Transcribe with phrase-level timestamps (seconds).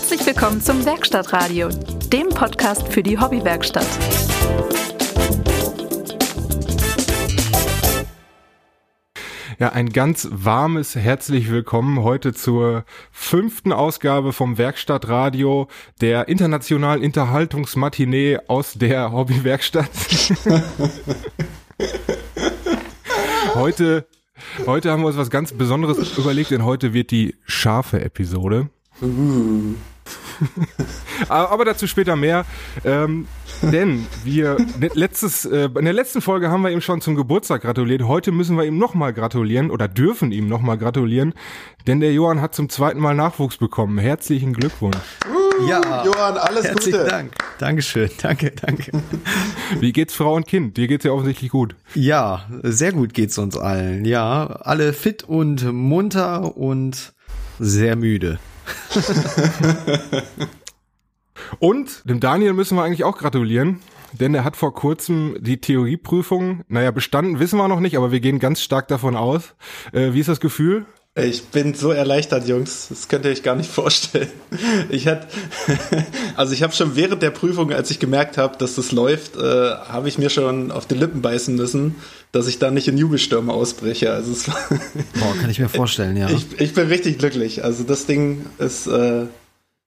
[0.00, 1.68] Herzlich willkommen zum Werkstattradio,
[2.10, 3.86] dem Podcast für die Hobbywerkstatt.
[9.58, 15.68] Ja, ein ganz warmes herzlich willkommen heute zur fünften Ausgabe vom Werkstattradio,
[16.00, 19.90] der internationalen Unterhaltungsmatinee aus der Hobbywerkstatt.
[23.54, 24.06] heute,
[24.64, 28.70] heute haben wir uns was ganz Besonderes überlegt, denn heute wird die scharfe Episode.
[29.02, 29.74] Uh.
[31.28, 32.44] Aber dazu später mehr.
[32.84, 33.26] Ähm,
[33.62, 37.62] denn wir ne, letztes, äh, in der letzten Folge haben wir ihm schon zum Geburtstag
[37.62, 38.02] gratuliert.
[38.02, 41.34] Heute müssen wir ihm nochmal gratulieren oder dürfen ihm nochmal gratulieren,
[41.86, 43.98] denn der Johann hat zum zweiten Mal Nachwuchs bekommen.
[43.98, 44.96] Herzlichen Glückwunsch.
[45.28, 47.10] Uh, ja, Johann, alles Herzlichen Gute.
[47.10, 47.32] Dank.
[47.58, 48.10] Dankeschön.
[48.22, 48.92] Danke, danke.
[49.78, 50.76] Wie geht's Frau und Kind?
[50.76, 51.76] Dir geht's ja offensichtlich gut.
[51.94, 54.04] Ja, sehr gut geht's uns allen.
[54.04, 57.12] Ja, alle fit und munter und
[57.58, 58.38] sehr müde.
[61.58, 63.80] Und dem Daniel müssen wir eigentlich auch gratulieren,
[64.12, 68.20] denn er hat vor kurzem die Theorieprüfung, naja, bestanden wissen wir noch nicht, aber wir
[68.20, 69.54] gehen ganz stark davon aus.
[69.92, 70.86] Äh, wie ist das Gefühl?
[71.24, 72.86] Ich bin so erleichtert, Jungs.
[72.88, 74.28] Das könnt ihr euch gar nicht vorstellen.
[74.88, 75.26] Ich hatte,
[76.36, 79.40] also ich habe schon während der Prüfung, als ich gemerkt habe, dass das läuft, äh,
[79.40, 81.96] habe ich mir schon auf die Lippen beißen müssen,
[82.32, 84.12] dass ich da nicht in Jubelstürme ausbreche.
[84.12, 84.44] Also es
[85.20, 86.28] Boah, kann ich mir vorstellen, ja.
[86.30, 87.64] Ich, ich bin richtig glücklich.
[87.64, 89.26] Also das Ding ist, äh,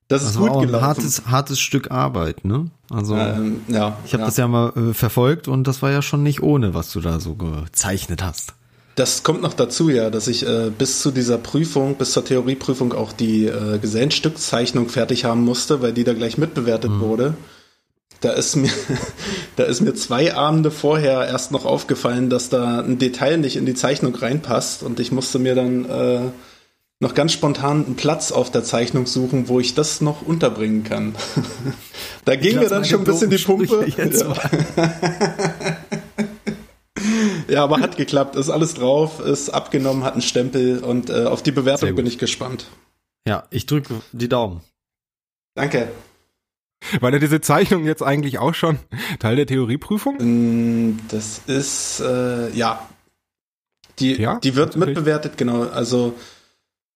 [0.07, 0.85] das ist also gut auch ein gelaufen.
[0.85, 2.69] hartes, hartes Stück Arbeit, ne?
[2.89, 4.27] Also ähm, ja, ich habe ja.
[4.27, 7.19] das ja mal äh, verfolgt und das war ja schon nicht ohne, was du da
[7.19, 8.53] so gezeichnet hast.
[8.95, 12.93] Das kommt noch dazu, ja, dass ich äh, bis zu dieser Prüfung, bis zur Theorieprüfung
[12.93, 16.99] auch die äh, Gesellenstückzeichnung fertig haben musste, weil die da gleich mitbewertet mhm.
[16.99, 17.33] wurde.
[18.21, 18.71] Da ist mir,
[19.55, 23.65] da ist mir zwei Abende vorher erst noch aufgefallen, dass da ein Detail nicht in
[23.65, 26.19] die Zeichnung reinpasst und ich musste mir dann äh,
[26.99, 31.15] noch ganz spontan einen Platz auf der Zeichnung suchen, wo ich das noch unterbringen kann.
[32.25, 33.85] da ging mir dann schon ein bisschen die Pumpe.
[37.47, 37.63] Ja.
[37.63, 41.51] aber hat geklappt, ist alles drauf, ist abgenommen, hat einen Stempel und äh, auf die
[41.51, 42.67] Bewertung bin ich gespannt.
[43.27, 44.61] Ja, ich drücke die Daumen.
[45.55, 45.89] Danke.
[46.99, 48.79] War denn diese Zeichnung jetzt eigentlich auch schon
[49.19, 50.99] Teil der Theorieprüfung?
[51.07, 52.87] Das ist, äh, ja.
[53.99, 55.63] Die, ja, die wird mitbewertet, genau.
[55.63, 56.15] Also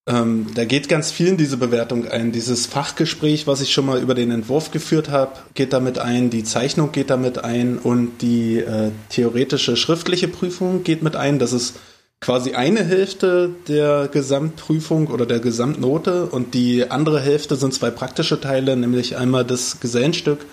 [0.07, 2.31] ähm, da geht ganz viel in diese Bewertung ein.
[2.31, 6.29] Dieses Fachgespräch, was ich schon mal über den Entwurf geführt habe, geht damit ein.
[6.29, 11.40] Die Zeichnung geht damit ein und die äh, theoretische schriftliche Prüfung geht mit ein.
[11.40, 11.75] Das ist
[12.22, 18.39] quasi eine Hälfte der Gesamtprüfung oder der Gesamtnote und die andere Hälfte sind zwei praktische
[18.39, 20.45] Teile, nämlich einmal das Gesellenstück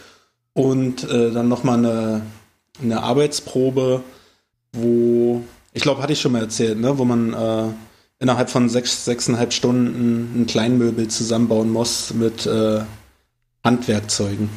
[0.52, 2.22] und äh, dann nochmal eine,
[2.82, 4.02] eine Arbeitsprobe,
[4.72, 7.68] wo, ich glaube, hatte ich schon mal erzählt, ne, wo man äh,
[8.18, 12.80] innerhalb von sechs, sechseinhalb Stunden ein Kleinmöbel zusammenbauen muss mit äh,
[13.62, 14.50] Handwerkzeugen.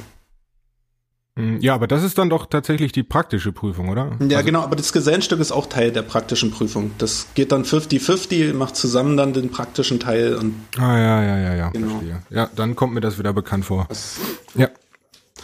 [1.60, 4.18] Ja, aber das ist dann doch tatsächlich die praktische Prüfung, oder?
[4.28, 6.92] Ja, also, genau, aber das Gesellenstück ist auch Teil der praktischen Prüfung.
[6.98, 10.56] Das geht dann 50-50, macht zusammen dann den praktischen Teil und.
[10.78, 11.70] Ah, ja, ja, ja, ja.
[11.70, 11.90] Genau.
[11.90, 12.24] Verstehe.
[12.32, 13.86] Ja, dann kommt mir das wieder bekannt vor.
[13.88, 14.18] Das,
[14.56, 14.70] ja.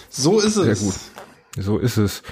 [0.10, 0.80] So ist es.
[0.80, 0.96] Sehr gut.
[1.64, 2.24] So ist es.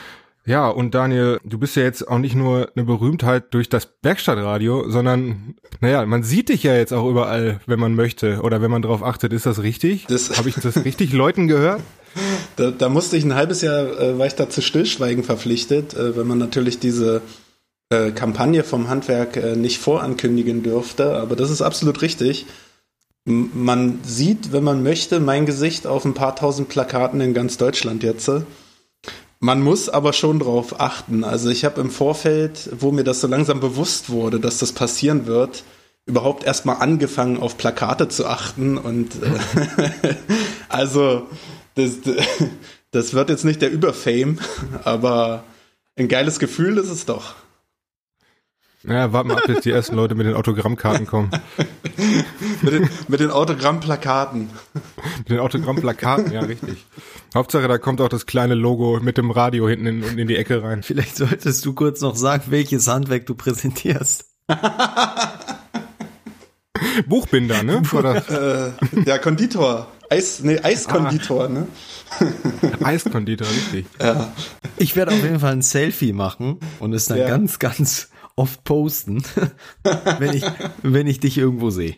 [0.45, 4.89] Ja, und Daniel, du bist ja jetzt auch nicht nur eine Berühmtheit durch das Werkstattradio,
[4.89, 8.81] sondern, naja, man sieht dich ja jetzt auch überall, wenn man möchte oder wenn man
[8.81, 9.33] drauf achtet.
[9.33, 10.07] Ist das richtig?
[10.07, 11.81] Das Habe ich das richtig Leuten gehört?
[12.55, 16.17] Da, da musste ich ein halbes Jahr, äh, war ich da zu Stillschweigen verpflichtet, äh,
[16.17, 17.21] wenn man natürlich diese
[17.89, 21.17] äh, Kampagne vom Handwerk äh, nicht vorankündigen dürfte.
[21.17, 22.47] Aber das ist absolut richtig.
[23.27, 27.57] M man sieht, wenn man möchte, mein Gesicht auf ein paar tausend Plakaten in ganz
[27.57, 28.31] Deutschland jetzt.
[29.43, 31.23] Man muss aber schon drauf achten.
[31.23, 35.25] Also ich habe im Vorfeld, wo mir das so langsam bewusst wurde, dass das passieren
[35.25, 35.63] wird,
[36.05, 38.77] überhaupt erstmal angefangen, auf Plakate zu achten.
[38.77, 40.15] Und äh,
[40.69, 41.27] also
[41.73, 41.93] das,
[42.91, 44.37] das wird jetzt nicht der Überfame,
[44.83, 45.43] aber
[45.97, 47.33] ein geiles Gefühl ist es doch.
[48.83, 51.29] Ja, warten wir ab, bis die ersten Leute mit den Autogrammkarten kommen.
[52.61, 54.49] mit, den, mit den Autogrammplakaten.
[55.19, 56.85] mit den Autogrammplakaten, ja, richtig.
[57.35, 60.63] Hauptsache, da kommt auch das kleine Logo mit dem Radio hinten in, in die Ecke
[60.63, 60.81] rein.
[60.83, 64.25] Vielleicht solltest du kurz noch sagen, welches Handwerk du präsentierst.
[67.05, 67.83] Buchbinder, ne?
[67.93, 68.67] Oder?
[68.67, 68.71] Äh,
[69.05, 69.87] ja, Konditor.
[70.09, 71.49] Eis, nee, Eiskonditor, ah.
[71.49, 71.67] ne?
[72.83, 73.85] Eiskonditor, richtig.
[74.01, 74.33] Ja.
[74.77, 77.27] Ich werde auf jeden Fall ein Selfie machen und es dann ja.
[77.27, 79.23] ganz, ganz oft posten,
[80.19, 80.43] wenn ich,
[80.81, 81.95] wenn ich dich irgendwo sehe.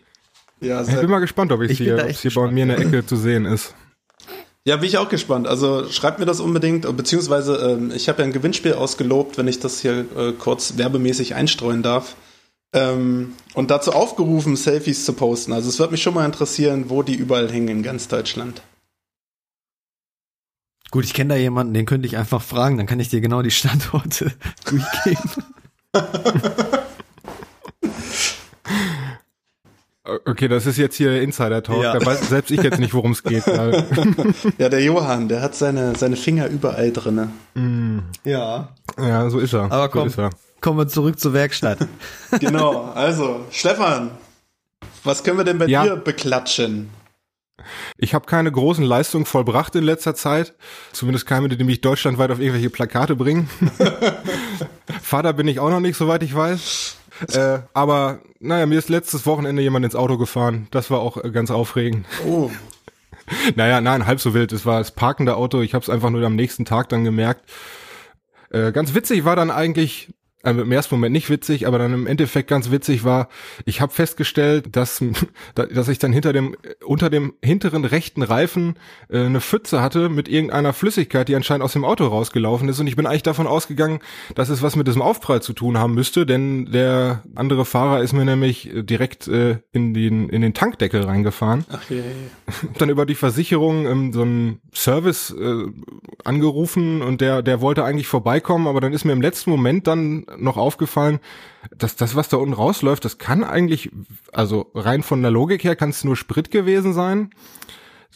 [0.60, 3.16] Ja, ich bin mal gespannt, ob ich hier, hier bei mir in der Ecke zu
[3.16, 3.74] sehen ist.
[4.66, 5.46] Ja, bin ich auch gespannt.
[5.46, 9.60] Also schreibt mir das unbedingt, beziehungsweise ähm, ich habe ja ein Gewinnspiel ausgelobt, wenn ich
[9.60, 12.16] das hier äh, kurz werbemäßig einstreuen darf.
[12.72, 15.52] Ähm, und dazu aufgerufen, Selfies zu posten.
[15.52, 18.62] Also es wird mich schon mal interessieren, wo die überall hängen in ganz Deutschland.
[20.90, 23.42] Gut, ich kenne da jemanden, den könnte ich einfach fragen, dann kann ich dir genau
[23.42, 24.32] die Standorte
[24.64, 25.44] durchgeben.
[30.26, 31.82] Okay, das ist jetzt hier Insider-Talk.
[31.82, 31.98] Ja.
[31.98, 33.46] Da weiß selbst ich jetzt nicht, worum es geht.
[34.58, 37.30] ja, der Johann, der hat seine, seine Finger überall drinne.
[37.54, 38.00] Mm.
[38.22, 38.68] Ja.
[38.98, 39.64] Ja, so ist er.
[39.64, 40.30] Aber komm, so er.
[40.60, 41.78] kommen wir zurück zur Werkstatt.
[42.38, 44.10] genau, also, Stefan,
[45.04, 45.84] was können wir denn bei ja.
[45.84, 46.90] dir beklatschen?
[47.96, 50.54] Ich habe keine großen Leistungen vollbracht in letzter Zeit.
[50.92, 53.48] Zumindest keine, die mich deutschlandweit auf irgendwelche Plakate bringen.
[55.02, 56.96] Vater bin ich auch noch nicht, soweit ich weiß.
[57.32, 60.66] Äh, aber naja, mir ist letztes Wochenende jemand ins Auto gefahren.
[60.70, 62.06] Das war auch ganz aufregend.
[62.26, 62.50] Oh.
[63.54, 64.52] naja, nein, halb so wild.
[64.52, 65.60] Es war das parkende Auto.
[65.62, 67.48] Ich habe es einfach nur am nächsten Tag dann gemerkt.
[68.50, 70.12] Äh, ganz witzig war dann eigentlich,
[70.44, 73.28] also im ersten Moment nicht witzig, aber dann im Endeffekt ganz witzig war,
[73.64, 75.02] ich habe festgestellt, dass,
[75.54, 78.74] dass ich dann hinter dem, unter dem hinteren rechten Reifen
[79.08, 82.80] äh, eine Pfütze hatte mit irgendeiner Flüssigkeit, die anscheinend aus dem Auto rausgelaufen ist.
[82.80, 84.00] Und ich bin eigentlich davon ausgegangen,
[84.34, 88.12] dass es was mit diesem Aufprall zu tun haben müsste, denn der andere Fahrer ist
[88.12, 91.64] mir nämlich direkt äh, in, den, in den Tankdeckel reingefahren.
[91.70, 92.02] Ach je.
[92.78, 95.66] Dann über die Versicherung ähm, so einen Service äh,
[96.24, 100.26] angerufen und der, der wollte eigentlich vorbeikommen, aber dann ist mir im letzten Moment dann
[100.38, 101.20] noch aufgefallen,
[101.76, 103.90] dass das, was da unten rausläuft, das kann eigentlich,
[104.32, 107.30] also rein von der Logik her, kann es nur Sprit gewesen sein.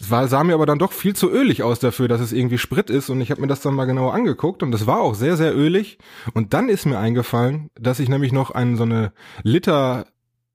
[0.00, 2.58] Es war, sah mir aber dann doch viel zu ölig aus dafür, dass es irgendwie
[2.58, 5.14] Sprit ist und ich habe mir das dann mal genauer angeguckt und das war auch
[5.14, 5.98] sehr, sehr ölig.
[6.34, 9.12] Und dann ist mir eingefallen, dass ich nämlich noch einen, so eine
[9.42, 10.06] Liter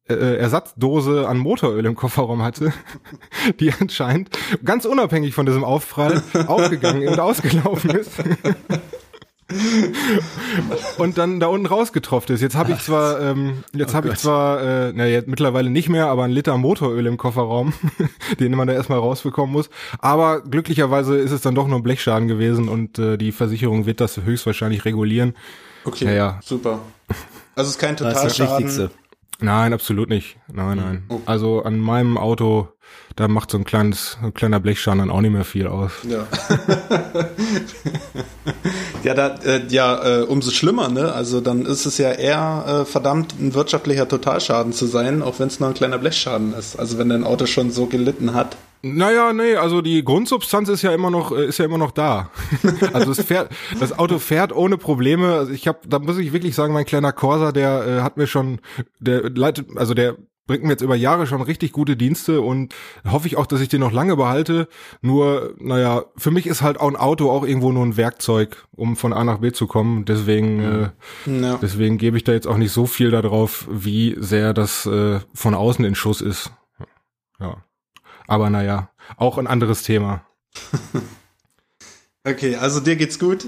[0.08, 2.74] äh, Ersatzdose an Motoröl im Kofferraum hatte,
[3.60, 4.30] die anscheinend
[4.64, 8.12] ganz unabhängig von diesem Aufprall aufgegangen und ausgelaufen ist.
[10.98, 12.42] und dann da unten rausgetropft ist.
[12.42, 15.90] Jetzt habe ich zwar, ähm, jetzt oh habe ich zwar, äh, na jetzt mittlerweile nicht
[15.90, 17.74] mehr, aber ein Liter Motoröl im Kofferraum,
[18.40, 19.70] den man da erstmal rausbekommen muss.
[20.00, 24.00] Aber glücklicherweise ist es dann doch nur ein Blechschaden gewesen und äh, die Versicherung wird
[24.00, 25.36] das höchstwahrscheinlich regulieren.
[25.86, 26.40] Okay, naja.
[26.44, 26.80] super.
[27.56, 28.90] Also es ist kein Totalschaden.
[29.40, 30.38] Nein, absolut nicht.
[30.52, 31.04] Nein, nein.
[31.10, 31.24] Okay.
[31.26, 32.70] Also an meinem Auto,
[33.18, 35.92] da macht so ein kleines, ein kleiner Blechschaden dann auch nicht mehr viel aus.
[36.08, 36.26] Ja.
[39.04, 41.14] ja, da, äh, ja, äh, umso schlimmer, ne?
[41.14, 45.48] Also dann ist es ja eher äh, verdammt ein wirtschaftlicher Totalschaden zu sein, auch wenn
[45.48, 46.78] es nur ein kleiner Blechschaden ist.
[46.78, 48.56] Also wenn dein Auto schon so gelitten hat.
[48.86, 52.32] Naja, nee, also die Grundsubstanz ist ja immer noch, äh, ist ja immer noch da.
[52.94, 55.36] also es fährt, das Auto fährt ohne Probleme.
[55.36, 58.28] Also ich habe, da muss ich wirklich sagen, mein kleiner Corsa, der äh, hat mir
[58.28, 58.60] schon,
[59.00, 62.76] der leitet, also der bringt mir jetzt über Jahre schon richtig gute Dienste und
[63.08, 64.68] hoffe ich auch, dass ich den noch lange behalte.
[65.02, 68.96] Nur, naja, für mich ist halt auch ein Auto auch irgendwo nur ein Werkzeug, um
[68.96, 70.06] von A nach B zu kommen.
[70.06, 70.90] Deswegen, äh,
[71.62, 75.56] deswegen gebe ich da jetzt auch nicht so viel darauf, wie sehr das äh, von
[75.56, 76.52] außen in Schuss ist.
[77.40, 77.64] Ja.
[78.28, 80.26] Aber naja, auch ein anderes Thema.
[82.26, 83.46] okay, also dir geht's gut?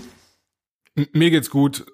[0.96, 1.86] M mir geht's gut.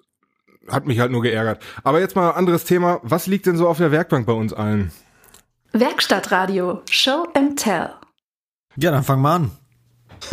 [0.67, 1.61] Hat mich halt nur geärgert.
[1.83, 2.99] Aber jetzt mal ein anderes Thema.
[3.03, 4.91] Was liegt denn so auf der Werkbank bei uns allen?
[5.73, 6.81] Werkstattradio.
[6.89, 7.89] Show and Tell.
[8.75, 9.51] Ja, dann fang mal an.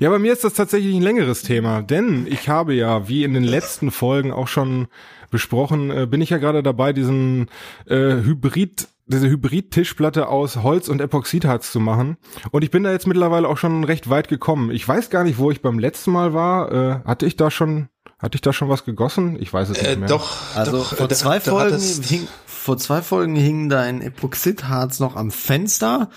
[0.00, 3.34] ja, bei mir ist das tatsächlich ein längeres Thema, denn ich habe ja, wie in
[3.34, 4.86] den letzten Folgen auch schon
[5.30, 7.48] besprochen, äh, bin ich ja gerade dabei, diesen
[7.86, 12.16] äh, Hybrid diese Hybrid-Tischplatte aus Holz und Epoxidharz zu machen.
[12.50, 14.70] Und ich bin da jetzt mittlerweile auch schon recht weit gekommen.
[14.70, 16.72] Ich weiß gar nicht, wo ich beim letzten Mal war.
[16.72, 17.88] Äh, hatte ich da schon,
[18.22, 19.36] hatte ich da schon was gegossen?
[19.40, 20.08] Ich weiß es nicht äh, mehr.
[20.08, 25.16] Doch, also doch, vor zwei Folgen hing, vor zwei Folgen hing da ein Epoxidharz noch
[25.16, 26.08] am Fenster.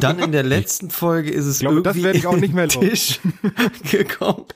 [0.00, 3.20] Dann in der letzten Folge ist es glaube, irgendwie das ich auch nicht mehr Tisch
[3.90, 4.46] gekommen.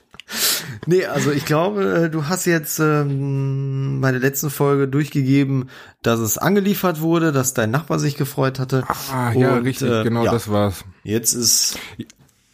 [0.87, 5.69] Nee, also ich glaube, äh, du hast jetzt ähm, bei der letzten Folge durchgegeben,
[6.01, 8.83] dass es angeliefert wurde, dass dein Nachbar sich gefreut hatte.
[9.11, 10.83] Ah, ja, Und, richtig, äh, genau, ja, das war's.
[11.03, 11.79] Jetzt ist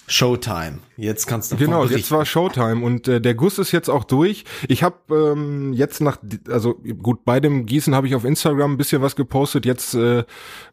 [0.08, 0.80] Showtime.
[0.98, 4.44] Jetzt kannst du Genau, jetzt war Showtime und äh, der Guss ist jetzt auch durch.
[4.68, 6.18] Ich habe ähm, jetzt nach
[6.50, 9.66] also gut bei dem Gießen habe ich auf Instagram ein bisschen was gepostet.
[9.66, 10.24] Jetzt äh,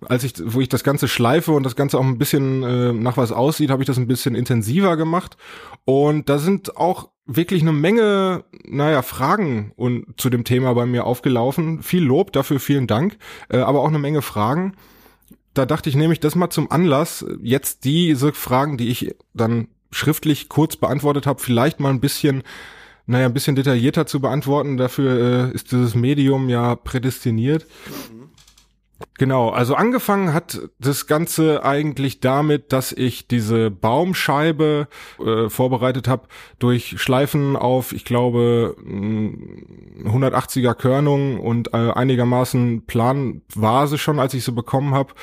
[0.02, 3.16] als ich wo ich das ganze schleife und das ganze auch ein bisschen äh, nach
[3.16, 5.36] was aussieht, habe ich das ein bisschen intensiver gemacht
[5.84, 11.06] und da sind auch wirklich eine Menge, naja, Fragen und zu dem Thema bei mir
[11.06, 11.82] aufgelaufen.
[11.82, 13.16] Viel Lob dafür, vielen Dank,
[13.48, 14.74] äh, aber auch eine Menge Fragen
[15.54, 19.68] da dachte ich, nehme ich das mal zum Anlass, jetzt diese Fragen, die ich dann
[19.90, 22.42] schriftlich kurz beantwortet habe, vielleicht mal ein bisschen,
[23.06, 24.76] naja, ein bisschen detaillierter zu beantworten.
[24.76, 27.66] Dafür äh, ist dieses Medium ja prädestiniert.
[29.18, 34.88] Genau, also angefangen hat das Ganze eigentlich damit, dass ich diese Baumscheibe
[35.18, 36.28] äh, vorbereitet habe
[36.58, 44.52] durch Schleifen auf, ich glaube, 180er Körnung und äh, einigermaßen Planvase schon, als ich sie
[44.52, 45.14] bekommen habe.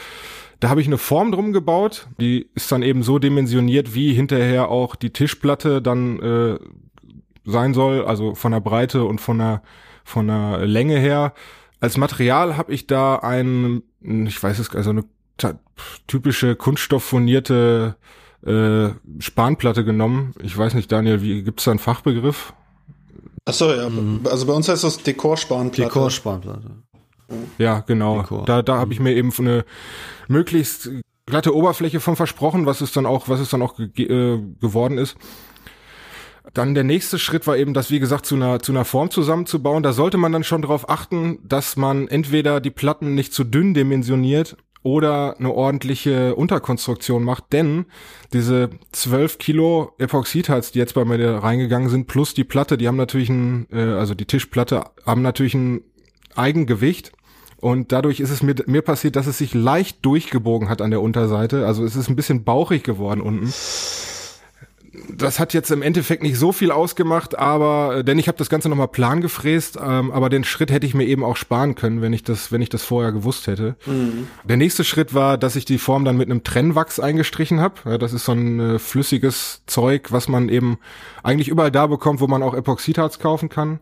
[0.60, 4.70] Da habe ich eine Form drum gebaut, die ist dann eben so dimensioniert, wie hinterher
[4.70, 6.60] auch die Tischplatte dann äh,
[7.46, 9.62] sein soll, also von der Breite und von der
[10.08, 11.34] von der Länge her.
[11.80, 15.04] Als Material habe ich da ein, ich weiß es, also eine
[16.08, 17.96] typische kunststofffurnierte
[18.46, 20.34] äh, Spanplatte genommen.
[20.42, 22.54] Ich weiß nicht, Daniel, wie gibt's da einen Fachbegriff?
[23.46, 23.90] Ach so, ja.
[23.90, 24.22] Mhm.
[24.30, 25.84] Also bei uns heißt das Dekorspanplatte.
[25.84, 26.72] Dekorspanplatte.
[27.58, 28.22] Ja, genau.
[28.22, 28.46] Dekor.
[28.46, 29.66] Da, da habe ich mir eben eine
[30.28, 30.90] möglichst
[31.26, 34.98] glatte Oberfläche von versprochen, was es dann auch, was es dann auch ge äh, geworden
[34.98, 35.18] ist.
[36.54, 39.84] Dann der nächste Schritt war eben, das wie gesagt zu einer zu einer Form zusammenzubauen.
[39.84, 43.74] Da sollte man dann schon darauf achten, dass man entweder die Platten nicht zu dünn
[43.74, 47.86] dimensioniert oder eine ordentliche Unterkonstruktion macht, denn
[48.32, 52.96] diese 12 Kilo Epoxidharz, die jetzt bei mir reingegangen sind, plus die Platte, die haben
[52.96, 55.82] natürlich ein, äh, also die Tischplatte, haben natürlich ein
[56.36, 57.12] Eigengewicht
[57.60, 61.02] und dadurch ist es mir, mir passiert, dass es sich leicht durchgebogen hat an der
[61.02, 61.66] Unterseite.
[61.66, 63.52] Also es ist ein bisschen bauchig geworden unten
[65.10, 68.50] das hat jetzt im Endeffekt nicht so viel ausgemacht, aber äh, denn ich habe das
[68.50, 72.02] Ganze nochmal plan gefräst, ähm, aber den Schritt hätte ich mir eben auch sparen können,
[72.02, 73.76] wenn ich das, wenn ich das vorher gewusst hätte.
[73.86, 74.28] Mhm.
[74.44, 77.76] Der nächste Schritt war, dass ich die Form dann mit einem Trennwachs eingestrichen habe.
[77.86, 80.78] Ja, das ist so ein äh, flüssiges Zeug, was man eben
[81.24, 83.80] eigentlich überall da bekommt, wo man auch Epoxidharz kaufen kann.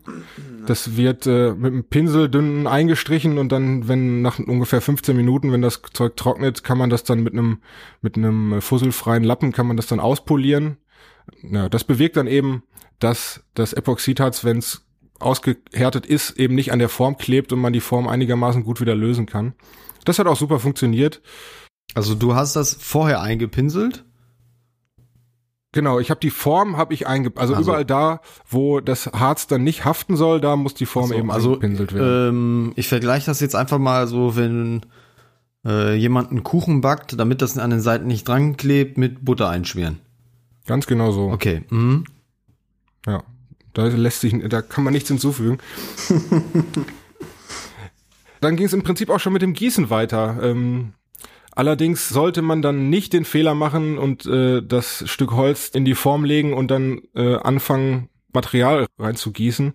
[0.66, 5.52] Das wird äh, mit einem Pinsel dünn eingestrichen und dann, wenn nach ungefähr 15 Minuten,
[5.52, 7.58] wenn das Zeug trocknet, kann man das dann mit einem
[8.02, 10.78] mit einem äh, fusselfreien Lappen kann man das dann auspolieren
[11.42, 12.62] ja, das bewirkt dann eben,
[12.98, 14.86] dass das Epoxidharz, wenn es
[15.18, 18.94] ausgehärtet ist, eben nicht an der Form klebt und man die Form einigermaßen gut wieder
[18.94, 19.54] lösen kann.
[20.04, 21.22] Das hat auch super funktioniert.
[21.94, 24.04] Also du hast das vorher eingepinselt?
[25.72, 29.46] Genau, ich habe die Form habe ich einge also, also, überall da, wo das Harz
[29.46, 32.28] dann nicht haften soll, da muss die Form also, eben also, eingepinselt werden.
[32.28, 34.86] Ähm, ich vergleiche das jetzt einfach mal so, wenn
[35.66, 39.50] äh, jemand einen Kuchen backt, damit das an den Seiten nicht dran klebt, mit Butter
[39.50, 40.00] einschmieren.
[40.66, 41.30] Ganz genau so.
[41.30, 41.62] Okay.
[41.70, 42.04] Mhm.
[43.06, 43.22] Ja.
[43.72, 45.58] Da lässt sich, da kann man nichts hinzufügen.
[48.40, 50.38] dann ging es im Prinzip auch schon mit dem Gießen weiter.
[50.42, 50.94] Ähm,
[51.50, 55.94] allerdings sollte man dann nicht den Fehler machen und äh, das Stück Holz in die
[55.94, 59.72] Form legen und dann äh, anfangen, Material reinzugießen.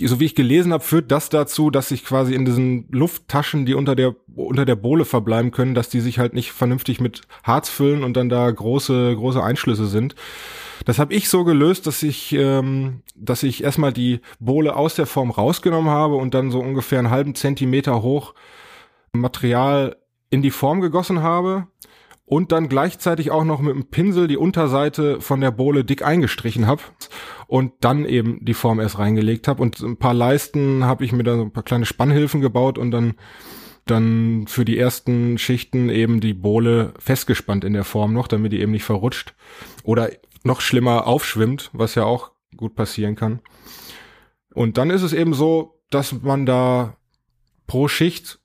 [0.00, 3.74] So wie ich gelesen habe, führt das dazu, dass sich quasi in diesen Lufttaschen, die
[3.74, 7.68] unter der unter der Bohle verbleiben können, dass die sich halt nicht vernünftig mit Harz
[7.68, 10.14] füllen und dann da große große Einschlüsse sind.
[10.84, 15.06] Das habe ich so gelöst, dass ich ähm, dass ich erstmal die Bohle aus der
[15.06, 18.34] Form rausgenommen habe und dann so ungefähr einen halben Zentimeter hoch
[19.12, 19.96] Material
[20.30, 21.68] in die Form gegossen habe
[22.26, 26.66] und dann gleichzeitig auch noch mit dem Pinsel die Unterseite von der Bohle dick eingestrichen
[26.66, 26.82] habe
[27.46, 31.24] und dann eben die Form erst reingelegt habe und ein paar Leisten habe ich mir
[31.24, 33.14] da so ein paar kleine Spannhilfen gebaut und dann
[33.86, 38.60] dann für die ersten Schichten eben die Bohle festgespannt in der Form noch, damit die
[38.60, 39.34] eben nicht verrutscht
[39.82, 40.10] oder
[40.42, 43.40] noch schlimmer aufschwimmt, was ja auch gut passieren kann.
[44.54, 46.96] Und dann ist es eben so, dass man da
[47.66, 48.38] pro Schicht,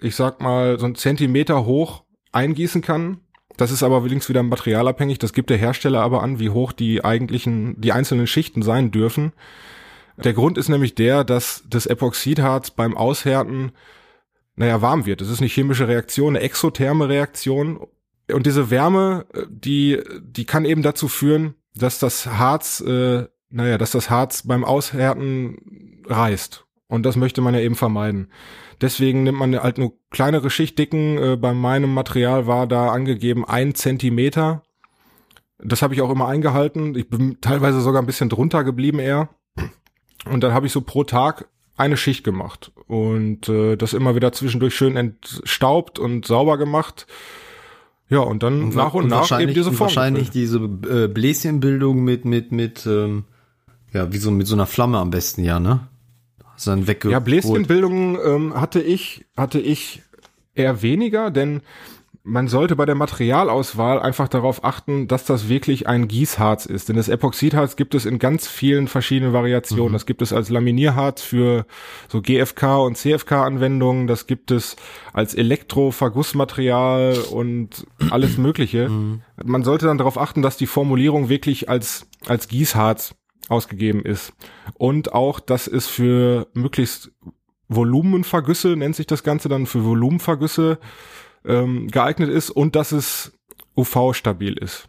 [0.00, 3.20] ich sag mal, so einen Zentimeter hoch eingießen kann
[3.56, 5.18] das ist aber allerdings wieder materialabhängig.
[5.18, 9.32] Das gibt der Hersteller aber an, wie hoch die eigentlichen, die einzelnen Schichten sein dürfen.
[10.16, 13.72] Der Grund ist nämlich der, dass das Epoxidharz beim Aushärten,
[14.54, 15.20] naja, warm wird.
[15.20, 17.86] Das ist eine chemische Reaktion, eine exotherme Reaktion.
[18.32, 23.90] Und diese Wärme, die, die kann eben dazu führen, dass das Harz, äh, naja, dass
[23.90, 26.64] das Harz beim Aushärten reißt.
[26.88, 28.28] Und das möchte man ja eben vermeiden.
[28.80, 31.18] Deswegen nimmt man halt nur kleinere Schichtdicken.
[31.18, 34.62] Äh, bei meinem Material war da angegeben ein Zentimeter.
[35.58, 36.94] Das habe ich auch immer eingehalten.
[36.94, 39.30] Ich bin teilweise sogar ein bisschen drunter geblieben eher.
[40.30, 44.32] Und dann habe ich so pro Tag eine Schicht gemacht und äh, das immer wieder
[44.32, 47.06] zwischendurch schön entstaubt und sauber gemacht.
[48.08, 49.88] Ja, und dann und nach und, und nach eben diese Form.
[49.88, 53.24] Wahrscheinlich diese äh, Bläschenbildung mit mit mit ähm,
[53.92, 55.88] ja wie so mit so einer Flamme am besten ja ne
[56.64, 57.12] dann weggeholt.
[57.12, 60.02] Ja, Bläschenbildung ähm, hatte ich, hatte ich
[60.54, 61.62] eher weniger, denn
[62.26, 66.88] man sollte bei der Materialauswahl einfach darauf achten, dass das wirklich ein Gießharz ist.
[66.88, 69.90] Denn das Epoxidharz gibt es in ganz vielen verschiedenen Variationen.
[69.90, 69.92] Mhm.
[69.92, 71.66] Das gibt es als Laminierharz für
[72.08, 74.08] so GFK und CFK-Anwendungen.
[74.08, 74.74] Das gibt es
[75.12, 78.88] als Elektrovergussmaterial und alles Mögliche.
[78.88, 79.22] Mhm.
[79.44, 83.14] Man sollte dann darauf achten, dass die Formulierung wirklich als, als Gießharz
[83.48, 84.32] ausgegeben ist.
[84.74, 87.12] Und auch, dass es für möglichst
[87.68, 90.78] Volumenvergüsse, nennt sich das Ganze dann für Volumenvergüsse
[91.44, 93.32] ähm, geeignet ist und dass es
[93.76, 94.88] UV-stabil ist.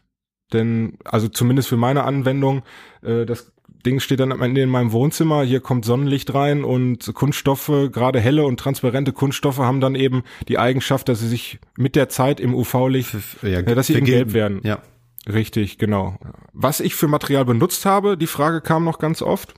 [0.53, 2.63] Denn, also zumindest für meine Anwendung,
[3.01, 3.51] äh, das
[3.85, 8.19] Ding steht dann am Ende in meinem Wohnzimmer, hier kommt Sonnenlicht rein und Kunststoffe, gerade
[8.19, 12.39] helle und transparente Kunststoffe haben dann eben die Eigenschaft, dass sie sich mit der Zeit
[12.39, 14.61] im UV-Licht, ja, äh, dass sie eben gelb werden.
[14.63, 14.81] Ja.
[15.27, 16.17] Richtig, genau.
[16.53, 19.55] Was ich für Material benutzt habe, die Frage kam noch ganz oft.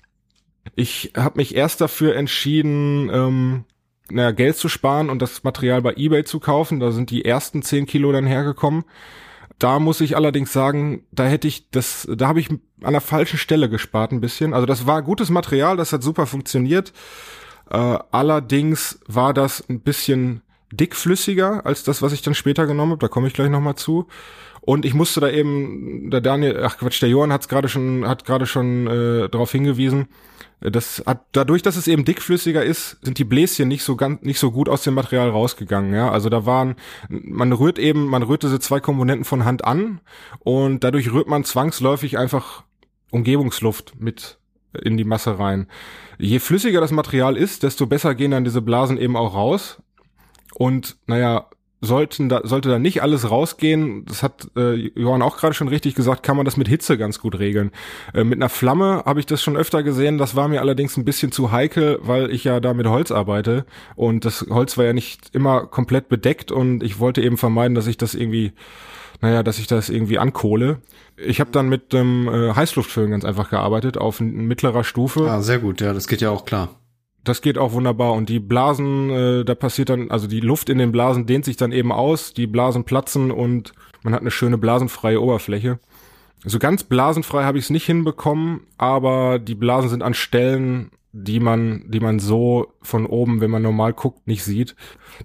[0.76, 3.66] Ich habe mich erst dafür entschieden, ähm,
[4.10, 6.80] naja, Geld zu sparen und das Material bei eBay zu kaufen.
[6.80, 8.84] Da sind die ersten 10 Kilo dann hergekommen.
[9.60, 13.38] Da muss ich allerdings sagen, da hätte ich das, da habe ich an der falschen
[13.38, 14.54] Stelle gespart ein bisschen.
[14.54, 16.94] Also das war gutes Material, das hat super funktioniert.
[17.70, 23.02] Äh, allerdings war das ein bisschen dickflüssiger als das, was ich dann später genommen habe.
[23.02, 24.08] Da komme ich gleich nochmal zu.
[24.62, 28.08] Und ich musste da eben, der Daniel, ach Quatsch, der Johann hat es gerade schon,
[28.08, 30.08] hat gerade schon äh, darauf hingewiesen.
[30.62, 34.40] Das hat dadurch, dass es eben dickflüssiger ist, sind die Bläschen nicht so ganz, nicht
[34.40, 35.94] so gut aus dem Material rausgegangen.
[35.94, 36.76] Ja, also da waren,
[37.08, 40.02] man rührt eben, man rührt diese zwei Komponenten von Hand an
[40.40, 42.64] und dadurch rührt man zwangsläufig einfach
[43.10, 44.38] Umgebungsluft mit
[44.74, 45.68] in die Masse rein.
[46.18, 49.82] Je flüssiger das Material ist, desto besser gehen dann diese Blasen eben auch raus.
[50.56, 51.48] Und naja,
[51.82, 55.96] sollten da, sollte da nicht alles rausgehen, das hat äh, Johann auch gerade schon richtig
[55.96, 57.72] gesagt, kann man das mit Hitze ganz gut regeln.
[58.14, 61.06] Äh, mit einer Flamme habe ich das schon öfter gesehen, das war mir allerdings ein
[61.06, 63.66] bisschen zu heikel, weil ich ja da mit Holz arbeite
[63.96, 67.88] und das Holz war ja nicht immer komplett bedeckt und ich wollte eben vermeiden, dass
[67.88, 68.52] ich das irgendwie,
[69.22, 70.82] naja, dass ich das irgendwie ankohle.
[71.16, 75.30] Ich habe dann mit dem äh, Heißluftföhn ganz einfach gearbeitet auf mittlerer Stufe.
[75.30, 76.70] Ah, sehr gut, ja, das geht ja auch klar.
[77.24, 78.14] Das geht auch wunderbar.
[78.14, 81.58] Und die Blasen, äh, da passiert dann, also die Luft in den Blasen dehnt sich
[81.58, 83.74] dann eben aus, die Blasen platzen und
[84.04, 85.80] man hat eine schöne blasenfreie Oberfläche.
[86.46, 91.40] So ganz blasenfrei habe ich es nicht hinbekommen, aber die Blasen sind an Stellen, die
[91.40, 94.76] man, die man so von oben, wenn man normal guckt, nicht sieht.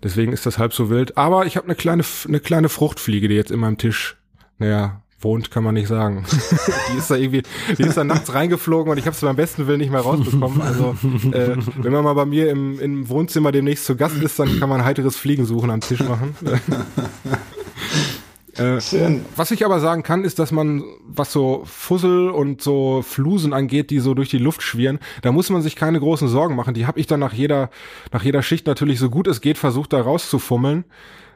[0.03, 1.17] Deswegen ist das halb so wild.
[1.17, 4.17] Aber ich habe eine kleine, eine kleine Fruchtfliege, die jetzt in meinem Tisch,
[4.59, 6.25] naja, wohnt, kann man nicht sagen.
[6.93, 7.43] die ist da irgendwie,
[7.77, 10.63] die ist da nachts reingeflogen und ich habe es beim besten Willen nicht mehr rausbekommen.
[10.63, 10.97] Also
[11.33, 14.69] äh, wenn man mal bei mir im, im Wohnzimmer demnächst zu Gast ist, dann kann
[14.69, 16.37] man heiteres Fliegensuchen am Tisch machen.
[18.57, 18.79] Äh,
[19.35, 23.91] was ich aber sagen kann, ist, dass man, was so Fussel und so Flusen angeht,
[23.91, 26.75] die so durch die Luft schwirren, da muss man sich keine großen Sorgen machen.
[26.75, 27.71] Die habe ich dann nach jeder,
[28.13, 30.85] nach jeder Schicht natürlich so gut es geht versucht, da rauszufummeln.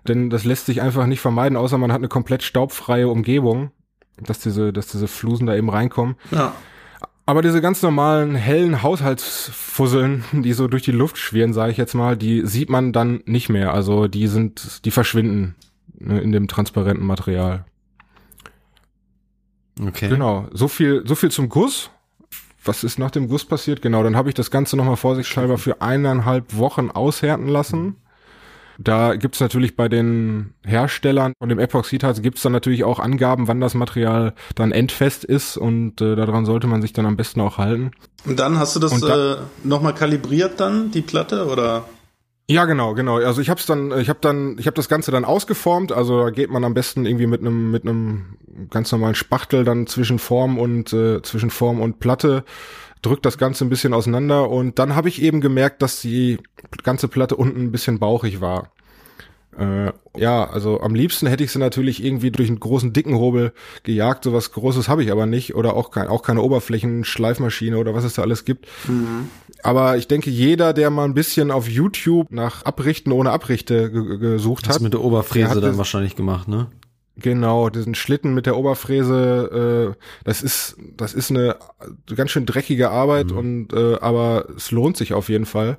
[0.07, 3.73] Denn das lässt sich einfach nicht vermeiden, außer man hat eine komplett staubfreie Umgebung
[4.23, 6.17] dass diese, dass diese Flusen da eben reinkommen.
[6.31, 6.55] Ja.
[7.27, 11.95] Aber diese ganz normalen hellen Haushaltsfusseln, die so durch die Luft schwirren, sage ich jetzt
[11.95, 13.75] mal, die sieht man dann nicht mehr.
[13.75, 15.55] Also die sind, die verschwinden
[15.99, 17.67] ne, in dem transparenten Material.
[19.79, 20.09] Okay.
[20.09, 20.47] Genau.
[20.53, 21.91] So viel, so viel zum Guss.
[22.65, 23.83] Was ist nach dem Guss passiert?
[23.83, 27.97] Genau, dann habe ich das Ganze nochmal vorsichtshalber für eineinhalb Wochen aushärten lassen.
[28.81, 33.61] Da gibt's natürlich bei den Herstellern von dem Epoxidharz gibt's dann natürlich auch Angaben, wann
[33.61, 37.59] das Material dann endfest ist und äh, daran sollte man sich dann am besten auch
[37.59, 37.91] halten.
[38.25, 41.85] Und dann hast du das da, äh, nochmal kalibriert dann, die Platte, oder?
[42.51, 43.19] Ja, genau, genau.
[43.19, 45.93] Also ich habe dann, ich habe dann, ich habe das Ganze dann ausgeformt.
[45.93, 48.37] Also da geht man am besten irgendwie mit einem mit einem
[48.71, 52.45] ganz normalen Spachtel dann zwischen Form und äh, zwischen Form und Platte
[53.03, 56.39] drückt das Ganze ein bisschen auseinander und dann habe ich eben gemerkt, dass die
[56.83, 58.73] ganze Platte unten ein bisschen bauchig war.
[59.59, 63.53] Äh, ja, also am liebsten hätte ich sie natürlich irgendwie durch einen großen dicken Hobel
[63.83, 64.25] gejagt.
[64.25, 68.05] So was Großes habe ich aber nicht oder auch, kein, auch keine Oberflächenschleifmaschine oder was
[68.05, 68.69] es da alles gibt.
[68.87, 69.29] Mhm.
[69.63, 74.69] Aber ich denke, jeder, der mal ein bisschen auf YouTube nach Abrichten ohne Abrichte gesucht
[74.69, 74.77] hat.
[74.77, 76.69] Das mit der Oberfräse dann wahrscheinlich gemacht, ne?
[77.17, 81.57] Genau, diesen Schlitten mit der Oberfräse, äh, das ist, das ist eine
[82.15, 83.37] ganz schön dreckige Arbeit mhm.
[83.37, 85.79] und äh, aber es lohnt sich auf jeden Fall.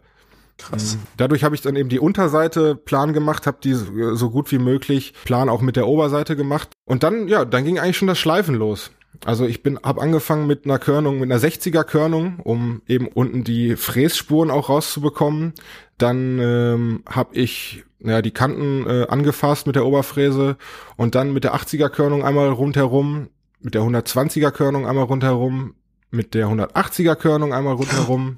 [0.60, 0.96] Krass.
[0.96, 1.00] Mhm.
[1.18, 5.14] Dadurch habe ich dann eben die Unterseite plan gemacht, habe die so gut wie möglich
[5.26, 8.56] plan auch mit der Oberseite gemacht und dann ja, dann ging eigentlich schon das Schleifen
[8.56, 8.92] los.
[9.26, 13.44] Also ich bin habe angefangen mit einer Körnung, mit einer 60er Körnung, um eben unten
[13.44, 15.54] die Frässpuren auch rauszubekommen.
[15.98, 20.58] Dann ähm, habe ich ja, die Kanten äh, angefasst mit der Oberfräse
[20.96, 23.28] und dann mit der 80er Körnung einmal rundherum,
[23.60, 25.76] mit der 120er Körnung einmal rundherum,
[26.12, 28.38] mit der 180er Körnung einmal rundherum,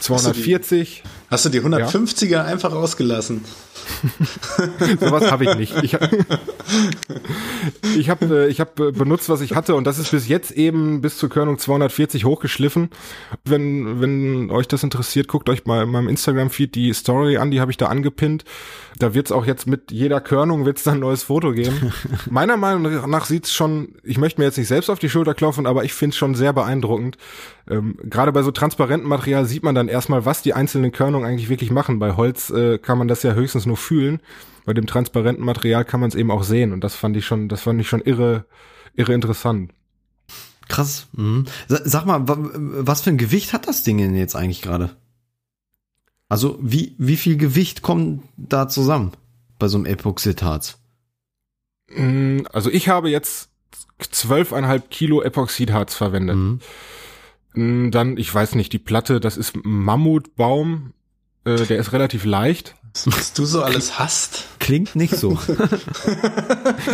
[0.00, 1.04] 240.
[1.32, 2.44] Hast du die, hast du die 150er ja.
[2.44, 3.42] einfach rausgelassen?
[5.00, 5.82] Sowas habe ich nicht.
[5.82, 5.94] Ich,
[7.96, 10.50] ich habe äh, ich hab äh, benutzt, was ich hatte und das ist bis jetzt
[10.50, 12.90] eben bis zur Körnung 240 hochgeschliffen.
[13.44, 17.60] Wenn, wenn euch das interessiert, guckt euch mal in meinem Instagram-Feed die Story an, die
[17.60, 18.44] habe ich da angepinnt.
[18.98, 21.92] Da wird's auch jetzt mit jeder Körnung wird's dann ein neues Foto geben.
[22.30, 25.66] Meiner Meinung nach sieht's schon, ich möchte mir jetzt nicht selbst auf die Schulter klopfen,
[25.66, 27.16] aber ich finde es schon sehr beeindruckend.
[27.70, 31.48] Ähm, Gerade bei so transparentem Material sieht man dann erstmal, was die einzelnen Körnungen eigentlich
[31.48, 31.98] wirklich machen.
[31.98, 34.20] Bei Holz äh, kann man das ja höchstens nur fühlen.
[34.64, 36.72] Bei dem transparenten Material kann man es eben auch sehen.
[36.72, 38.44] Und das fand ich schon, das fand ich schon irre,
[38.94, 39.72] irre interessant.
[40.68, 41.08] Krass.
[41.12, 41.46] Mhm.
[41.68, 44.96] Sag mal, was für ein Gewicht hat das Ding denn jetzt eigentlich gerade?
[46.28, 49.12] Also wie, wie viel Gewicht kommt da zusammen
[49.58, 50.78] bei so einem Epoxidharz?
[51.94, 53.50] Mm, also ich habe jetzt
[53.98, 56.36] zwölfeinhalb Kilo Epoxidharz verwendet.
[56.36, 56.60] Mhm.
[57.54, 60.94] Mm, dann, ich weiß nicht, die Platte, das ist Mammutbaum,
[61.44, 62.74] äh, der ist relativ leicht.
[63.06, 64.44] Was du so alles hast.
[64.58, 65.38] Klingt nicht so.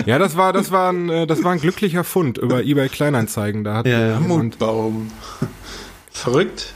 [0.07, 3.65] ja, das war, das war ein, äh, das war ein glücklicher Fund über eBay Kleinanzeigen.
[3.65, 4.21] Da hat ja, ja.
[4.21, 5.11] Mammutbaum.
[6.13, 6.73] Verrückt.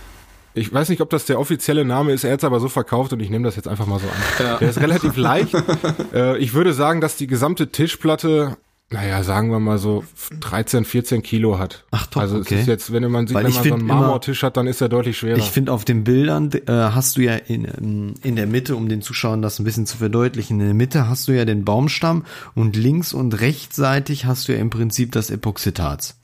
[0.55, 3.13] Ich weiß nicht, ob das der offizielle Name ist, er hat es aber so verkauft
[3.13, 4.47] und ich nehme das jetzt einfach mal so an.
[4.47, 4.57] Ja.
[4.59, 5.55] Der ist relativ leicht.
[6.13, 8.59] äh, ich würde sagen, dass die gesamte Tischplatte
[8.93, 10.05] naja, sagen wir mal so
[10.41, 11.85] 13, 14 Kilo hat.
[11.91, 12.55] Ach doch, Also okay.
[12.55, 14.81] es ist jetzt, wenn man sieht, Weil wenn man so einen Marmortisch hat, dann ist
[14.81, 15.39] er deutlich schwerer.
[15.39, 19.03] Ich finde auf den Bildern äh, hast du ja in, in der Mitte, um den
[19.03, 22.25] Zuschauern das ein bisschen zu verdeutlichen, in der Mitte hast du ja den Baumstamm
[22.55, 26.17] und links und rechtsseitig hast du ja im Prinzip das Epoxidharz.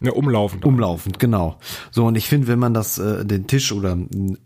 [0.00, 0.64] Ja, umlaufend.
[0.64, 1.58] Umlaufend, genau.
[1.90, 4.38] So, und ich finde, wenn man das, äh, den Tisch oder ähm,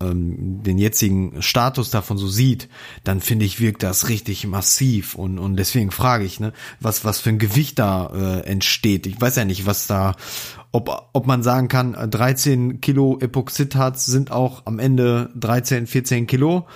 [0.62, 2.68] den jetzigen Status davon so sieht,
[3.02, 5.14] dann finde ich, wirkt das richtig massiv.
[5.14, 9.06] Und, und deswegen frage ich, ne, was, was für ein Gewicht da äh, entsteht.
[9.06, 10.14] Ich weiß ja nicht, was da,
[10.70, 16.66] ob, ob man sagen kann, 13 Kilo Epoxidharz sind auch am Ende 13, 14 Kilo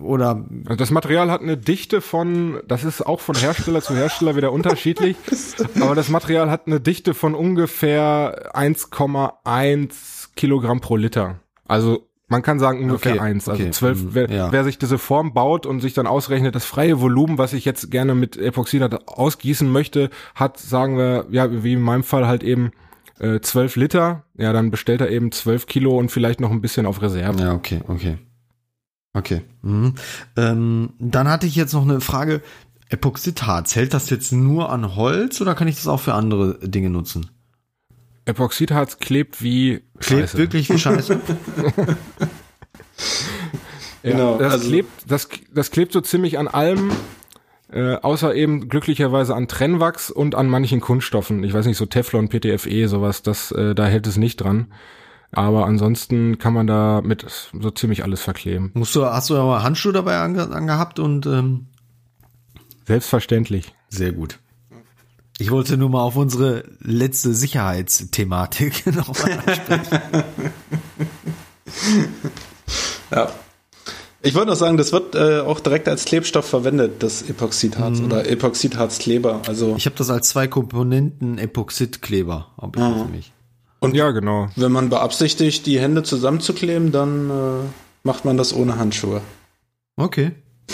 [0.00, 4.36] oder also das Material hat eine Dichte von, das ist auch von Hersteller zu Hersteller
[4.36, 5.16] wieder unterschiedlich,
[5.80, 11.40] aber das Material hat eine Dichte von ungefähr 1,1 Kilogramm pro Liter.
[11.66, 13.48] Also man kann sagen ungefähr okay, eins.
[13.48, 14.02] Also zwölf.
[14.02, 14.10] Okay.
[14.12, 14.52] Wer, ja.
[14.52, 17.90] wer, sich diese Form baut und sich dann ausrechnet, das freie Volumen, was ich jetzt
[17.90, 22.70] gerne mit Epoxidhat ausgießen möchte, hat, sagen wir, ja, wie in meinem Fall halt eben
[23.18, 24.24] äh, 12 Liter.
[24.38, 27.42] Ja, dann bestellt er eben 12 Kilo und vielleicht noch ein bisschen auf Reserve.
[27.42, 28.18] Ja, okay, okay.
[29.12, 29.42] Okay.
[29.62, 29.94] Mhm.
[30.36, 32.42] Ähm, dann hatte ich jetzt noch eine Frage.
[32.88, 36.90] Epoxidharz, hält das jetzt nur an Holz oder kann ich das auch für andere Dinge
[36.90, 37.30] nutzen?
[38.24, 40.38] Epoxidharz klebt wie Klebt Scheiße.
[40.38, 41.20] wirklich wie Scheiße?
[44.02, 46.90] ja, genau, das also klebt, das, das klebt so ziemlich an allem,
[47.70, 51.44] äh, außer eben glücklicherweise an Trennwachs und an manchen Kunststoffen.
[51.44, 54.72] Ich weiß nicht, so Teflon, PTFE, sowas, das, äh, da hält es nicht dran.
[55.32, 58.72] Aber ansonsten kann man da mit so ziemlich alles verkleben.
[58.74, 61.66] Musst du, hast du aber Handschuhe dabei ange, angehabt und ähm
[62.86, 63.72] Selbstverständlich.
[63.88, 64.40] Sehr gut.
[65.38, 70.02] Ich wollte nur mal auf unsere letzte Sicherheitsthematik nochmal ansprechen.
[73.10, 73.30] ja.
[74.22, 78.04] Ich wollte noch sagen, das wird äh, auch direkt als Klebstoff verwendet, das Epoxidharz mhm.
[78.06, 79.40] oder Epoxidharzkleber.
[79.46, 83.10] Also ich habe das als zwei Komponenten Epoxidkleber, habe ich mhm.
[83.10, 83.32] mich.
[83.80, 84.48] Und ja, genau.
[84.56, 87.64] Wenn man beabsichtigt, die Hände zusammenzukleben, dann äh,
[88.02, 89.22] macht man das ohne Handschuhe.
[89.96, 90.32] Okay.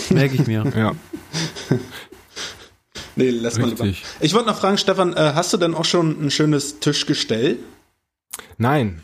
[0.09, 0.65] Merke ich mir.
[0.75, 0.91] ja.
[3.15, 3.85] nee, lass mal lieber.
[4.19, 7.57] Ich wollte noch fragen, Stefan, äh, hast du denn auch schon ein schönes Tischgestell?
[8.57, 9.01] Nein.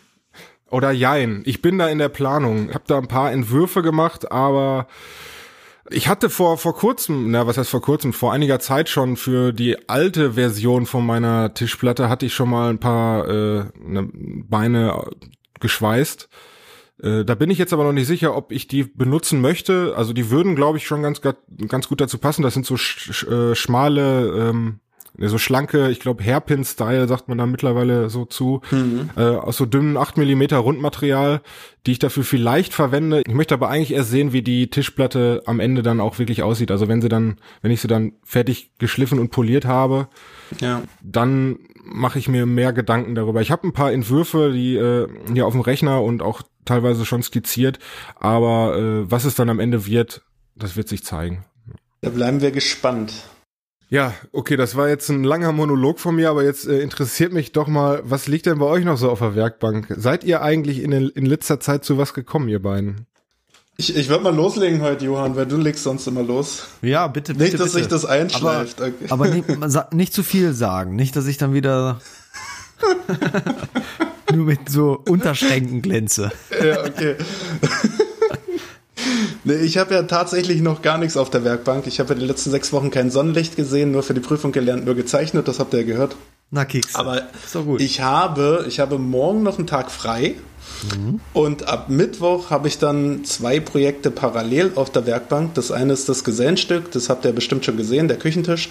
[0.70, 1.44] Oder jein.
[1.46, 2.70] Ich bin da in der Planung.
[2.70, 4.88] Ich habe da ein paar Entwürfe gemacht, aber
[5.90, 9.52] ich hatte vor, vor kurzem, na, was heißt vor kurzem, vor einiger Zeit schon für
[9.52, 15.10] die alte Version von meiner Tischplatte hatte ich schon mal ein paar äh, ne, Beine
[15.60, 16.30] geschweißt.
[17.02, 19.94] Äh, da bin ich jetzt aber noch nicht sicher, ob ich die benutzen möchte.
[19.98, 22.44] Also die würden, glaube ich, schon ganz, ganz gut dazu passen.
[22.44, 24.80] Das sind so sch, sch, äh, schmale ähm,
[25.18, 29.12] so schlanke, ich glaube Hairpin-Style sagt man da mittlerweile so zu, mhm.
[29.16, 31.42] äh, aus so dünnem 8 mm Rundmaterial,
[31.86, 33.22] die ich dafür vielleicht verwende.
[33.26, 36.72] Ich möchte aber eigentlich erst sehen, wie die Tischplatte am Ende dann auch wirklich aussieht.
[36.72, 40.08] Also wenn sie dann, wenn ich sie dann fertig geschliffen und poliert habe,
[40.60, 40.82] ja.
[41.04, 43.42] dann mache ich mir mehr Gedanken darüber.
[43.42, 47.22] Ich habe ein paar Entwürfe, die äh, hier auf dem Rechner und auch teilweise schon
[47.22, 47.78] skizziert,
[48.16, 50.24] aber äh, was es dann am Ende wird,
[50.56, 51.46] das wird sich zeigen.
[52.02, 53.14] Da bleiben wir gespannt.
[53.94, 57.52] Ja, okay, das war jetzt ein langer Monolog von mir, aber jetzt äh, interessiert mich
[57.52, 59.86] doch mal, was liegt denn bei euch noch so auf der Werkbank?
[59.96, 63.06] Seid ihr eigentlich in, in letzter Zeit zu was gekommen, ihr beiden?
[63.78, 66.70] Ich, ich würde mal loslegen heute, Johann, weil du legst sonst immer los.
[66.82, 67.44] Ja, bitte, bitte.
[67.44, 67.84] Nicht, dass bitte.
[67.84, 68.82] sich das einschleift.
[68.82, 69.06] Aber, okay.
[69.10, 70.96] aber nicht, nicht zu viel sagen.
[70.96, 72.02] Nicht, dass ich dann wieder
[74.34, 76.32] nur mit so Unterschränken glänze.
[76.64, 77.16] Ja, okay.
[79.44, 81.88] Nee, ich habe ja tatsächlich noch gar nichts auf der Werkbank.
[81.88, 84.86] Ich habe ja die letzten sechs Wochen kein Sonnenlicht gesehen, nur für die Prüfung gelernt,
[84.86, 86.16] nur gezeichnet, das habt ihr ja gehört.
[86.52, 86.96] Na, Keks.
[86.96, 90.36] Aber so ich habe, ich habe morgen noch einen Tag frei.
[90.96, 91.20] Mhm.
[91.34, 95.56] Und ab Mittwoch habe ich dann zwei Projekte parallel auf der Werkbank.
[95.56, 98.70] Das eine ist das Gesellenstück, das habt ihr bestimmt schon gesehen, der Küchentisch.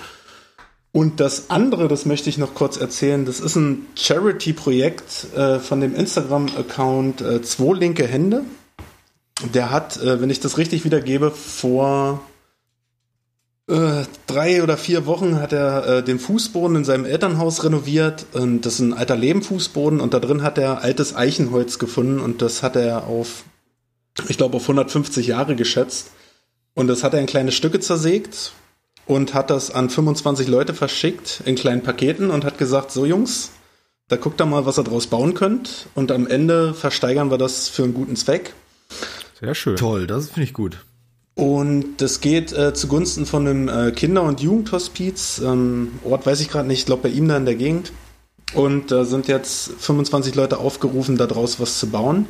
[0.92, 5.80] Und das andere, das möchte ich noch kurz erzählen, das ist ein Charity-Projekt äh, von
[5.80, 8.44] dem Instagram-Account äh, Zwei linke Hände.
[9.54, 12.20] Der hat, äh, wenn ich das richtig wiedergebe, vor
[13.68, 18.26] äh, drei oder vier Wochen hat er äh, den Fußboden in seinem Elternhaus renoviert.
[18.32, 22.42] Und das ist ein alter Lehmfußboden und da drin hat er altes Eichenholz gefunden und
[22.42, 23.44] das hat er auf,
[24.28, 26.10] ich glaube, auf 150 Jahre geschätzt.
[26.74, 28.52] Und das hat er in kleine Stücke zersägt
[29.06, 33.50] und hat das an 25 Leute verschickt in kleinen Paketen und hat gesagt, so Jungs,
[34.08, 35.86] da guckt da mal, was ihr draus bauen könnt.
[35.94, 38.54] Und am Ende versteigern wir das für einen guten Zweck.
[39.42, 39.74] Sehr schön.
[39.74, 40.78] Toll, das finde ich gut.
[41.34, 45.42] Und das geht äh, zugunsten von einem äh, Kinder- und Jugendhospiz.
[45.44, 47.92] Ähm, Ort weiß ich gerade nicht, ich glaube bei ihm da in der Gegend.
[48.54, 52.26] Und da sind jetzt 25 Leute aufgerufen, da draus was zu bauen.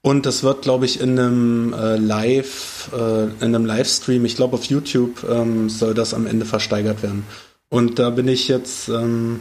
[0.00, 4.54] Und das wird, glaube ich, in einem äh, Live, äh, in einem Livestream, ich glaube
[4.54, 7.24] auf YouTube, ähm, soll das am Ende versteigert werden.
[7.68, 9.40] Und da bin ich jetzt ähm,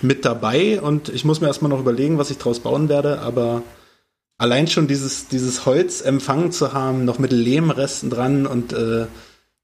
[0.00, 3.62] mit dabei und ich muss mir erstmal noch überlegen, was ich draus bauen werde, aber
[4.38, 9.06] allein schon dieses, dieses Holz empfangen zu haben, noch mit Lehmresten dran und äh,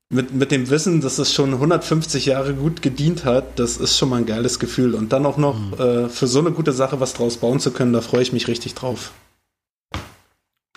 [0.09, 4.11] mit, mit dem Wissen, dass es schon 150 Jahre gut gedient hat, das ist schon
[4.11, 4.95] mal ein geiles Gefühl.
[4.95, 5.75] Und dann auch noch mhm.
[5.75, 8.47] äh, für so eine gute Sache was draus bauen zu können, da freue ich mich
[8.47, 9.13] richtig drauf.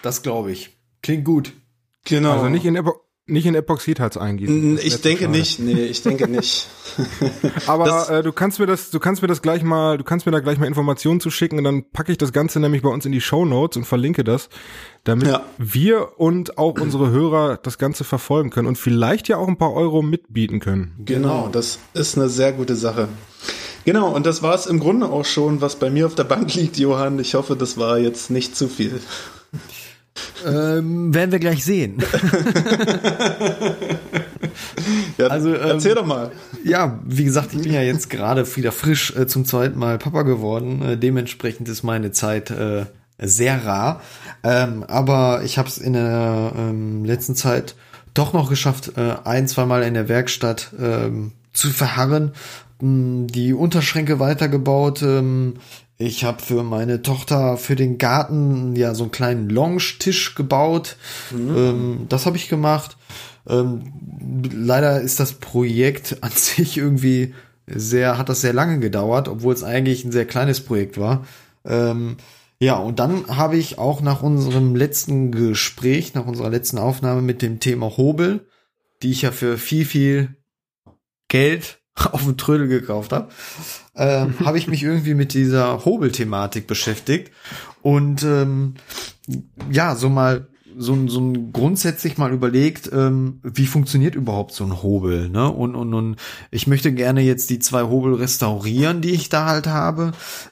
[0.02, 0.72] Das glaube ich.
[1.02, 1.52] Klingt gut.
[2.06, 2.34] Genau.
[2.34, 4.78] Also nicht in, Epo nicht in Epoxidharz eingießen.
[4.78, 6.68] Ich denke nicht, nee, ich denke nicht.
[7.68, 10.32] Aber äh, du kannst mir das, du kannst mir das gleich mal, du kannst mir
[10.32, 13.06] da gleich mal Informationen zu schicken und dann packe ich das Ganze nämlich bei uns
[13.06, 14.50] in die Show Notes und verlinke das,
[15.06, 15.44] damit ja.
[15.58, 19.74] wir und auch unsere Hörer das Ganze verfolgen können und vielleicht ja auch ein paar
[19.74, 20.94] Euro mitbieten können.
[21.04, 23.08] Genau, das ist eine sehr gute Sache.
[23.86, 26.54] Genau, und das war es im Grunde auch schon, was bei mir auf der Bank
[26.56, 27.18] liegt, Johann.
[27.20, 29.00] Ich hoffe, das war jetzt nicht zu viel.
[30.46, 31.98] Ähm, werden wir gleich sehen.
[35.18, 36.32] ja, also ähm, erzähl doch mal.
[36.64, 40.22] Ja, wie gesagt, ich bin ja jetzt gerade wieder frisch äh, zum zweiten Mal Papa
[40.22, 40.82] geworden.
[40.82, 42.86] Äh, dementsprechend ist meine Zeit äh,
[43.20, 44.02] sehr rar.
[44.44, 47.76] Ähm, aber ich habe es in der ähm, letzten Zeit
[48.14, 52.32] doch noch geschafft, äh, ein, zweimal in der Werkstatt ähm, zu verharren,
[52.82, 55.56] die Unterschränke weitergebaut, ähm,
[55.98, 60.98] ich habe für meine Tochter für den Garten ja so einen kleinen Lounge-Tisch gebaut.
[61.32, 61.58] Mhm.
[61.58, 62.98] Ähm, das habe ich gemacht.
[63.48, 63.94] Ähm,
[64.54, 67.34] leider ist das Projekt an sich irgendwie
[67.68, 71.26] sehr, hat das sehr lange gedauert, obwohl es eigentlich ein sehr kleines Projekt war.
[71.64, 72.18] Ähm,
[72.60, 77.42] ja, und dann habe ich auch nach unserem letzten Gespräch, nach unserer letzten Aufnahme mit
[77.42, 78.48] dem Thema Hobel,
[79.02, 80.36] die ich ja für viel, viel
[81.28, 83.30] Geld auf dem Trödel gekauft habe,
[83.96, 87.32] ähm, habe ich mich irgendwie mit dieser Hobel-Thematik beschäftigt.
[87.82, 88.76] Und ähm,
[89.70, 94.84] ja, so mal so, so ein grundsätzlich mal überlegt, ähm, wie funktioniert überhaupt so ein
[94.84, 95.50] Hobel, ne?
[95.50, 96.16] Und, und, und
[96.52, 100.12] ich möchte gerne jetzt die zwei Hobel restaurieren, die ich da halt habe.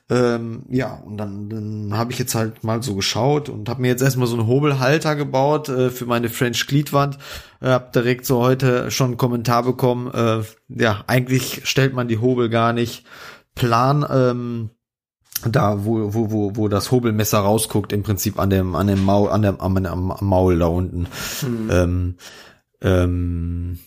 [0.09, 3.89] Ähm, ja, und dann, dann habe ich jetzt halt mal so geschaut und habe mir
[3.89, 7.17] jetzt erstmal so einen Hobelhalter gebaut äh, für meine French Gliedwand.
[7.61, 10.11] Äh, hab direkt so heute schon einen Kommentar bekommen.
[10.13, 13.05] Äh, ja, eigentlich stellt man die Hobel gar nicht
[13.55, 14.05] plan.
[14.09, 14.69] Ähm,
[15.49, 19.29] da wo wo wo wo das Hobelmesser rausguckt im Prinzip an dem an dem Maul
[19.29, 21.07] an dem am, am, Maul da unten.
[21.41, 21.69] Mhm.
[21.71, 22.15] ähm,
[22.81, 23.79] ähm,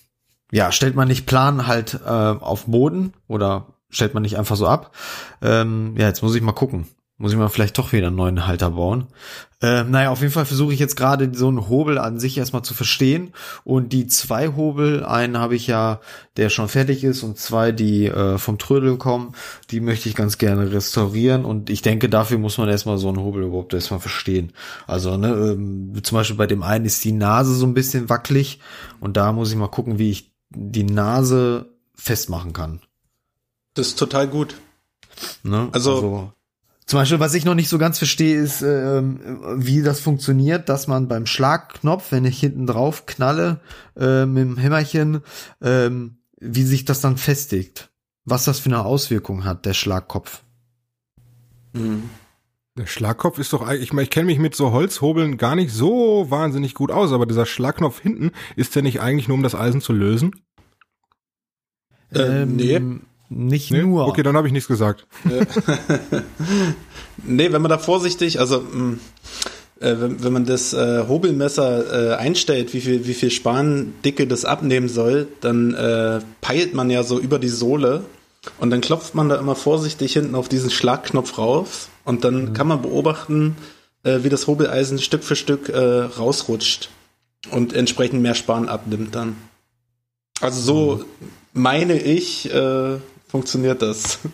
[0.53, 4.67] ja stellt man nicht Plan halt äh, auf Boden oder stellt man nicht einfach so
[4.67, 4.93] ab?
[5.43, 6.87] Ähm, ja jetzt muss ich mal gucken
[7.19, 9.07] muss ich mal vielleicht doch wieder einen neuen Halter bauen.
[9.63, 12.61] Äh, naja, auf jeden Fall versuche ich jetzt gerade so einen Hobel an sich erstmal
[12.61, 13.33] zu verstehen.
[13.65, 16.01] Und die zwei Hobel, einen habe ich ja,
[16.37, 19.35] der schon fertig ist, und zwei, die äh, vom Trödel kommen,
[19.71, 21.47] die möchte ich ganz gerne restaurieren.
[21.47, 24.53] Und ich denke, dafür muss man erstmal so einen Hobel überhaupt erstmal verstehen.
[24.87, 28.61] Also, ne, ähm, zum Beispiel bei dem einen ist die Nase so ein bisschen wackelig.
[29.01, 32.81] Und da muss ich mal gucken, wie ich die Nase festmachen kann.
[33.73, 34.57] Das ist total gut.
[35.43, 35.71] Ne?
[35.73, 36.33] Also, also
[36.87, 40.87] zum Beispiel, was ich noch nicht so ganz verstehe, ist, ähm, wie das funktioniert, dass
[40.87, 43.61] man beim Schlagknopf, wenn ich hinten drauf knalle
[43.97, 45.23] äh, mit dem Hämmerchen,
[45.61, 47.91] ähm, wie sich das dann festigt.
[48.25, 50.43] Was das für eine Auswirkung hat, der Schlagkopf.
[51.73, 52.11] Mhm.
[52.79, 55.73] Der Schlagkopf ist doch eigentlich, ich meine, ich kenne mich mit so Holzhobeln gar nicht
[55.73, 59.55] so wahnsinnig gut aus, aber dieser Schlagknopf hinten, ist der nicht eigentlich nur um das
[59.55, 60.33] Eisen zu lösen?
[62.15, 62.81] Ähm, nee.
[63.29, 63.83] Nicht nee?
[63.83, 64.07] nur.
[64.07, 65.07] Okay, dann habe ich nichts gesagt.
[67.25, 69.01] nee, wenn man da vorsichtig, also mh, mm,
[69.81, 74.45] äh, wenn, wenn, man das äh, Hobelmesser äh, einstellt, wie viel, wie viel Spandicke das
[74.45, 78.05] abnehmen soll, dann äh, peilt man ja so über die Sohle
[78.59, 82.53] und dann klopft man da immer vorsichtig hinten auf diesen Schlagknopf rauf und dann mhm.
[82.55, 83.57] kann man beobachten,
[84.03, 86.89] äh, wie das Hobeleisen Stück für Stück äh, rausrutscht
[87.51, 89.37] und entsprechend mehr Span abnimmt dann.
[90.41, 91.29] Also so mhm.
[91.53, 92.51] meine ich,
[93.29, 94.19] funktioniert das.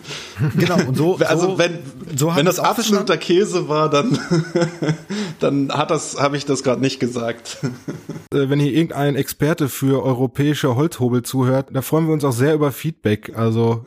[0.57, 1.79] Genau, und so, Also so, wenn,
[2.17, 4.19] so wenn das absoluter Käse war, dann,
[5.41, 7.59] dann hat das, habe ich das gerade nicht gesagt.
[8.33, 12.55] Äh, wenn hier irgendein Experte für europäische Holzhobel zuhört, da freuen wir uns auch sehr
[12.55, 13.37] über Feedback.
[13.37, 13.85] Also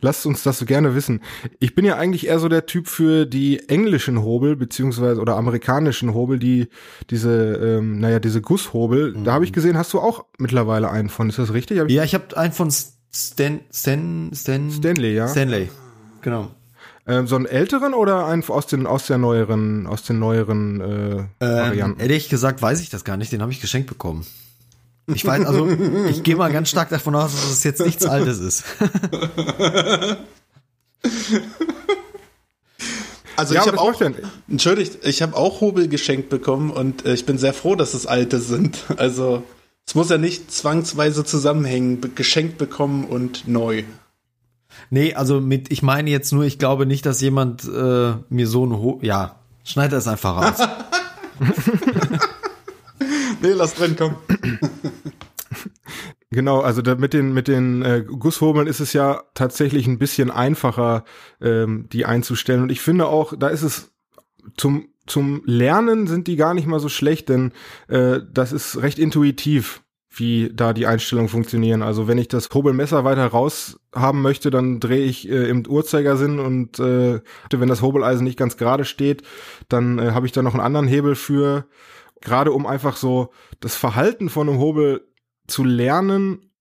[0.00, 1.20] lasst uns das gerne wissen.
[1.58, 6.14] Ich bin ja eigentlich eher so der Typ für die englischen Hobel beziehungsweise oder amerikanischen
[6.14, 6.68] Hobel, die
[7.10, 9.14] diese, ähm, naja, diese Gusshobel.
[9.24, 11.28] Da habe ich gesehen, hast du auch mittlerweile einen von.
[11.28, 11.80] Ist das richtig?
[11.80, 12.70] Hab ich Ja, ich habe einen von
[13.14, 15.28] Stan, Stan, Stan, Stanley, ja.
[15.28, 15.70] Stanley,
[16.22, 16.50] genau.
[17.06, 21.14] Ähm, so einen älteren oder einen aus den aus der neueren aus den neueren äh,
[21.16, 22.00] Ähm, Varianten?
[22.00, 24.24] ehrlich gesagt weiß ich das gar nicht, den habe ich geschenkt bekommen.
[25.12, 25.68] Ich weiß, also
[26.08, 28.64] ich gehe mal ganz stark davon aus, dass es jetzt nichts Altes ist.
[33.34, 33.94] Also Ja, ich habe auch,
[34.48, 38.06] entschuldigt, ich habe auch Hobel geschenkt bekommen und äh, ich bin sehr froh, dass es
[38.06, 38.84] alte sind.
[38.98, 39.42] Also
[39.86, 43.84] es muss ja nicht zwangsweise zusammenhängen, geschenkt bekommen und neu.
[44.90, 48.64] Nee, also mit, ich meine jetzt nur, ich glaube nicht, dass jemand äh, mir so
[48.64, 50.68] ein Ho ja, schneid das einfach raus.
[53.42, 54.16] Nee, lass drin kommen.
[56.30, 60.30] Genau, also da mit den mit den äh, Gusshobeln ist es ja tatsächlich ein bisschen
[60.30, 61.04] einfacher,
[61.40, 62.62] ähm, die einzustellen.
[62.62, 63.92] Und ich finde auch, da ist es
[64.56, 67.52] zum zum Lernen sind die gar nicht mal so schlecht, denn
[67.88, 71.82] äh, das ist recht intuitiv, wie da die Einstellungen funktionieren.
[71.82, 76.38] Also wenn ich das Hobelmesser weiter raus haben möchte, dann drehe ich äh, im Uhrzeigersinn
[76.38, 79.22] und äh, wenn das Hobeleisen nicht ganz gerade steht,
[79.68, 81.66] dann äh, habe ich da noch einen anderen Hebel für,
[82.20, 85.08] gerade um einfach so das Verhalten von einem Hobel
[85.46, 86.51] zu lernen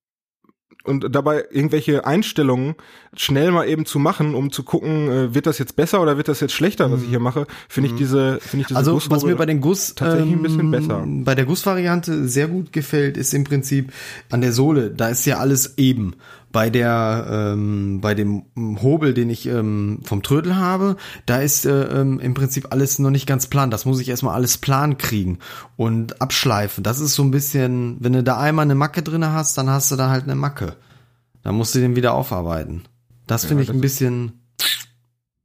[0.83, 2.75] und dabei irgendwelche Einstellungen
[3.15, 6.27] schnell mal eben zu machen, um zu gucken, äh, wird das jetzt besser oder wird
[6.27, 9.23] das jetzt schlechter, was ich hier mache, finde ich diese, finde ich diese Also was
[9.23, 11.05] mir bei den Guss tatsächlich ein bisschen ähm, besser.
[11.05, 13.91] Bei der Gussvariante sehr gut gefällt, ist im Prinzip
[14.29, 14.89] an der Sohle.
[14.89, 16.15] Da ist ja alles eben.
[16.51, 18.43] Bei der ähm, bei dem
[18.81, 23.09] Hobel, den ich ähm, vom Trödel habe, da ist äh, ähm, im Prinzip alles noch
[23.09, 23.71] nicht ganz plan.
[23.71, 25.39] Das muss ich erstmal alles plan kriegen
[25.77, 26.83] und abschleifen.
[26.83, 29.91] Das ist so ein bisschen, wenn du da einmal eine Macke drinne hast, dann hast
[29.91, 30.75] du da halt eine Macke.
[31.43, 32.83] Dann musst du den wieder aufarbeiten.
[33.27, 34.33] Das finde ich das ein bisschen.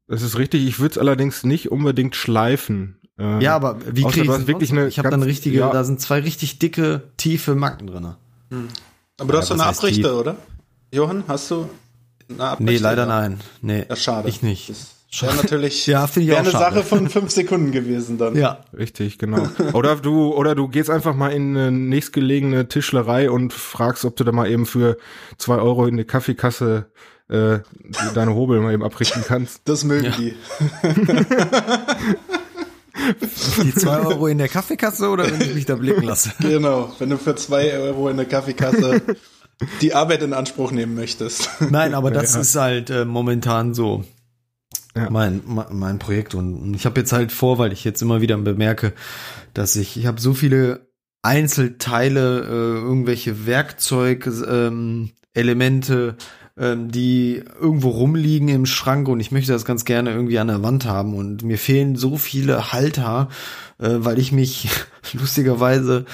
[0.08, 2.98] Das ist richtig, ich würde es allerdings nicht unbedingt schleifen.
[3.18, 5.58] Äh, Ja, aber wie kriege ich du hast das wirklich eine Ich habe dann richtige,
[5.58, 5.70] ja.
[5.70, 8.16] da sind zwei richtig dicke, tiefe Macken drinne.
[9.18, 10.10] Aber du hast Ja, doch was eine heißt Abrichte, tief?
[10.12, 10.36] oder?
[10.92, 11.68] Johann, hast du
[12.28, 12.72] eine Abrichte?
[12.72, 13.40] Nee, leider nein.
[13.62, 13.84] Nee.
[13.88, 14.28] Ja, schade.
[14.28, 14.70] Ich nicht.
[14.70, 16.74] Das wäre natürlich Ja, finde ich wär auch eine schade.
[16.76, 18.36] Sache von fünf Sekunden gewesen dann.
[18.36, 18.64] Ja.
[18.76, 19.48] Richtig, genau.
[19.72, 24.24] Oder du, oder du gehst einfach mal in eine nächstgelegene Tischlerei und fragst, ob du
[24.24, 24.96] da mal eben für
[25.38, 26.86] zwei Euro in eine Kaffeekasse
[27.28, 27.58] äh,
[28.14, 29.62] deine Hobel mal eben abrichten kannst.
[29.64, 30.34] Das mögen die.
[33.62, 36.32] Die zwei Euro in der Kaffeekasse oder wenn ich mich da blicken lasse?
[36.40, 39.02] Genau, wenn du für zwei Euro in der Kaffeekasse
[39.80, 41.48] die Arbeit in Anspruch nehmen möchtest.
[41.70, 42.40] Nein, aber das Ja.
[42.40, 44.04] ist halt äh, momentan so
[44.94, 45.08] Ja.
[45.10, 48.92] mein, mein Projekt und ich habe jetzt halt vor, weil ich jetzt immer wieder bemerke,
[49.54, 50.86] dass ich ich habe so viele
[51.22, 56.16] Einzelteile, äh, irgendwelche Werkzeug ähm, Elemente,
[56.58, 60.62] ähm, die irgendwo rumliegen im Schrank und ich möchte das ganz gerne irgendwie an der
[60.62, 63.28] Wand haben und mir fehlen so viele Halter,
[63.78, 64.68] äh, weil ich mich
[65.12, 66.06] lustigerweise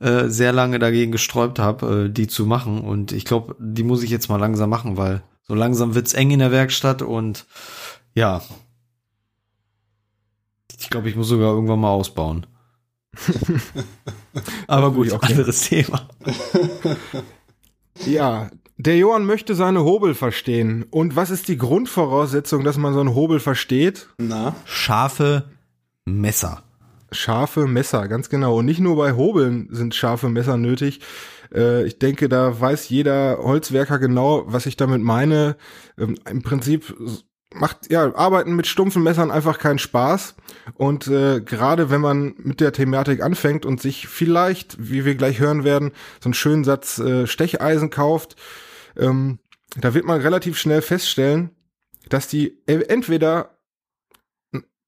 [0.00, 4.02] äh, sehr lange dagegen gesträubt habe, äh, die zu machen und ich glaube, die muss
[4.02, 7.46] ich jetzt mal langsam machen, weil so langsam wird's eng in der Werkstatt und
[8.14, 8.42] ja.
[10.78, 12.46] Ich glaube, ich muss sogar irgendwann mal ausbauen.
[14.66, 16.06] Aber gut, anderes Thema.
[18.04, 20.84] Ja, der Johann möchte seine Hobel verstehen.
[20.90, 24.08] Und was ist die Grundvoraussetzung, dass man so einen Hobel versteht?
[24.18, 25.44] Na, Scharfe
[26.04, 26.62] Messer.
[27.12, 28.58] Scharfe Messer, ganz genau.
[28.58, 31.00] Und nicht nur bei Hobeln sind scharfe Messer nötig.
[31.54, 35.56] Äh, ich denke, da weiß jeder Holzwerker genau, was ich damit meine.
[35.98, 36.94] Ähm, Im Prinzip
[37.54, 40.34] macht ja Arbeiten mit stumpfen Messern einfach keinen Spaß.
[40.74, 45.38] Und äh, gerade wenn man mit der Thematik anfängt und sich vielleicht, wie wir gleich
[45.38, 48.36] hören werden, so einen schönen Satz äh, Stecheisen kauft,
[48.98, 49.38] ähm,
[49.76, 51.50] da wird man relativ schnell feststellen,
[52.08, 53.56] dass die entweder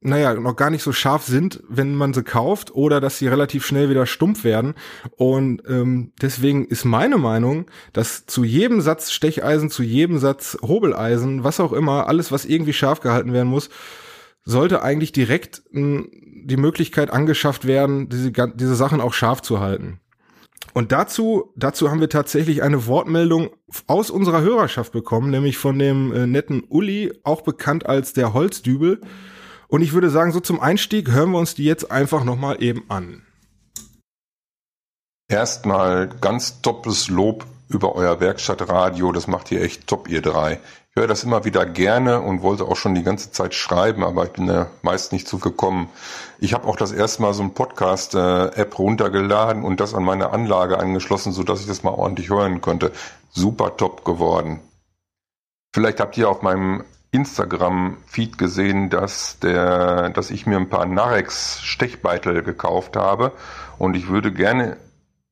[0.00, 3.66] naja, noch gar nicht so scharf sind, wenn man sie kauft, oder dass sie relativ
[3.66, 4.74] schnell wieder stumpf werden.
[5.16, 11.42] Und ähm, deswegen ist meine Meinung, dass zu jedem Satz Stecheisen, zu jedem Satz Hobeleisen,
[11.42, 13.70] was auch immer, alles, was irgendwie scharf gehalten werden muss,
[14.44, 20.00] sollte eigentlich direkt die Möglichkeit angeschafft werden, diese, diese Sachen auch scharf zu halten.
[20.74, 23.50] Und dazu, dazu haben wir tatsächlich eine Wortmeldung
[23.86, 29.00] aus unserer Hörerschaft bekommen, nämlich von dem äh, netten Uli, auch bekannt als der Holzdübel.
[29.68, 32.84] Und ich würde sagen, so zum Einstieg hören wir uns die jetzt einfach nochmal eben
[32.88, 33.22] an.
[35.30, 39.12] Erstmal ganz doppeltes Lob über euer Werkstattradio.
[39.12, 40.60] Das macht ihr echt top, ihr drei.
[40.98, 44.32] Höre das immer wieder gerne und wollte auch schon die ganze Zeit schreiben, aber ich
[44.32, 45.86] bin da meist nicht zugekommen.
[46.40, 50.76] Ich habe auch das erste Mal so ein Podcast-App runtergeladen und das an meine Anlage
[50.76, 52.90] angeschlossen, sodass ich das mal ordentlich hören konnte.
[53.30, 54.58] Super top geworden.
[55.72, 56.82] Vielleicht habt ihr auf meinem
[57.12, 63.30] Instagram-Feed gesehen, dass, der, dass ich mir ein paar Narex-Stechbeitel gekauft habe
[63.78, 64.78] und ich würde gerne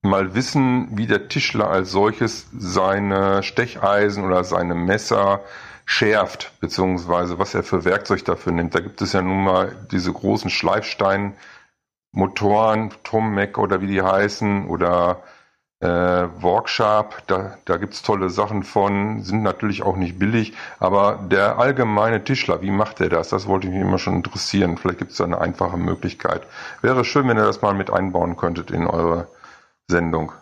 [0.02, 5.40] mal wissen, wie der Tischler als solches seine Stecheisen oder seine Messer
[5.84, 8.74] schärft, beziehungsweise was er für Werkzeug dafür nimmt.
[8.74, 14.66] Da gibt es ja nun mal diese großen Schleifsteinmotoren, Tom Mac oder wie die heißen,
[14.66, 15.22] oder
[15.80, 21.58] äh, Workshop, da, da gibt's tolle Sachen von, sind natürlich auch nicht billig, aber der
[21.58, 23.28] allgemeine Tischler, wie macht er das?
[23.28, 24.78] Das wollte mich immer schon interessieren.
[24.78, 26.42] Vielleicht gibt's da eine einfache Möglichkeit.
[26.80, 29.28] Wäre schön, wenn ihr das mal mit einbauen könntet in eure
[29.90, 30.32] Sendung.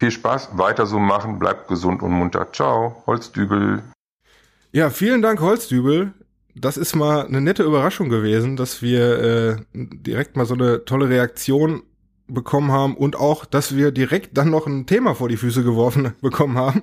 [0.00, 2.52] Viel Spaß, weiter so machen, bleibt gesund und munter.
[2.52, 3.82] Ciao, Holzdübel.
[4.72, 6.12] Ja, vielen Dank, Holzdübel.
[6.56, 11.08] Das ist mal eine nette Überraschung gewesen, dass wir äh, direkt mal so eine tolle
[11.08, 11.82] Reaktion
[12.26, 16.14] bekommen haben und auch, dass wir direkt dann noch ein Thema vor die Füße geworfen
[16.20, 16.82] bekommen haben.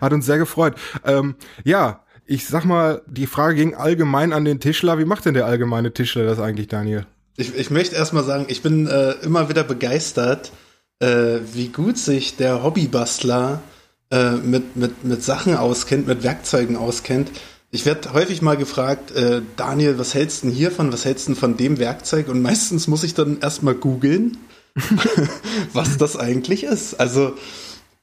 [0.00, 0.74] Hat uns sehr gefreut.
[1.04, 4.98] Ähm, ja, ich sag mal, die Frage ging allgemein an den Tischler.
[4.98, 7.06] Wie macht denn der allgemeine Tischler das eigentlich, Daniel?
[7.36, 10.52] Ich, ich möchte erstmal sagen, ich bin äh, immer wieder begeistert,
[11.00, 13.62] äh, wie gut sich der Hobbybastler
[14.10, 17.30] äh, mit, mit, mit Sachen auskennt, mit Werkzeugen auskennt.
[17.72, 21.32] Ich werde häufig mal gefragt, äh, Daniel, was hältst du denn hiervon, was hältst du
[21.32, 22.28] denn von dem Werkzeug?
[22.28, 24.36] Und meistens muss ich dann erstmal googeln,
[25.72, 26.94] was das eigentlich ist.
[27.00, 27.34] Also,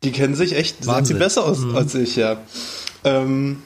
[0.03, 1.75] die kennen sich echt sehr viel besser aus mhm.
[1.75, 2.37] als ich, ja.
[3.03, 3.61] Ähm,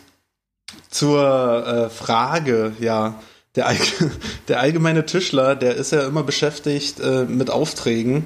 [0.90, 3.22] zur äh, Frage, ja,
[3.56, 3.76] der,
[4.48, 8.26] der allgemeine Tischler, der ist ja immer beschäftigt äh, mit Aufträgen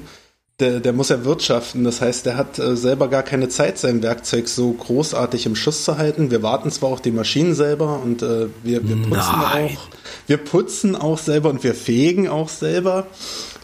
[0.60, 1.84] der, der muss ja wirtschaften.
[1.84, 5.84] Das heißt, der hat äh, selber gar keine Zeit, sein Werkzeug so großartig im Schuss
[5.84, 6.32] zu halten.
[6.32, 9.78] Wir warten zwar auch die Maschinen selber und äh, wir, wir putzen Nein.
[9.78, 9.88] auch.
[10.28, 13.08] Wir putzen auch selber und wir fegen auch selber.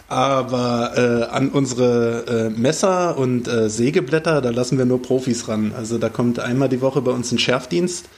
[0.10, 5.72] Aber äh, an unsere äh, Messer und äh, Sägeblätter, da lassen wir nur Profis ran.
[5.74, 8.10] Also da kommt einmal die Woche bei uns ein Schärfdienst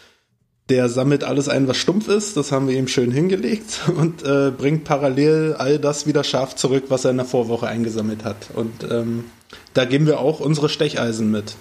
[0.69, 4.51] der sammelt alles ein, was stumpf ist, das haben wir ihm schön hingelegt und äh,
[4.51, 8.49] bringt parallel all das wieder scharf zurück, was er in der Vorwoche eingesammelt hat.
[8.53, 9.25] Und ähm,
[9.73, 11.55] da geben wir auch unsere Stecheisen mit.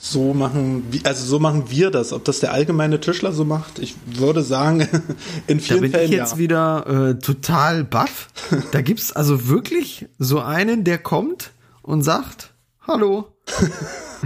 [0.00, 2.12] So machen, also so machen wir das.
[2.12, 4.86] Ob das der allgemeine Tischler so macht, ich würde sagen,
[5.48, 6.38] in vielen da bin Fällen ich jetzt ja.
[6.38, 8.28] wieder äh, total baff.
[8.70, 11.50] Da gibt's also wirklich so einen, der kommt
[11.82, 12.52] und sagt,
[12.86, 13.26] hallo,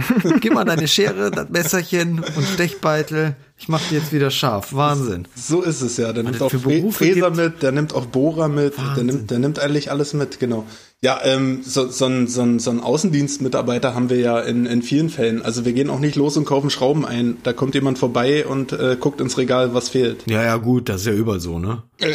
[0.39, 3.35] Gib mal deine Schere, das Messerchen und Stechbeitel.
[3.57, 4.73] Ich mach die jetzt wieder scharf.
[4.73, 5.27] Wahnsinn.
[5.35, 6.11] So ist es ja.
[6.11, 9.91] Der nimmt auch Fräser mit, der nimmt auch Bohrer mit, der nimmt, der nimmt eigentlich
[9.91, 10.65] alles mit, genau.
[11.01, 14.81] Ja, ähm, so, so, ein, so, ein, so ein Außendienstmitarbeiter haben wir ja in, in
[14.81, 15.41] vielen Fällen.
[15.41, 17.37] Also wir gehen auch nicht los und kaufen Schrauben ein.
[17.43, 20.23] Da kommt jemand vorbei und äh, guckt ins Regal, was fehlt.
[20.27, 21.83] Ja, ja, gut, das ist ja überall so, ne?
[21.99, 22.13] Äh,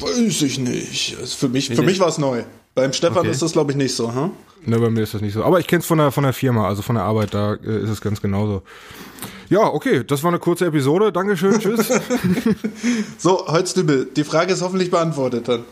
[0.00, 1.16] weiß ich nicht.
[1.18, 2.42] Also für mich, für mich war es neu.
[2.76, 3.30] Beim Stefan okay.
[3.30, 4.32] ist das, glaube ich, nicht so, hm?
[4.66, 5.42] Ne, bei mir ist das nicht so.
[5.42, 7.82] Aber ich kenne es von der, von der Firma, also von der Arbeit, da äh,
[7.82, 8.60] ist es ganz genauso.
[9.48, 11.10] Ja, okay, das war eine kurze Episode.
[11.10, 11.90] Dankeschön, tschüss.
[13.16, 15.64] so, Holzdübel, die Frage ist hoffentlich beantwortet dann.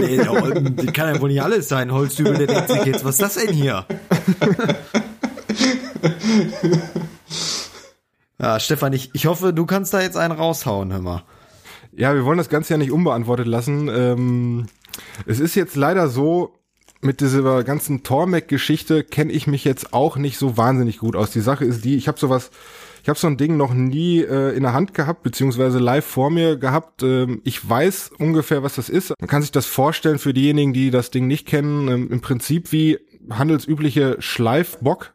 [0.00, 1.92] nee, die kann ja wohl nicht alles sein.
[1.92, 3.86] Holzdübel, der denkt sich jetzt, was ist das denn hier?
[8.38, 11.22] ja, Stefan, ich, ich hoffe, du kannst da jetzt einen raushauen, hör mal.
[11.92, 13.88] Ja, wir wollen das Ganze ja nicht unbeantwortet lassen.
[13.88, 14.66] Ähm,
[15.26, 16.54] es ist jetzt leider so,
[17.02, 21.30] mit dieser ganzen Tormec-Geschichte kenne ich mich jetzt auch nicht so wahnsinnig gut aus.
[21.30, 22.50] Die Sache ist die, ich habe sowas,
[23.02, 26.30] ich habe so ein Ding noch nie äh, in der Hand gehabt, beziehungsweise live vor
[26.30, 27.02] mir gehabt.
[27.02, 29.14] Ähm, ich weiß ungefähr, was das ist.
[29.18, 32.72] Man kann sich das vorstellen für diejenigen, die das Ding nicht kennen, ähm, im Prinzip
[32.72, 32.98] wie
[33.30, 35.14] handelsübliche Schleifbock.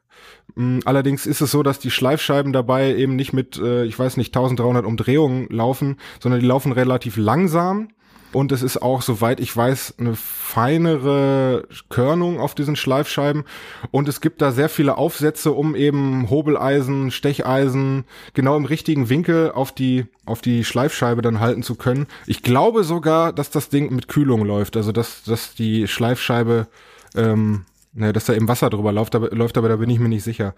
[0.57, 4.17] Ähm, allerdings ist es so, dass die Schleifscheiben dabei eben nicht mit, äh, ich weiß
[4.17, 7.89] nicht, 1300 Umdrehungen laufen, sondern die laufen relativ langsam
[8.35, 13.45] und es ist auch, soweit ich weiß, eine feinere Körnung auf diesen Schleifscheiben.
[13.91, 19.51] Und es gibt da sehr viele Aufsätze, um eben Hobeleisen, Stecheisen genau im richtigen Winkel
[19.51, 22.07] auf die, auf die Schleifscheibe dann halten zu können.
[22.27, 24.75] Ich glaube sogar, dass das Ding mit Kühlung läuft.
[24.75, 26.67] Also, dass, dass die Schleifscheibe,
[27.15, 27.63] ähm,
[27.93, 30.23] ne, dass da eben Wasser drüber läuft, aber, läuft, aber da bin ich mir nicht
[30.23, 30.55] sicher.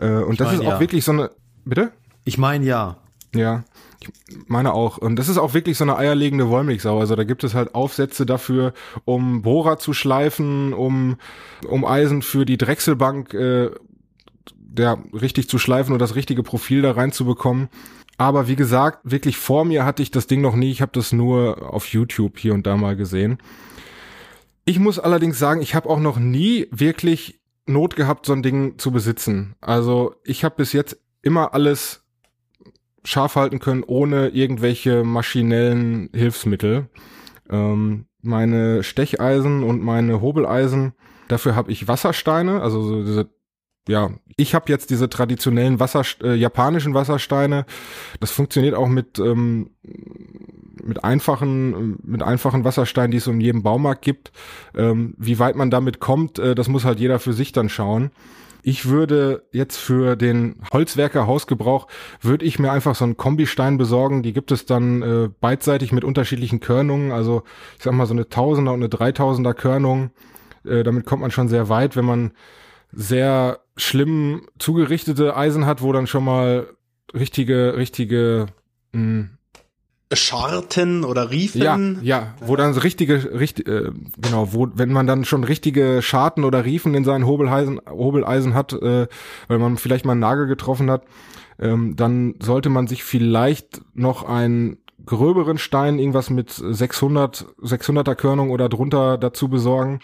[0.00, 0.80] Äh, und ich das mein, ist auch ja.
[0.80, 1.30] wirklich so eine,
[1.66, 1.92] bitte?
[2.24, 2.96] Ich meine ja.
[3.34, 3.64] Ja.
[4.00, 4.08] Ich
[4.48, 4.98] meine auch.
[4.98, 6.98] Und das ist auch wirklich so eine eierlegende Wollmilchsau.
[6.98, 8.72] Also da gibt es halt Aufsätze dafür,
[9.04, 11.16] um Bohrer zu schleifen, um,
[11.68, 13.70] um Eisen für die Drechselbank äh,
[14.72, 17.68] der richtig zu schleifen und das richtige Profil da reinzubekommen.
[18.16, 20.70] Aber wie gesagt, wirklich vor mir hatte ich das Ding noch nie.
[20.70, 23.38] Ich habe das nur auf YouTube hier und da mal gesehen.
[24.64, 28.78] Ich muss allerdings sagen, ich habe auch noch nie wirklich Not gehabt, so ein Ding
[28.78, 29.54] zu besitzen.
[29.60, 31.99] Also ich habe bis jetzt immer alles
[33.04, 36.88] scharf halten können, ohne irgendwelche maschinellen Hilfsmittel.
[37.48, 40.92] Ähm, meine Stecheisen und meine Hobeleisen,
[41.28, 43.30] dafür habe ich Wassersteine, also so diese
[43.88, 47.64] ja, ich habe jetzt diese traditionellen Wasser, äh, japanischen Wassersteine.
[48.20, 54.02] Das funktioniert auch mit ähm, mit einfachen mit einfachen Wassersteinen, die es in jedem Baumarkt
[54.02, 54.32] gibt.
[54.76, 58.10] Ähm, wie weit man damit kommt, äh, das muss halt jeder für sich dann schauen.
[58.62, 61.86] Ich würde jetzt für den Holzwerker Hausgebrauch
[62.20, 64.22] würde ich mir einfach so einen Kombistein besorgen.
[64.22, 67.12] Die gibt es dann äh, beidseitig mit unterschiedlichen Körnungen.
[67.12, 67.42] Also
[67.78, 70.10] ich sag mal so eine Tausender und eine Dreitausender Körnung.
[70.64, 72.32] Äh, damit kommt man schon sehr weit, wenn man
[72.92, 76.68] sehr schlimm zugerichtete Eisen hat, wo dann schon mal
[77.14, 78.46] richtige, richtige
[78.92, 79.28] mh,
[80.12, 81.62] Scharten oder Riefen.
[81.62, 86.02] Ja, ja, wo dann so richtige, richtig, äh, genau, wo, wenn man dann schon richtige
[86.02, 89.06] Scharten oder Riefen in seinen Hobeleisen, Hobeleisen hat, äh,
[89.48, 91.04] weil man vielleicht mal einen Nagel getroffen hat,
[91.60, 98.50] ähm, dann sollte man sich vielleicht noch einen gröberen Stein, irgendwas mit 600, 600er Körnung
[98.50, 100.00] oder drunter dazu besorgen.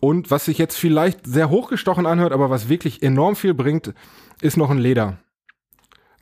[0.00, 3.92] Und was sich jetzt vielleicht sehr hochgestochen anhört, aber was wirklich enorm viel bringt,
[4.40, 5.18] ist noch ein Leder.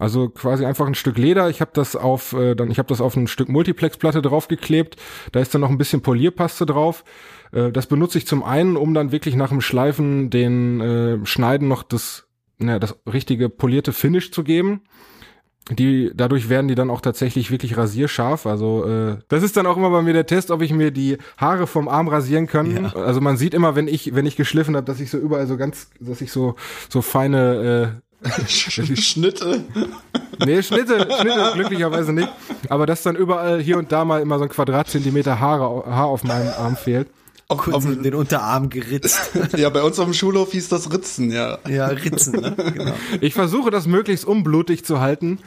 [0.01, 1.51] Also quasi einfach ein Stück Leder.
[1.51, 4.97] Ich habe das auf äh, dann ich habe das auf ein Stück Multiplexplatte draufgeklebt.
[5.33, 7.05] Da ist dann noch ein bisschen Polierpaste drauf.
[7.53, 11.69] Äh, das benutze ich zum einen, um dann wirklich nach dem Schleifen den äh, Schneiden
[11.69, 12.27] noch das
[12.59, 14.83] ja, das richtige polierte Finish zu geben
[15.69, 18.47] die dadurch werden die dann auch tatsächlich wirklich rasierscharf.
[18.47, 21.19] Also äh, das ist dann auch immer bei mir der Test, ob ich mir die
[21.37, 22.85] Haare vom Arm rasieren kann.
[22.85, 22.93] Ja.
[22.95, 25.57] Also man sieht immer, wenn ich wenn ich geschliffen habe, dass ich so überall so
[25.57, 26.57] ganz, dass ich so
[26.89, 28.10] so feine äh,
[28.47, 29.65] Schnitte.
[30.45, 32.29] Nee, Schnitte, Schnitte glücklicherweise nicht.
[32.69, 36.25] Aber dass dann überall hier und da mal immer so ein Quadratzentimeter Haare, Haar auf
[36.25, 37.09] meinem Arm fehlt.
[37.51, 39.33] Auch kurz auf, den Unterarm geritzt.
[39.57, 41.59] ja, bei uns auf dem Schulhof hieß das Ritzen, ja.
[41.69, 42.55] Ja, Ritzen, ne?
[42.75, 42.95] Genau.
[43.21, 45.41] Ich versuche das möglichst unblutig zu halten.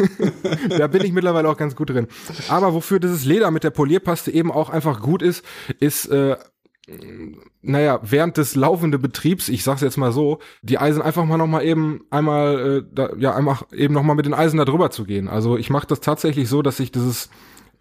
[0.76, 2.08] da bin ich mittlerweile auch ganz gut drin.
[2.48, 5.44] Aber wofür dieses Leder mit der Polierpaste eben auch einfach gut ist,
[5.78, 6.36] ist äh,
[7.62, 11.64] naja, während des laufenden Betriebs, ich sag's jetzt mal so, die Eisen einfach mal nochmal
[11.64, 15.28] eben einmal, äh, da, ja, einmal eben nochmal mit den Eisen da drüber zu gehen.
[15.28, 17.30] Also ich mache das tatsächlich so, dass ich dieses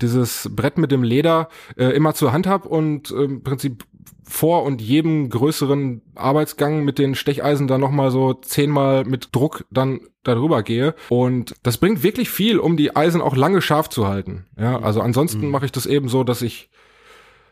[0.02, 3.86] dieses Brett mit dem Leder äh, immer zur Hand habe und äh, im Prinzip
[4.24, 10.02] vor und jedem größeren Arbeitsgang mit den Stecheisen dann nochmal so zehnmal mit Druck dann
[10.24, 10.94] darüber gehe.
[11.10, 14.46] Und das bringt wirklich viel, um die Eisen auch lange scharf zu halten.
[14.58, 15.52] Ja, also ansonsten mhm.
[15.52, 16.70] mache ich das eben so, dass ich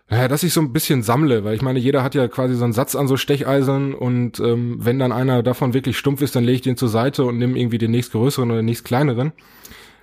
[0.09, 2.63] ja, dass ich so ein bisschen sammle, weil ich meine, jeder hat ja quasi so
[2.63, 6.45] einen Satz an so Stecheisen und ähm, wenn dann einer davon wirklich stumpf ist, dann
[6.45, 9.33] lege ich den zur Seite und nehme irgendwie den nächstgrößeren oder den nächstkleineren.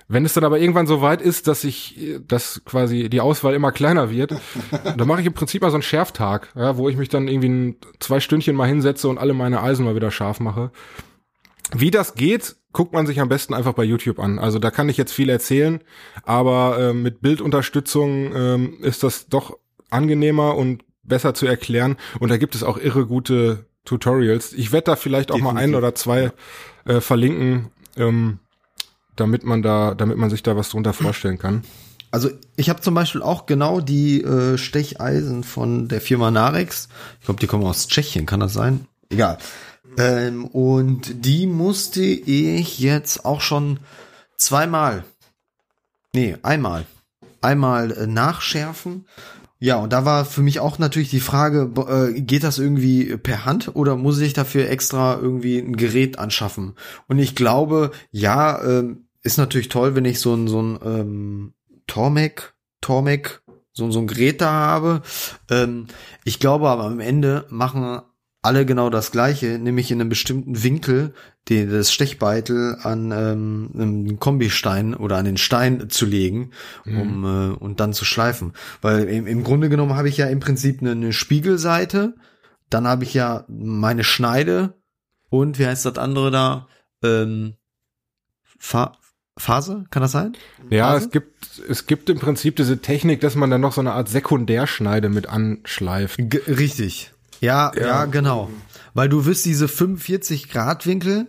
[0.07, 3.71] Wenn es dann aber irgendwann so weit ist, dass ich, dass quasi die Auswahl immer
[3.71, 4.35] kleiner wird,
[4.71, 7.49] dann mache ich im Prinzip mal so einen Schärftag, ja, wo ich mich dann irgendwie
[7.49, 10.69] ein, zwei Stündchen mal hinsetze und alle meine Eisen mal wieder scharf mache.
[11.75, 14.37] Wie das geht, guckt man sich am besten einfach bei YouTube an.
[14.37, 15.79] Also da kann ich jetzt viel erzählen,
[16.23, 19.57] aber äh, mit Bildunterstützung ähm, ist das doch
[19.95, 21.97] angenehmer und besser zu erklären.
[22.19, 24.53] Und da gibt es auch irre gute Tutorials.
[24.53, 25.55] Ich werde da vielleicht auch Definitiv.
[25.55, 26.31] mal ein oder zwei
[26.85, 27.71] äh, verlinken.
[27.97, 28.39] Ähm,
[29.15, 31.63] damit man da, damit man sich da was drunter vorstellen kann.
[32.11, 36.87] Also ich habe zum Beispiel auch genau die äh, Stecheisen von der Firma Narex.
[37.19, 38.87] Ich glaube, die kommen aus Tschechien, kann das sein?
[39.09, 39.37] Egal.
[39.97, 43.79] Ähm, und die musste ich jetzt auch schon
[44.37, 45.03] zweimal,
[46.13, 46.85] nee, einmal,
[47.41, 49.05] einmal äh, nachschärfen.
[49.59, 53.45] Ja, und da war für mich auch natürlich die Frage, äh, geht das irgendwie per
[53.45, 56.75] Hand oder muss ich dafür extra irgendwie ein Gerät anschaffen?
[57.07, 61.53] Und ich glaube, ja, ähm, ist natürlich toll, wenn ich so ein, so ein ähm,
[61.87, 63.41] Tormek, Tormek,
[63.71, 65.01] so, so ein Gerät da habe.
[65.49, 65.87] Ähm,
[66.25, 68.01] ich glaube aber am Ende machen
[68.41, 71.13] alle genau das gleiche, nämlich in einem bestimmten Winkel
[71.49, 76.51] den, das Stechbeitel an ähm, einem Kombistein oder an den Stein zu legen,
[76.85, 77.25] um mhm.
[77.25, 78.53] äh, und dann zu schleifen.
[78.81, 82.15] Weil im, im Grunde genommen habe ich ja im Prinzip eine, eine Spiegelseite,
[82.69, 84.73] dann habe ich ja meine Schneide
[85.29, 86.67] und wie heißt das andere da?
[87.03, 87.55] Ähm,
[88.57, 88.97] Fa
[89.37, 90.37] Phase, kann das sein?
[90.69, 91.05] Ja, Phase?
[91.05, 94.07] es gibt, es gibt im Prinzip diese Technik, dass man dann noch so eine Art
[94.07, 96.17] Sekundärschneide mit anschleift.
[96.17, 97.11] G richtig.
[97.41, 98.49] Ja, ja, ja, genau.
[98.93, 101.27] Weil du wirst diese 45 Grad Winkel.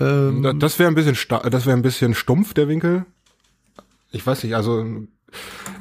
[0.00, 1.16] Ähm, das wäre ein bisschen,
[1.50, 3.04] das wäre ein bisschen stumpf, der Winkel.
[4.12, 4.84] Ich weiß nicht, also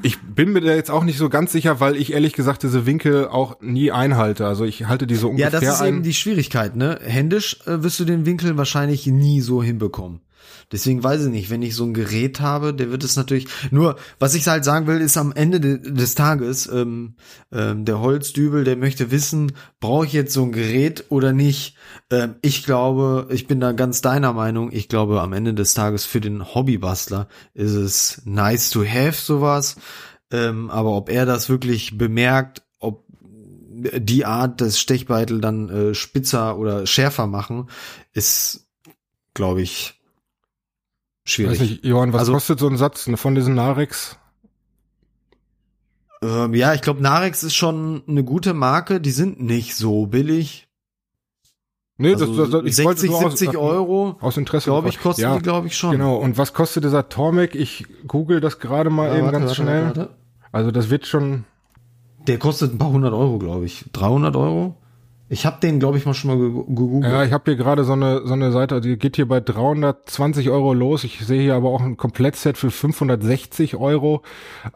[0.01, 2.85] ich bin mir da jetzt auch nicht so ganz sicher, weil ich ehrlich gesagt diese
[2.85, 4.45] Winkel auch nie einhalte.
[4.47, 5.87] Also ich halte die so ungefähr Ja, das ist ein.
[5.95, 6.99] eben die Schwierigkeit, ne?
[7.03, 10.21] Händisch äh, wirst du den Winkel wahrscheinlich nie so hinbekommen.
[10.71, 13.47] Deswegen weiß ich nicht, wenn ich so ein Gerät habe, der wird es natürlich.
[13.71, 17.15] Nur, was ich halt sagen will, ist am Ende de, des Tages, ähm,
[17.51, 21.75] ähm, der Holzdübel, der möchte wissen, brauche ich jetzt so ein Gerät oder nicht?
[22.09, 24.71] Ähm, ich glaube, ich bin da ganz deiner Meinung.
[24.71, 29.75] Ich glaube, am Ende des Tages für den Hobbybastler ist es nice to have sowas.
[30.31, 36.57] Ähm, aber ob er das wirklich bemerkt, ob die Art des Stechbeitel dann äh, spitzer
[36.57, 37.69] oder schärfer machen,
[38.13, 38.67] ist,
[39.33, 40.01] glaube ich,
[41.25, 41.59] schwierig.
[41.59, 44.17] Weiß nicht, Johann, was Also- kostet so ein Satz von diesen Narex?
[46.21, 49.01] Ähm, ja, ich glaube, Narex ist schon eine gute Marke.
[49.01, 50.67] Die sind nicht so billig.
[51.97, 54.65] Nee, Also das, das, ich 60, wollte nur 70 Euro, aus Interesse.
[54.69, 55.91] glaube ich, kosten ja, die, glaube ich, schon.
[55.91, 57.55] Genau, und was kostet dieser Tormek?
[57.55, 59.85] Ich google das gerade mal Ja, eben warte, ganz warte, schnell.
[59.85, 60.09] warte.
[60.51, 61.45] Also das wird schon,
[62.27, 63.85] Der kostet ein paar hundert Euro, glaube ich.
[63.93, 64.75] 300 Euro?
[65.27, 67.11] Ich habe den, glaube ich, mal schon mal ge- gegoogelt.
[67.11, 70.49] ja, ich habe hier gerade so eine, so eine Seite, die geht hier bei 320
[70.49, 71.03] Euro los.
[71.03, 74.21] Ich sehe hier aber auch ein Komplettset für 560 Euro.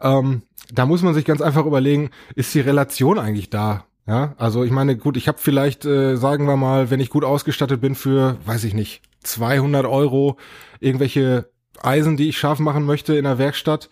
[0.00, 0.42] Ähm,
[0.72, 3.84] da muss man sich ganz einfach überlegen, ist die Relation eigentlich da?
[4.06, 7.24] Ja, also ich meine, gut, ich habe vielleicht, äh, sagen wir mal, wenn ich gut
[7.24, 10.36] ausgestattet bin für, weiß ich nicht, 200 Euro
[10.80, 11.48] irgendwelche
[11.80, 13.88] Eisen, die ich scharf machen möchte in der Werkstatt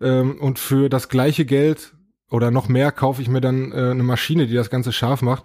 [0.00, 1.92] ähm, und für das gleiche Geld
[2.30, 5.44] oder noch mehr kaufe ich mir dann äh, eine Maschine, die das Ganze scharf macht.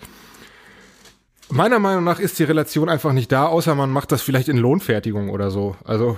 [1.49, 4.57] Meiner Meinung nach ist die Relation einfach nicht da, außer man macht das vielleicht in
[4.57, 5.75] Lohnfertigung oder so.
[5.83, 6.17] Also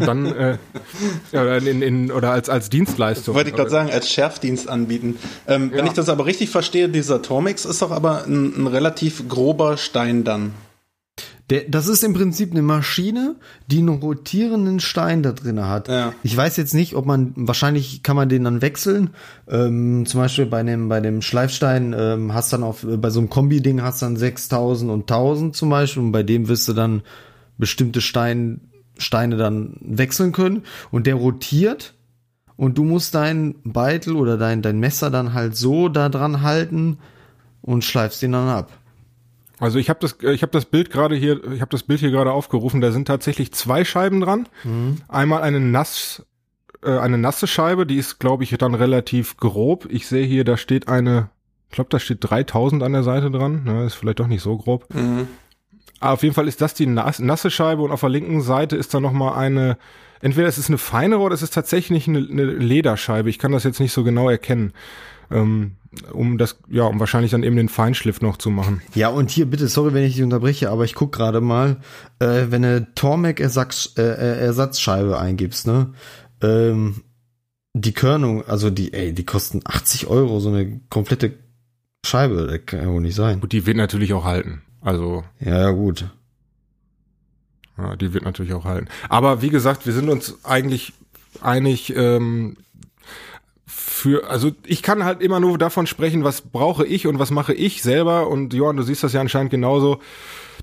[0.00, 0.58] dann äh,
[1.32, 3.34] oder in, in oder als als Dienstleistung.
[3.34, 5.18] Wollte ich gerade sagen, als Schärfdienst anbieten.
[5.46, 5.84] Ähm, Wenn Ja.
[5.84, 10.24] ich das aber richtig verstehe, dieser Tormix ist doch aber ein, ein relativ grober Stein
[10.24, 10.54] dann.
[11.52, 13.36] Der, das ist im Prinzip eine Maschine,
[13.66, 15.86] die einen rotierenden Stein da drin hat.
[15.86, 16.14] Ja.
[16.22, 19.10] Ich weiß jetzt nicht, ob man, wahrscheinlich kann man den dann wechseln.
[19.50, 23.28] Ähm, zum Beispiel bei dem, bei dem Schleifstein ähm, hast dann auf, bei so einem
[23.28, 27.02] Kombi-Ding hast dann 6000 und 1000 zum Beispiel und bei dem wirst du dann
[27.58, 28.62] bestimmte Stein,
[28.96, 31.92] Steine dann wechseln können und der rotiert
[32.56, 36.96] und du musst dein Beitel oder dein, dein Messer dann halt so da dran halten
[37.60, 38.70] und schleifst den dann ab.
[39.62, 42.00] Also ich habe das, äh, ich habe das Bild gerade hier, ich habe das Bild
[42.00, 42.80] hier gerade aufgerufen.
[42.80, 44.48] Da sind tatsächlich zwei Scheiben dran.
[45.06, 46.26] Einmal eine nass,
[46.82, 49.86] äh, eine nasse Scheibe, die ist, glaube ich, dann relativ grob.
[49.88, 51.30] Ich sehe hier, da steht eine,
[51.68, 53.62] ich glaube, da steht 3000 an der Seite dran.
[53.62, 54.88] Ne, ist vielleicht doch nicht so grob.
[56.00, 58.74] Aber auf jeden Fall ist das die nass, nasse Scheibe und auf der linken Seite
[58.74, 59.78] ist dann noch mal eine.
[60.20, 63.30] Entweder es ist eine feinere oder es ist tatsächlich eine, eine Lederscheibe.
[63.30, 64.72] Ich kann das jetzt nicht so genau erkennen,
[65.32, 65.72] ähm,
[66.12, 68.80] um das, ja, um wahrscheinlich dann eben den Feinschliff noch zu machen.
[68.94, 71.76] Ja, und hier bitte, sorry, wenn ich dich unterbreche, aber ich guck gerade mal,
[72.18, 75.92] äh, wenn du Tormek Ersatz, äh, äh, Ersatzscheibe eingibst, ne?
[76.40, 77.02] Ähm,
[77.74, 81.34] die Körnung, also die, ey, die kosten 80 Euro, so eine komplette
[82.04, 83.40] Scheibe, das kann ja wohl nicht sein.
[83.40, 84.62] Gut, die wird natürlich auch halten.
[84.80, 86.06] Also, Ja, ja, gut.
[87.78, 88.88] ja, die wird natürlich auch halten.
[89.08, 90.92] Aber wie gesagt, wir sind uns eigentlich
[91.40, 92.56] einig, ähm,
[94.02, 97.54] für, also ich kann halt immer nur davon sprechen, was brauche ich und was mache
[97.54, 98.28] ich selber.
[98.28, 100.00] Und Johann, du siehst das ja anscheinend genauso.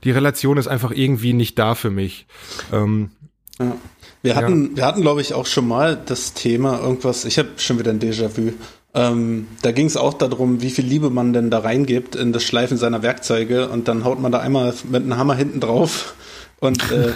[0.03, 2.27] Die Relation ist einfach irgendwie nicht da für mich.
[2.73, 3.11] Ähm,
[3.59, 3.77] Ja.
[4.21, 7.79] Wir hatten, wir hatten, glaube ich, auch schon mal das Thema irgendwas, ich habe schon
[7.79, 8.51] wieder ein Déjà-vu.
[8.93, 12.43] Ähm, da ging es auch darum, wie viel Liebe man denn da reingibt in das
[12.43, 16.15] Schleifen seiner Werkzeuge und dann haut man da einmal mit einem Hammer hinten drauf
[16.59, 17.13] und äh,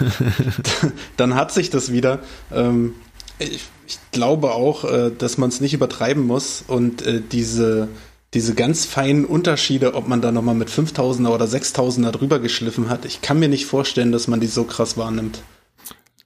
[1.18, 2.20] dann hat sich das wieder.
[2.50, 2.94] Ähm,
[3.38, 7.88] ich, ich glaube auch, äh, dass man es nicht übertreiben muss und äh, diese
[8.34, 13.04] diese ganz feinen Unterschiede, ob man da nochmal mit 5000er oder 6000er drüber geschliffen hat,
[13.04, 15.40] ich kann mir nicht vorstellen, dass man die so krass wahrnimmt.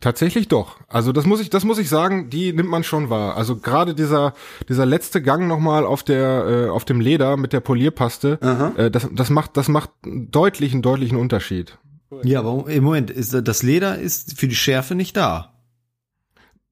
[0.01, 0.79] Tatsächlich doch.
[0.87, 3.37] Also das muss ich, das muss ich sagen, die nimmt man schon wahr.
[3.37, 4.33] Also gerade dieser
[4.69, 8.39] dieser letzte Gang nochmal auf der äh, auf dem Leder mit der Polierpaste,
[8.77, 11.79] äh, das das macht das macht einen deutlichen deutlichen Unterschied.
[12.23, 15.53] Ja, aber im Moment, ist, das Leder ist für die Schärfe nicht da.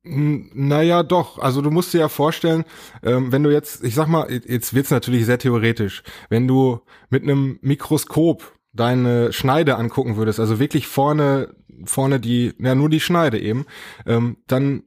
[0.09, 1.39] Naja, doch.
[1.39, 2.65] Also du musst dir ja vorstellen,
[3.03, 6.81] ähm, wenn du jetzt, ich sag mal, jetzt wird's natürlich sehr theoretisch, wenn du
[7.11, 11.55] mit einem Mikroskop deine Schneide angucken würdest, also wirklich vorne,
[11.87, 13.67] vorne die, ja nur die Schneide eben,
[14.07, 14.85] ähm, dann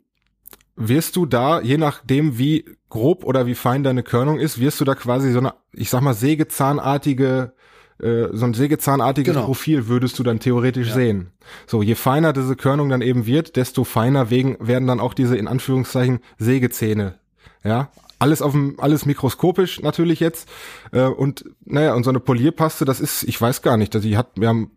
[0.77, 4.85] wirst du da, je nachdem wie grob oder wie fein deine Körnung ist, wirst du
[4.85, 7.53] da quasi so eine, ich sag mal, sägezahnartige,
[8.01, 9.45] äh, so ein sägezahnartiges Genau.
[9.45, 11.31] Profil würdest du dann theoretisch sehen.
[11.67, 15.35] So, je feiner diese Körnung dann eben wird, desto feiner wegen, werden dann auch diese
[15.37, 17.15] in Anführungszeichen Sägezähne.
[17.63, 20.47] Ja, alles auf dem, alles mikroskopisch natürlich jetzt.
[20.91, 24.31] Äh, und naja, und so eine Polierpaste, das ist, ich weiß gar nicht, die hat,
[24.35, 24.71] wir haben,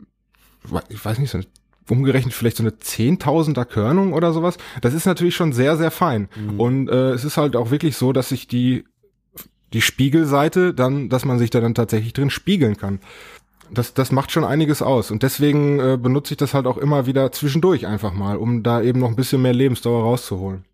[0.88, 1.46] ich weiß nicht, so eine,
[1.90, 4.56] umgerechnet vielleicht so eine Zehntausender Körnung oder sowas.
[4.80, 6.28] Das ist natürlich schon sehr, sehr fein.
[6.56, 8.84] Und äh, es ist halt auch wirklich so, dass sich die
[9.72, 13.00] die Spiegelseite dann, dass man sich da dann tatsächlich drin spiegeln kann.
[13.70, 15.10] das, das macht schon einiges aus.
[15.10, 18.82] Und deswegen äh, benutze ich das halt auch immer wieder zwischendurch einfach mal, um da
[18.82, 20.64] eben noch ein bisschen mehr Lebensdauer rauszuholen.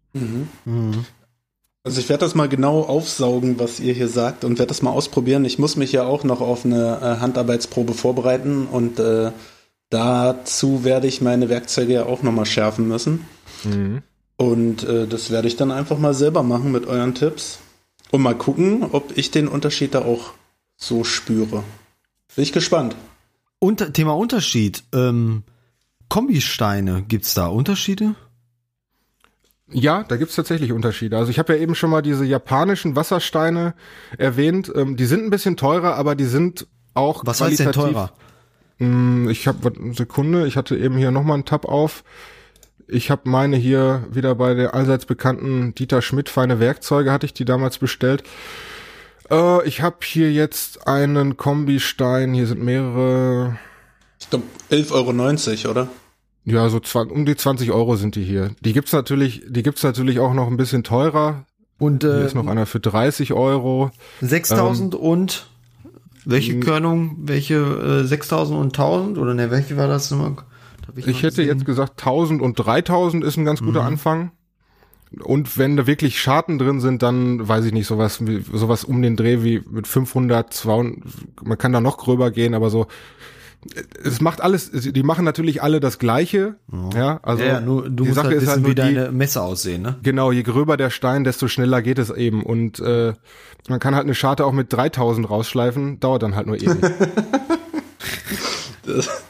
[1.84, 4.90] Also ich werde das mal genau aufsaugen, was ihr hier sagt und werde das mal
[4.90, 5.44] ausprobieren.
[5.44, 9.30] Ich muss mich ja auch noch auf eine äh, Handarbeitsprobe vorbereiten und äh,
[9.90, 13.26] dazu werde ich meine Werkzeuge ja auch nochmal schärfen müssen.
[14.36, 17.60] Und äh, das werde ich dann einfach mal selber machen mit euren Tipps
[18.10, 20.32] und mal gucken, ob ich den Unterschied da auch
[20.76, 21.62] so spüre.
[22.34, 22.96] Bin ich gespannt.
[23.58, 24.84] Unter, Thema Unterschied.
[24.94, 25.42] Ähm,
[26.08, 28.14] Kombisteine, gibt's da Unterschiede?
[29.70, 31.18] Ja, da gibt's tatsächlich Unterschiede.
[31.18, 33.74] Also ich habe ja eben schon mal diese japanischen Wassersteine
[34.16, 34.72] erwähnt.
[34.74, 38.12] Ähm, die sind ein bisschen teurer, aber die sind auch Was heißt denn qualitativ- teurer?
[38.78, 42.04] Hm, Ich habe eine Sekunde, ich hatte eben hier nochmal einen Tab auf.
[42.88, 47.34] Ich habe meine hier wieder bei der allseits bekannten Dieter Schmidt feine Werkzeuge hatte ich
[47.34, 48.22] die damals bestellt.
[49.30, 53.58] Äh, ich habe hier jetzt einen Kombistein, hier sind mehrere,
[54.18, 55.88] Ich glaube 11,90 Euro, oder?
[56.44, 58.52] ja so zwan- um die 20 Euro sind die hier.
[58.60, 61.44] Die gibt's natürlich, die gibt's natürlich auch noch ein bisschen teurer.
[61.78, 63.90] Und Hier äh, ist noch einer für 30 Euro.
[64.22, 65.46] 6000 Ähm, und
[66.24, 67.54] welche Körnung, welche
[68.02, 70.36] äh, 6000 und 1000 oder ne, welche war das nochmal?
[70.88, 71.48] Hab noch Ich hätte gesehen?
[71.48, 74.32] jetzt gesagt 1000 und 3000 ist ein ganz guter Anfang.
[75.22, 79.00] Und wenn da wirklich Scharten drin sind, dann weiß ich nicht, sowas, wie- sowas um
[79.00, 80.98] den Dreh wie mit 500, 200,
[81.44, 82.86] man kann da noch gröber gehen, aber so,
[84.04, 86.56] es macht alles, die machen natürlich alle das Gleiche,
[86.94, 89.42] ja, also ja, nur, du die musst Sache halt ist wissen, halt wie deine Messer
[89.44, 89.96] aussehen, ne?
[90.02, 93.14] genau, je gröber der Stein, desto schneller geht es eben und äh,
[93.68, 96.76] man kann halt eine Scharte auch mit 3000 rausschleifen, dauert dann halt nur ewig.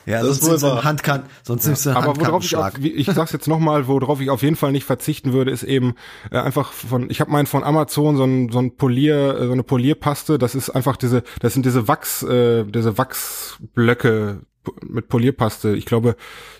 [0.07, 0.85] Ja, Das ist sonst wohl nimmst du einen wahr.
[0.85, 4.31] Handkant, sonst nimmst du einen Aber worauf ich, auf, ich sag's jetzt nochmal, worauf ich
[4.31, 5.95] auf jeden Fall nicht verzichten würde, ist eben
[6.31, 9.53] äh, einfach von, ich habe meinen von Amazon so ein, so ein Polier, äh, so
[9.53, 14.41] eine Polierpaste, das ist einfach diese, das sind diese Wachs, äh, diese Wachsblöcke
[14.87, 15.75] mit Polierpaste.
[15.77, 16.17] Ich glaube,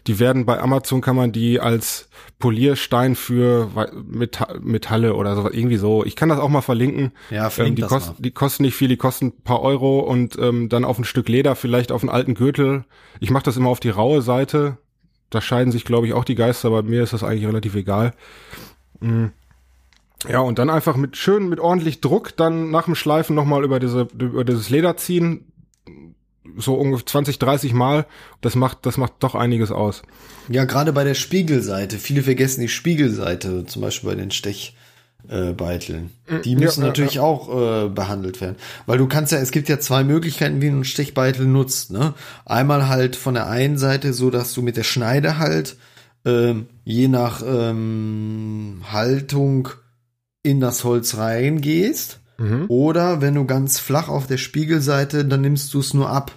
[0.07, 3.71] die werden bei Amazon kann man die als Polierstein für
[4.61, 6.05] Metalle oder so, irgendwie so.
[6.05, 7.13] Ich kann das auch mal verlinken.
[7.31, 8.23] Ja, verlink ähm, die, das kosten, mal.
[8.23, 11.29] die kosten nicht viel, die kosten ein paar Euro und ähm, dann auf ein Stück
[11.29, 12.85] Leder, vielleicht auf einen alten Gürtel.
[13.21, 14.79] Ich mache das immer auf die raue Seite.
[15.31, 18.15] Da scheiden sich, glaube ich, auch die Geister, aber mir ist das eigentlich relativ egal.
[19.01, 19.27] Mm.
[20.27, 23.79] Ja, und dann einfach mit schön, mit ordentlich Druck dann nach dem Schleifen nochmal über
[23.79, 25.48] diese, über dieses Leder ziehen.
[26.57, 28.07] So ungefähr 20, 30 Mal.
[28.41, 30.03] Das macht, das macht doch einiges aus.
[30.49, 31.99] Ja, gerade bei der Spiegelseite.
[31.99, 34.79] Viele vergessen die Spiegelseite, zum Beispiel bei den Stechbeiteln.
[35.29, 36.11] Äh, Beiteln.
[36.45, 38.57] die ja, müssen ja, natürlich auch äh, behandelt werden.
[38.87, 41.91] Weil du kannst ja, es gibt ja zwei Möglichkeiten, wie du einen Stechbeitel nutzt.
[41.91, 42.15] Ne?
[42.47, 45.77] Einmal halt von der einen Seite so, dass du mit der Schneide halt
[46.25, 49.69] ähm, je nach ähm, Haltung
[50.43, 52.21] in das Holz reingehst.
[52.39, 52.67] Mhm.
[52.69, 56.33] Oder wenn du ganz flach auf der Spiegelseite, dann nimmst du es nur ab.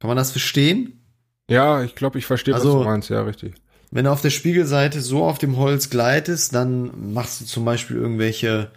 [0.00, 1.04] Kann man das verstehen?
[1.50, 3.10] Ja, ich glaube, ich verstehe, Also- was du meinst.
[3.10, 3.54] Ja, richtig.
[3.90, 7.96] Wenn du auf der Spiegelseite so auf dem Holz gleitest, dann machst du zum Beispiel
[7.96, 8.70] irgendwelche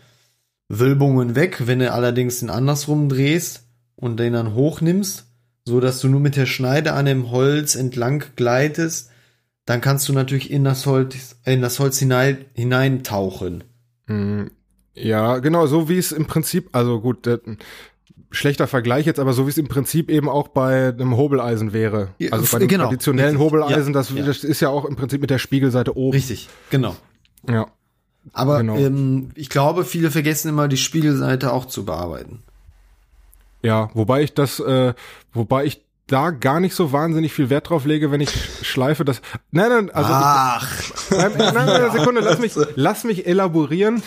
[0.70, 1.68] Wölbungen weg.
[1.68, 3.64] Wenn du allerdings den andersrum drehst
[3.96, 5.28] und den dann hochnimmst,
[5.66, 9.12] so dass du nur mit der Schneide an dem Holz entlang gleitest,
[9.66, 13.64] dann kannst du natürlich in das Holz, in das Holz hinein, hineintauchen.
[14.96, 17.40] Ja, genau, so wie es im Prinzip, also gut, der,
[18.32, 22.10] schlechter Vergleich jetzt, aber so wie es im Prinzip eben auch bei einem Hobeleisen wäre.
[22.32, 23.46] Also bei f- dem genau, traditionellen richtig.
[23.54, 24.24] Hobeleisen, Ja, das, ja.
[24.26, 26.14] das ist ja auch im Prinzip mit der Spiegelseite oben.
[26.16, 26.96] Richtig, genau.
[27.50, 27.68] Ja.
[28.32, 28.76] Aber Genau.
[28.78, 32.42] ähm, ich glaube, viele vergessen immer die Spiegelseite auch zu bearbeiten.
[33.62, 34.94] Ja, wobei ich das, äh,
[35.34, 38.30] wobei ich da gar nicht so wahnsinnig viel Wert drauf lege, wenn ich
[38.62, 39.22] schleife, das.
[39.52, 44.04] Nein, nein, also Ach, ich, nein, nein, nein, eine Sekunde, lass mich, lass mich elaborieren.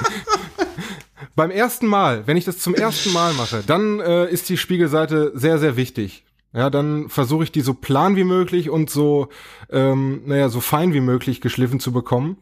[1.36, 5.32] Beim ersten Mal, wenn ich das zum ersten Mal mache, dann äh, ist die Spiegelseite
[5.34, 6.24] sehr, sehr wichtig.
[6.52, 9.28] Ja, dann versuche ich die so plan wie möglich und so,
[9.70, 12.38] ähm, naja, so fein wie möglich geschliffen zu bekommen.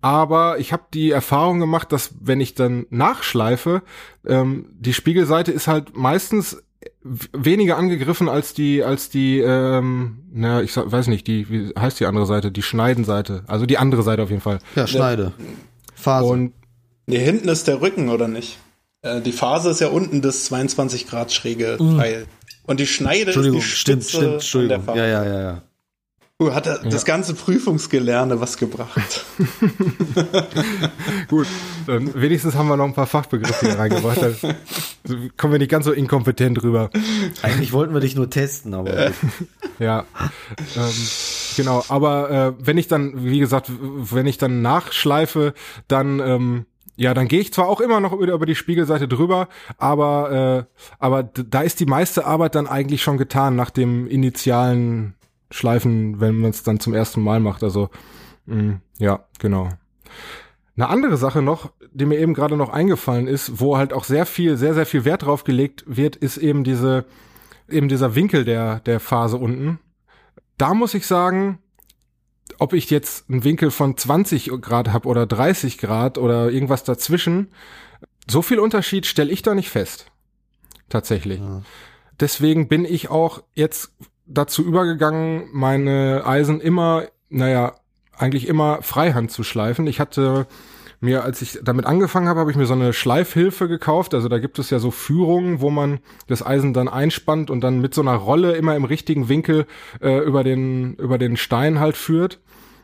[0.00, 3.82] Aber ich habe die Erfahrung gemacht, dass wenn ich dann nachschleife,
[4.26, 6.62] ähm, die Spiegelseite ist halt meistens
[7.04, 12.06] weniger angegriffen als die als die ähm, na ich weiß nicht die wie heißt die
[12.06, 15.32] andere Seite die Schneidenseite also die andere Seite auf jeden Fall ja, Schneide.
[15.94, 16.26] Phase.
[16.26, 16.52] und
[17.06, 18.58] Nee, hinten ist der Rücken, oder nicht?
[19.02, 22.26] Äh, die Phase ist ja unten das 22 Grad schräge Teil.
[22.64, 24.84] Und die Schneide ist die Entschuldigung, stimmt, Spitze stimmt, Entschuldigung.
[24.84, 24.98] Phase.
[24.98, 25.62] Ja, ja, ja, ja.
[26.40, 29.24] Uh, hat das ganze Prüfungsgelerne was gebracht?
[31.28, 31.46] gut
[31.86, 35.84] dann wenigstens haben wir noch ein paar Fachbegriffe hier reingebracht dann kommen wir nicht ganz
[35.84, 36.90] so inkompetent rüber
[37.42, 39.10] Eigentlich wollten wir dich nur testen, aber.
[39.78, 40.04] Ja,
[40.76, 40.92] ähm,
[41.56, 41.84] genau.
[41.88, 45.54] Aber äh, wenn ich dann, wie gesagt, wenn ich dann nachschleife,
[45.88, 46.66] dann ähm,
[46.96, 51.22] ja, dann gehe ich zwar auch immer noch über, die Spiegelseite drüber, aber äh, aber
[51.22, 55.14] da ist die meiste Arbeit dann eigentlich schon getan nach dem initialen
[55.50, 57.62] Schleifen, wenn man es dann zum ersten Mal macht.
[57.62, 57.88] Also
[58.46, 59.70] mh, ja, genau.
[60.76, 64.24] Eine andere Sache noch, die mir eben gerade noch eingefallen ist, wo halt auch sehr
[64.24, 67.04] viel, sehr, sehr viel Wert drauf gelegt wird, ist eben diese,
[67.68, 69.78] eben dieser Winkel der, der Phase unten.
[70.56, 71.58] Da muss ich sagen,
[72.62, 77.48] ob ich jetzt einen Winkel von 20 Grad habe oder 30 Grad oder irgendwas dazwischen,
[78.30, 80.06] so viel Unterschied stelle ich da nicht fest.
[80.88, 81.40] Tatsächlich.
[81.40, 81.62] Ja.
[82.20, 83.90] Deswegen bin ich auch jetzt
[84.26, 87.74] dazu übergegangen, meine Eisen immer, naja,
[88.16, 89.88] eigentlich immer Freihand zu schleifen.
[89.88, 90.46] Ich hatte
[91.02, 94.14] mir, als ich damit angefangen habe, habe ich mir so eine Schleifhilfe gekauft.
[94.14, 95.98] Also da gibt es ja so Führungen, wo man
[96.28, 99.66] das Eisen dann einspannt und dann mit so einer Rolle immer im richtigen Winkel
[100.00, 102.40] äh, über den über den Stein halt führt.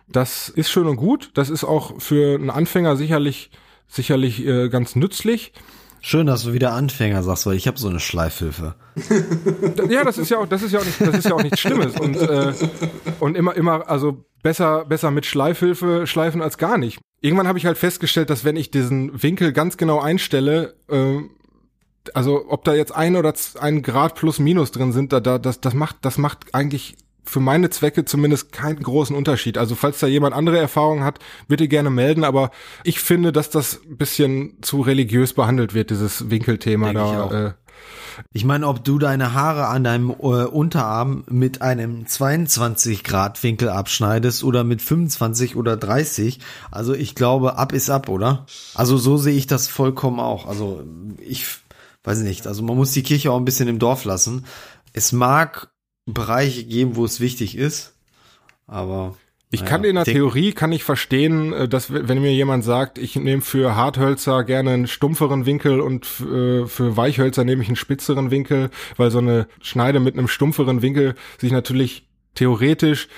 [0.08, 1.30] Das ist schön und gut.
[1.34, 3.50] Das ist auch für einen Anfänger sicherlich
[3.86, 5.52] sicherlich äh, ganz nützlich.
[6.00, 8.76] Schön, dass du wieder Anfänger sagst, weil ich habe so eine Schleifhilfe.
[9.88, 11.60] ja, das ist ja auch, das ist ja auch nicht, das ist ja auch nichts
[11.60, 12.52] Schlimmes und äh,
[13.20, 17.00] und immer immer also besser besser mit Schleifhilfe schleifen als gar nicht.
[17.20, 21.16] Irgendwann habe ich halt festgestellt, dass wenn ich diesen Winkel ganz genau einstelle, äh,
[22.14, 25.60] also ob da jetzt ein oder ein Grad plus minus drin sind, da, da das
[25.60, 26.96] das macht das macht eigentlich
[27.28, 29.58] für meine Zwecke zumindest keinen großen Unterschied.
[29.58, 32.50] Also falls da jemand andere Erfahrungen hat, bitte gerne melden, aber
[32.84, 37.54] ich finde, dass das ein bisschen zu religiös behandelt wird, dieses Winkelthema Denk da.
[38.32, 43.68] Ich, meine, ob du deine Haare an deinem äh, Unterarm mit einem 22 Grad Winkel
[43.68, 48.46] abschneidest oder mit 25 oder 30, also ich glaube, ab ist ab, oder?
[48.74, 50.46] Also so sehe ich das vollkommen auch.
[50.46, 50.82] Also
[51.20, 51.46] ich
[52.04, 54.46] weiß nicht, also man muss die Kirche auch ein bisschen im Dorf lassen.
[54.92, 55.70] Es mag
[56.06, 57.94] Bereiche geben, wo es wichtig ist.
[58.66, 59.16] Aber
[59.50, 63.16] ich kann in der Theorie kann ich verstehen, äh, dass wenn mir jemand sagt, ich
[63.16, 68.30] nehme für Harthölzer gerne einen stumpferen Winkel und äh, für Weichhölzer nehme ich einen spitzeren
[68.30, 73.08] Winkel, weil so eine Schneide mit einem stumpferen Winkel sich natürlich theoretisch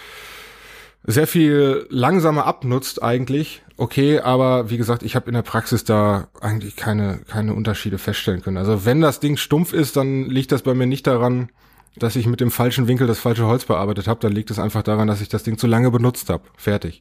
[1.02, 3.62] sehr viel langsamer abnutzt eigentlich.
[3.76, 8.42] Okay, aber wie gesagt, ich habe in der Praxis da eigentlich keine keine Unterschiede feststellen
[8.42, 8.58] können.
[8.58, 11.48] Also wenn das Ding stumpf ist, dann liegt das bei mir nicht daran,
[11.96, 14.82] dass ich mit dem falschen Winkel das falsche Holz bearbeitet habe, dann liegt es einfach
[14.82, 16.44] daran, dass ich das Ding zu lange benutzt habe.
[16.56, 17.00] Fertig.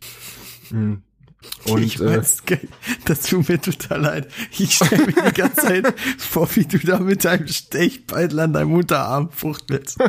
[0.71, 1.03] Mhm.
[1.65, 2.57] Und, ich weiß, äh,
[3.05, 4.27] das tut mir total leid.
[4.57, 8.73] Ich stelle mir die ganze Zeit vor, wie du da mit deinem Stechbeitel an deinem
[8.73, 9.99] Unterarm fuchtelst.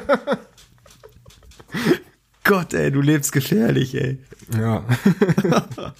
[2.44, 4.18] Gott, ey, du lebst gefährlich, ey.
[4.58, 4.84] Ja.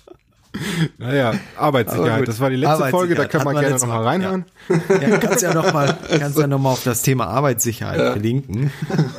[0.99, 2.27] Naja, Arbeitssicherheit.
[2.27, 4.45] Das war die letzte Folge, da kann man gerne nochmal reinhören.
[4.69, 5.09] Ja.
[5.09, 8.13] ja, kannst ja nochmal, kannst ja noch mal auf das Thema Arbeitssicherheit ja.
[8.13, 8.73] verlinken.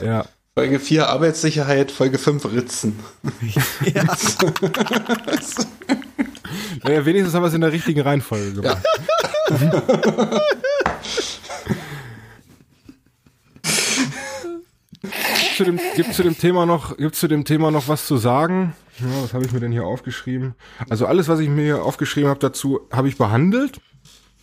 [0.03, 0.25] Ja.
[0.53, 2.99] Folge 4 Arbeitssicherheit, Folge 5 Ritzen.
[3.93, 4.03] Ja.
[6.84, 8.84] naja, wenigstens haben wir es in der richtigen Reihenfolge gemacht.
[9.49, 10.41] Ja.
[15.58, 18.76] zu dem, gibt zu dem Thema noch, gibt zu dem Thema noch was zu sagen?
[18.99, 20.54] Ja, was habe ich mir denn hier aufgeschrieben?
[20.89, 23.80] Also alles, was ich mir hier aufgeschrieben habe dazu, habe ich behandelt.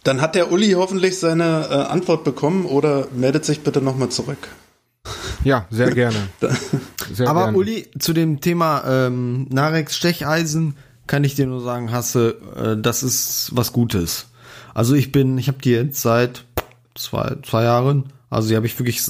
[0.04, 4.48] Dann hat der Uli hoffentlich seine äh, Antwort bekommen oder meldet sich bitte nochmal zurück.
[5.44, 6.16] Ja, sehr gerne.
[7.12, 7.56] Sehr Aber gerne.
[7.56, 13.02] Uli, zu dem Thema ähm, Narex Stecheisen kann ich dir nur sagen, hasse, äh, das
[13.02, 14.26] ist was Gutes.
[14.74, 16.44] Also ich bin, ich habe die jetzt seit
[16.94, 19.02] zwei, zwei Jahren, also die habe ich wirklich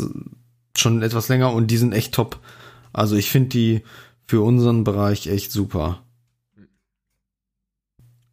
[0.81, 2.39] schon etwas länger und die sind echt top.
[2.93, 3.83] Also ich finde die
[4.26, 6.03] für unseren Bereich echt super.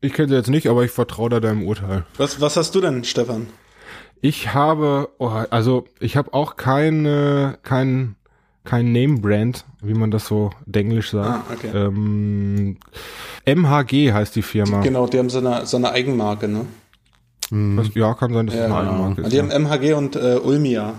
[0.02, 2.06] Ich kenne sie jetzt nicht, aber ich vertraue da deinem Urteil.
[2.18, 3.48] Was, was hast du denn, Stefan?
[4.22, 8.16] Ich habe, oh, also ich habe auch keine, kein,
[8.64, 11.46] kein Name-Brand, wie man das so denglisch sagt.
[11.50, 11.72] Ah, okay.
[11.74, 12.78] Ähm,
[13.46, 14.82] MHG heißt die Firma.
[14.82, 16.66] Genau, die haben so eine, so eine Eigenmarke, ne?
[17.52, 18.92] Was, ja, kann sein, dass ja, es eine genau.
[18.92, 19.32] Eigenmarke ist.
[19.32, 19.44] Die ja.
[19.44, 20.96] haben MHG und äh, Ulmia.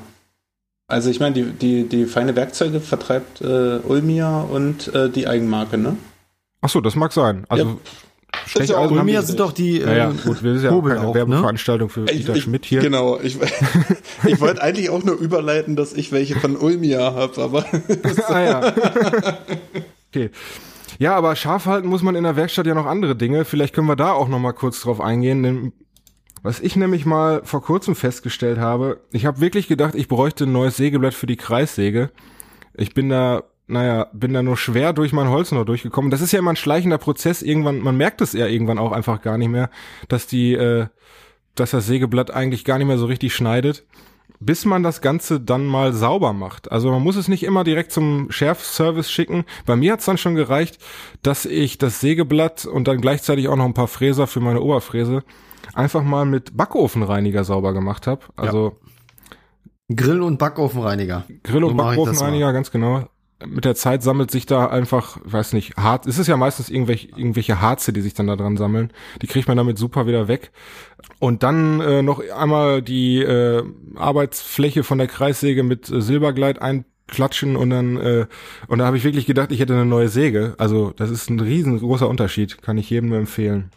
[0.89, 5.79] Also ich meine, die, die, die feine Werkzeuge vertreibt äh, Ulmia und äh, die Eigenmarke,
[5.79, 5.97] ne?
[6.61, 7.45] Ach so, das mag sein.
[7.49, 7.81] Also
[8.55, 8.65] ja.
[8.65, 11.89] ja Ulmia sind doch die äh, ja, gut, wir sind ja Hobel keine auch, Werbeveranstaltung
[11.89, 11.93] ne?
[11.93, 12.81] für ich, Dieter Schmidt hier.
[12.83, 13.37] Genau, ich,
[14.27, 17.65] ich wollte eigentlich auch nur überleiten, dass ich welche von Ulmia habe, aber
[18.29, 18.73] ah, ja.
[20.09, 20.31] okay.
[20.99, 23.45] Ja, aber scharf halten muss man in der Werkstatt ja noch andere Dinge.
[23.45, 25.73] Vielleicht können wir da auch noch mal kurz drauf eingehen, denn
[26.47, 30.53] was ich nämlich mal vor kurzem festgestellt habe, ich habe wirklich gedacht, ich bräuchte ein
[30.53, 32.11] neues Sägeblatt für die Kreissäge.
[32.75, 36.13] Ich bin da, naja, bin da nur schwer durch mein Holz noch durchgekommen.
[36.13, 37.43] Das ist ja immer ein schleichender Prozess.
[37.43, 39.71] Irgendwann, man merkt es ja irgendwann auch einfach gar nicht mehr,
[40.09, 40.87] dass die, äh,
[41.57, 43.85] dass das Sägeblatt eigentlich gar nicht mehr so richtig schneidet.
[44.39, 46.71] bis man das Ganze dann mal sauber macht.
[46.71, 49.45] Also man muss es nicht immer direkt zum Schärfservice schicken.
[49.65, 50.79] Bei mir hat es dann schon gereicht,
[51.23, 55.23] dass ich das Sägeblatt und dann gleichzeitig auch noch ein paar Fräser für meine Oberfräse
[55.77, 58.23] einfach mal mit Backofenreiniger sauber gemacht habe.
[58.37, 58.79] Also
[59.95, 61.25] Grill- und Backofenreiniger.
[61.45, 63.09] Grill- und So Backofenreiniger, ganz genau.
[63.45, 66.07] Mit der Zeit sammelt sich da einfach, weiß nicht, Harz.
[66.07, 68.91] Es ist ja meistens irgendwelche, irgendwelche Harze, die sich dann da dran sammeln.
[69.21, 70.53] Die kriegt man damit super wieder weg.
[71.19, 73.63] Und dann äh, noch einmal die äh,
[73.95, 78.27] Arbeitsfläche von der Kreissäge mit äh, Silbergleit einklatschen und dann äh,
[78.69, 80.55] und da habe ich wirklich gedacht, ich hätte eine neue Säge.
[80.57, 83.71] Also das ist ein riesengroßer Unterschied, kann ich jedem nur empfehlen.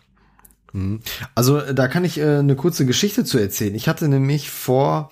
[1.36, 3.76] Also äh, da kann ich äh, eine kurze Geschichte zu erzählen.
[3.76, 5.10] Ich hatte nämlich vor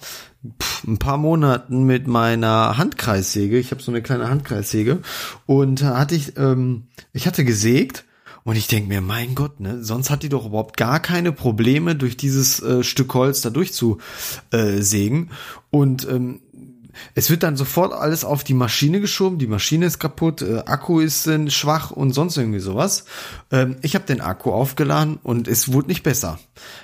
[0.61, 4.99] pff, ein paar Monaten mit meiner Handkreissäge, ich habe so eine kleine Handkreissäge
[5.45, 8.05] und da hatte ich, ähm, ich hatte gesägt
[8.47, 11.95] und ich denke mir, mein Gott, ne, sonst hat die doch überhaupt gar keine Probleme,
[11.95, 15.23] durch dieses äh, Stück Holz da durchzusägen.
[15.25, 15.29] Äh,
[15.69, 16.39] und ähm,
[17.15, 20.99] es wird dann sofort alles auf die Maschine geschoben, die Maschine ist kaputt, äh, Akku
[20.99, 23.05] ist äh, schwach und sonst irgendwie sowas.
[23.51, 26.39] Ähm, ich habe den Akku aufgeladen und es wurde nicht besser.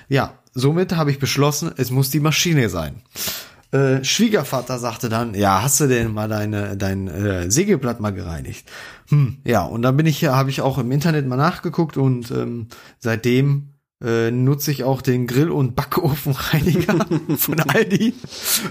[0.08, 3.02] Ja, somit habe ich beschlossen, es muss die Maschine sein.
[3.74, 8.70] Äh, Schwiegervater sagte dann, ja, hast du denn mal deine dein äh, Sägeblatt mal gereinigt?
[9.08, 12.68] Hm, ja, und dann bin ich habe ich auch im Internet mal nachgeguckt und ähm,
[13.00, 13.73] seitdem
[14.04, 18.14] äh, nutze ich auch den Grill- und Backofenreiniger von Aldi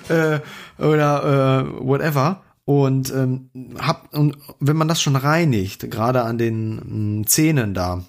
[0.10, 0.40] äh,
[0.78, 2.44] oder äh, whatever.
[2.66, 8.04] Und ähm, hab und wenn man das schon reinigt, gerade an den mh, Zähnen da,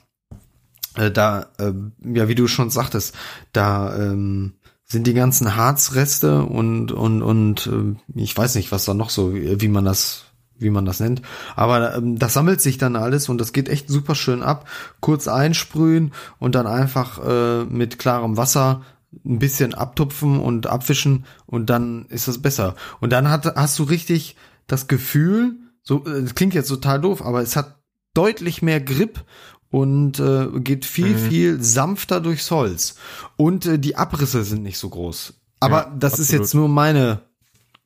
[0.94, 1.72] äh, da äh,
[2.04, 3.16] ja wie du schon sagtest,
[3.52, 4.54] da ähm,
[4.84, 9.34] sind die ganzen Harzreste und und und äh, ich weiß nicht, was da noch so,
[9.34, 10.26] wie man das
[10.58, 11.22] wie man das nennt.
[11.56, 14.68] Aber ähm, das sammelt sich dann alles und das geht echt super schön ab.
[15.00, 18.82] Kurz einsprühen und dann einfach äh, mit klarem Wasser
[19.24, 22.74] ein bisschen abtupfen und abwischen und dann ist das besser.
[23.00, 24.36] Und dann hat, hast du richtig
[24.66, 27.78] das Gefühl, so, äh, das klingt jetzt total doof, aber es hat
[28.14, 29.24] deutlich mehr Grip
[29.70, 31.18] und äh, geht viel, Mhm.
[31.28, 32.94] viel sanfter durchs Holz.
[33.36, 35.34] Und äh, die Abrisse sind nicht so groß.
[35.60, 36.40] Aber Ja, das ist absolut.
[36.42, 37.20] jetzt nur meine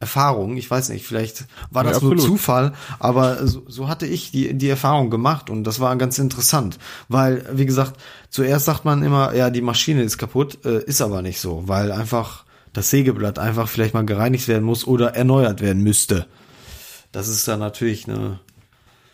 [0.08, 0.56] Erfahrung.
[0.56, 2.30] Ich weiß nicht, vielleicht war Ja, das nur absolut.
[2.38, 6.78] Zufall, aber so, so hatte ich die, die Erfahrung gemacht und das war ganz interessant,
[7.08, 7.94] weil, wie gesagt,
[8.30, 11.90] zuerst sagt man immer, ja, die Maschine ist kaputt, äh, ist aber nicht so, weil
[11.90, 16.26] einfach das Sägeblatt einfach vielleicht mal gereinigt werden muss oder erneuert werden müsste.
[17.10, 18.38] Das ist dann natürlich eine,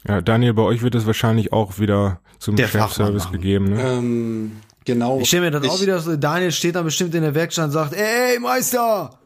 [0.06, 3.70] Ja, Daniel, bei euch wird es wahrscheinlich auch wieder zum Chefservice gegeben.
[3.70, 3.80] Ne?
[3.82, 4.52] Ähm,
[4.84, 5.18] genau.
[5.20, 7.66] ich stelle mir dann Ich- auch wieder so, Daniel steht dann bestimmt in der Werkstatt
[7.66, 9.18] und sagt, ey, Meister,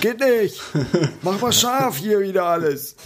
[0.00, 0.60] geht nicht,
[1.22, 2.96] mach mal scharf hier wieder alles.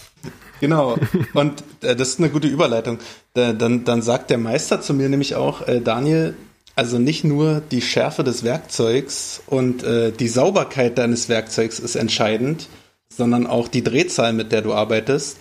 [0.59, 0.97] Genau.
[1.33, 2.99] Und äh, das ist eine gute Überleitung.
[3.33, 6.35] Da, dann, dann sagt der Meister zu mir nämlich auch, äh, Daniel,
[6.75, 12.69] also nicht nur die Schärfe des Werkzeugs und äh, die Sauberkeit deines Werkzeugs ist entscheidend,
[13.09, 15.37] sondern auch die Drehzahl, mit der du arbeitest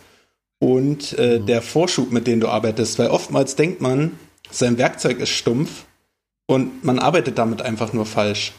[0.59, 2.99] und äh, der Vorschub, mit dem du arbeitest.
[2.99, 4.19] Weil oftmals denkt man,
[4.51, 5.87] sein Werkzeug ist stumpf
[6.47, 8.53] und man arbeitet damit einfach nur falsch.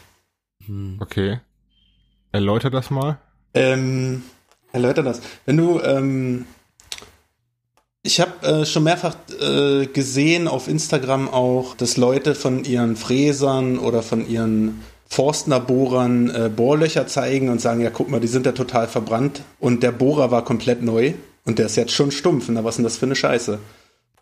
[1.00, 1.40] Okay.
[2.34, 3.18] Erläuter das mal.
[3.54, 4.24] Ähm,
[4.72, 5.20] erläuter das.
[5.46, 6.46] Wenn du, ähm,
[8.02, 13.78] ich habe äh, schon mehrfach äh, gesehen auf Instagram auch, dass Leute von ihren Fräsern
[13.78, 18.52] oder von ihren Forstnerbohrern äh, Bohrlöcher zeigen und sagen, ja, guck mal, die sind ja
[18.52, 21.14] total verbrannt und der Bohrer war komplett neu
[21.44, 22.48] und der ist jetzt schon stumpf.
[22.48, 23.60] Na, was ist denn das für eine Scheiße?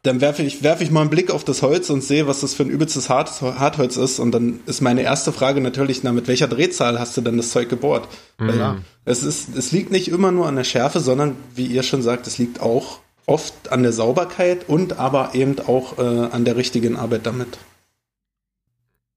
[0.05, 2.55] Dann werfe ich, werfe ich mal einen Blick auf das Holz und sehe, was das
[2.55, 4.19] für ein übelstes Hart, Hartholz ist.
[4.19, 7.51] Und dann ist meine erste Frage natürlich, na, mit welcher Drehzahl hast du denn das
[7.51, 8.09] Zeug gebohrt?
[8.49, 8.59] Weil
[9.05, 12.27] es ist, es liegt nicht immer nur an der Schärfe, sondern, wie ihr schon sagt,
[12.27, 16.97] es liegt auch oft an der Sauberkeit und aber eben auch äh, an der richtigen
[16.97, 17.59] Arbeit damit.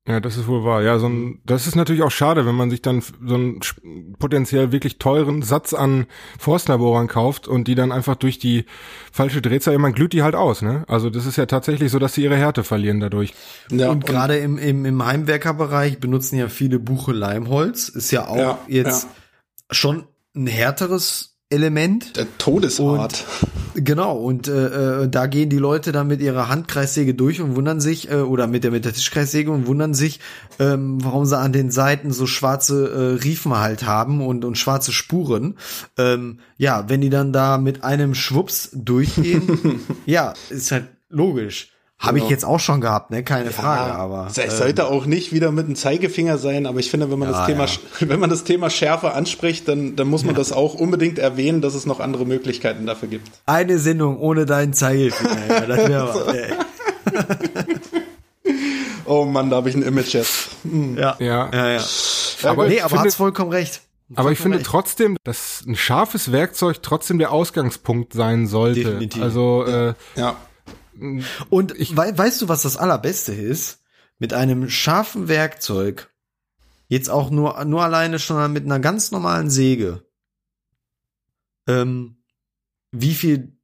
[0.08, 0.84] Ja, das ist wohl wahr.
[0.84, 3.60] Ja, so ein, das ist natürlich auch schade, wenn man sich dann so einen
[4.20, 6.06] potenziell wirklich teuren Satz an
[6.38, 8.66] Forstnerbohrern kauft und die dann einfach durch die
[9.12, 10.84] falsche Drehzahl, man glüht die halt aus, ne?
[10.88, 13.34] Also das ist ja tatsächlich so, dass sie ihre Härte verlieren dadurch.
[13.72, 17.89] Ja, und gerade im, im, im Heimwerkerbereich benutzen ja viele Buche Leimholz.
[17.89, 19.10] Ist ja auch Ja, jetzt ja.
[19.72, 22.18] schon ein härteres Element.
[22.18, 23.26] der Todesart.
[23.76, 27.82] Genau, und äh, äh, da gehen die Leute dann mit ihrer Handkreissäge durch und wundern
[27.82, 30.22] sich, äh, oder mit der, mit der Tischkreissäge und wundern sich,
[30.60, 34.93] ähm, warum sie an den Seiten so schwarze äh, Riefen halt haben und, und schwarze
[34.93, 35.58] Spuren.
[35.98, 41.74] Ähm, ja, wenn die dann da mit einem Schwups durchgehen, ja, ist halt logisch.
[42.06, 42.32] Habe ich Genau.
[42.32, 43.24] jetzt auch schon gehabt, ne?
[43.24, 44.28] Keine Frage, Ja, aber.
[44.30, 47.32] es äh, sollte auch nicht wieder mit dem Zeigefinger sein, aber ich finde, wenn man
[47.32, 47.72] Ja, das Thema, ja.
[48.10, 51.74] wenn man das Thema Schärfe anspricht, dann, dann muss man das auch unbedingt erwähnen, dass
[51.76, 53.30] es noch andere Möglichkeiten dafür gibt.
[53.45, 55.38] eine Sendung ohne deinen Zeigefinger.
[55.49, 56.53] ja, das wäre was, ey.
[59.08, 60.49] Oh Mann, da habe ich ein Image jetzt.
[60.95, 61.49] Ja, Ja.
[61.53, 61.82] ja, ja.
[62.43, 63.82] Aber nee, aber finde- hat's vollkommen recht.
[64.16, 68.84] Aber ich finde trotzdem, dass ein scharfes Werkzeug trotzdem der Ausgangspunkt sein sollte.
[68.84, 69.22] Definitiv.
[69.22, 70.36] Also äh, Ja.
[71.50, 73.84] Und ich wei weißt du, was das allerbeste ist?
[74.18, 76.14] Mit einem scharfen Werkzeug,
[76.88, 80.06] jetzt auch nur, nur alleine schon mit einer ganz normalen Säge,
[81.68, 82.18] ähm,
[82.91, 83.55] wie viel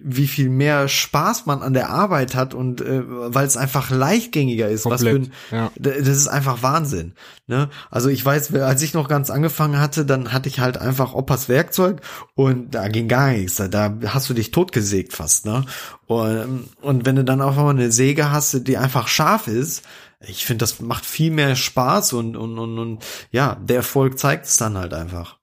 [0.00, 4.68] wie viel mehr Spaß man an der Arbeit hat und äh, weil es einfach leichtgängiger
[4.68, 4.84] ist.
[4.86, 5.32] Was für komplett.
[5.50, 5.70] ein, ja.
[5.76, 7.14] das ist einfach Wahnsinn.
[7.46, 7.68] Ne?
[7.90, 11.48] Also ich weiß, als ich noch ganz angefangen hatte, dann hatte ich halt einfach Oppas
[11.48, 12.00] Werkzeug
[12.34, 13.56] und da ging gar nichts.
[13.56, 15.46] Da, da hast du dich totgesägt fast.
[15.46, 15.64] Ne?
[16.06, 19.84] Und, und wenn du dann auch mal eine Säge hast, die einfach scharf ist,
[20.20, 24.46] ich finde, das macht viel mehr Spaß und, und, und, und ja, der Erfolg zeigt
[24.46, 25.38] es dann halt einfach.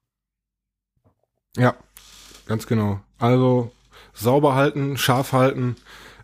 [1.56, 1.74] Ja,
[2.46, 3.00] ganz genau.
[3.18, 3.72] Also
[4.16, 5.76] sauber halten, scharf halten,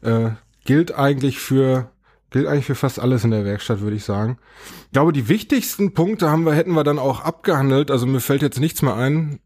[0.03, 0.31] äh,
[0.65, 1.91] gilt eigentlich für
[2.31, 4.39] gilt eigentlich für fast alles in der Werkstatt, würde ich sagen.
[4.87, 7.91] Ich glaube, die wichtigsten Punkte haben wir hätten wir dann auch abgehandelt.
[7.91, 9.39] Also mir fällt jetzt nichts mehr ein.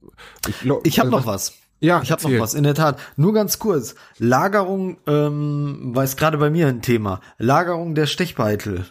[0.46, 1.54] Ich, Ich habe also, noch was.
[1.80, 2.98] Ja, Ich habe noch was, in der Tat.
[3.16, 3.96] Nur ganz kurz.
[4.18, 7.20] Lagerung, ähm, war jetzt gerade bei mir ein Thema.
[7.38, 8.86] Lagerung der Stechbeitel.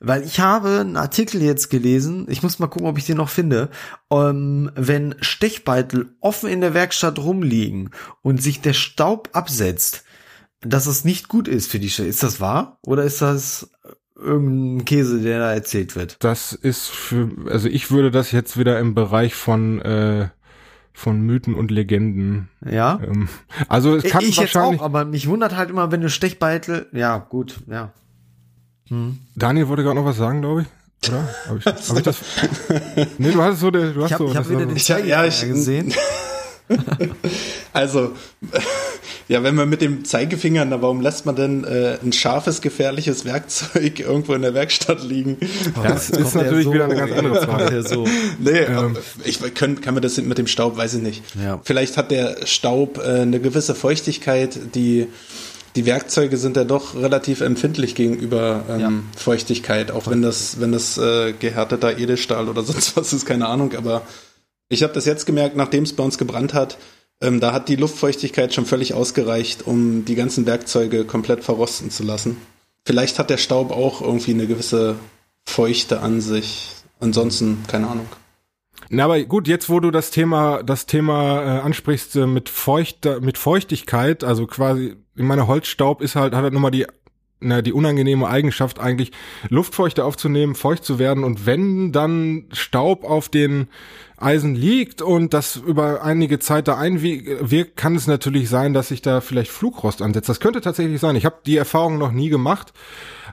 [0.00, 3.28] Weil ich habe einen Artikel jetzt gelesen, ich muss mal gucken, ob ich den noch
[3.28, 3.68] finde,
[4.10, 7.90] ähm, wenn Stechbeitel offen in der Werkstatt rumliegen
[8.22, 10.04] und sich der Staub absetzt,
[10.60, 12.08] dass es nicht gut ist für die Stelle.
[12.08, 12.78] Ist das wahr?
[12.86, 13.70] Oder ist das
[14.16, 16.16] irgendein Käse, der da erzählt wird?
[16.20, 20.28] Das ist für, also ich würde das jetzt wieder im Bereich von äh,
[20.98, 22.48] von Mythen und Legenden.
[22.64, 23.00] Ja?
[23.02, 23.28] Ähm,
[23.68, 24.80] also es kann ich jetzt wahrscheinlich.
[24.80, 27.92] auch, aber mich wundert halt immer, wenn du Stechbeitel, ja, gut, ja.
[29.36, 31.08] Daniel wollte gerade noch was sagen, glaube ich.
[31.08, 31.28] Oder?
[31.48, 32.16] Hab ich, hab ich das?
[33.18, 34.30] Nee, du hattest so, der- du hast Ich habe so.
[34.30, 35.92] ich hab das wieder den Ich hab- ja, ich- gesehen.
[37.72, 38.12] Also,
[39.28, 43.24] ja, wenn man mit dem Zeigefinger, na, warum lässt man denn äh, ein scharfes, gefährliches
[43.24, 45.36] Werkzeug irgendwo in der Werkstatt liegen?
[45.82, 47.82] Das Kommt ist natürlich so, wieder eine ganz andere Frage.
[47.82, 48.06] so.
[48.38, 48.66] Nee,
[49.24, 51.22] ich können, kann man das mit dem Staub, weiß ich nicht.
[51.42, 51.60] Ja.
[51.64, 55.06] Vielleicht hat der Staub äh, eine gewisse Feuchtigkeit, die
[55.76, 58.92] die Werkzeuge sind ja doch relativ empfindlich gegenüber ähm, Ja.
[59.16, 63.74] Feuchtigkeit, auch wenn das, wenn das äh, gehärteter Edelstahl oder sonst was ist, keine Ahnung.
[63.76, 64.02] Aber
[64.68, 66.78] ich habe das jetzt gemerkt, nachdem es bei uns gebrannt hat,
[67.20, 72.04] ähm, da hat die Luftfeuchtigkeit schon völlig ausgereicht, um die ganzen Werkzeuge komplett verrosten zu
[72.04, 72.36] lassen.
[72.84, 74.96] Vielleicht hat der Staub auch irgendwie eine gewisse
[75.44, 76.70] Feuchte an sich.
[77.00, 78.08] Ansonsten, keine Ahnung.
[78.90, 83.06] Na, aber gut, jetzt wo du das Thema, das Thema äh, ansprichst äh, mit Feucht,
[83.20, 86.86] mit Feuchtigkeit, also quasi, ich meine, Holzstaub ist halt, hat halt nur mal die,
[87.40, 89.12] na, die unangenehme Eigenschaft eigentlich,
[89.48, 93.68] Luftfeuchte aufzunehmen, feucht zu werden und wenn dann Staub auf den
[94.16, 99.02] Eisen liegt und das über einige Zeit da einwirkt, kann es natürlich sein, dass sich
[99.02, 100.28] da vielleicht Flugrost ansetzt.
[100.28, 101.14] Das könnte tatsächlich sein.
[101.14, 102.72] Ich habe die Erfahrung noch nie gemacht,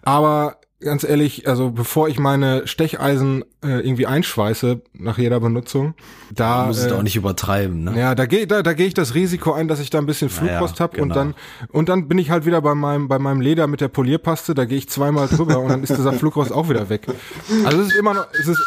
[0.03, 5.95] aber ganz ehrlich, also bevor ich meine Stecheisen äh, irgendwie einschweiße nach jeder Benutzung,
[6.33, 7.99] da Muss es äh, auch nicht übertreiben, ne?
[7.99, 10.29] ja, da gehe da, da geh ich das Risiko ein, dass ich da ein bisschen
[10.29, 11.15] Naja, Flugrost hab und genau.
[11.15, 11.36] dann
[11.69, 14.65] und dann bin ich halt wieder bei meinem bei meinem Leder mit der Polierpaste, da
[14.65, 17.07] gehe ich zweimal drüber und dann ist dieser Flugrost auch wieder weg.
[17.65, 18.61] Also es ist immer noch es ist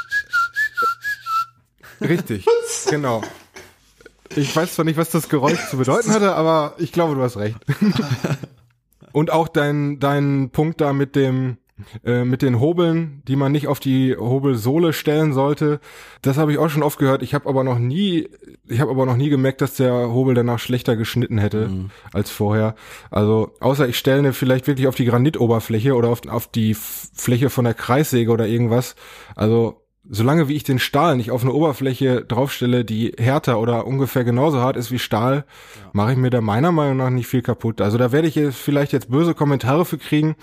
[2.00, 2.44] richtig,
[2.90, 3.22] genau.
[4.34, 7.38] Ich weiß zwar nicht, was das Geräusch zu bedeuten hatte, aber ich glaube, du hast
[7.38, 7.56] recht.
[9.12, 11.56] Und auch dein dein Punkt da mit dem
[12.04, 15.80] äh, mit den Hobeln, die man nicht auf die Hobelsohle stellen sollte,
[16.22, 17.22] das habe ich auch schon oft gehört.
[17.22, 18.28] Ich habe aber noch nie,
[18.66, 21.70] ich habe aber noch nie gemerkt, dass der Hobel danach schlechter geschnitten hätte
[22.12, 22.74] als vorher.
[23.10, 27.50] Also außer ich stelle ne vielleicht wirklich auf die Granitoberfläche oder auf, auf die Fläche
[27.50, 28.96] von der Kreissäge oder irgendwas.
[29.36, 34.24] Also solange wie ich den Stahl nicht auf eine Oberfläche draufstelle, die härter oder ungefähr
[34.24, 35.44] genauso hart ist wie Stahl,
[35.92, 37.80] mache ich mir da meiner Meinung nach nicht viel kaputt.
[37.80, 40.36] Also da werde ich jetzt vielleicht jetzt böse Kommentare für kriegen,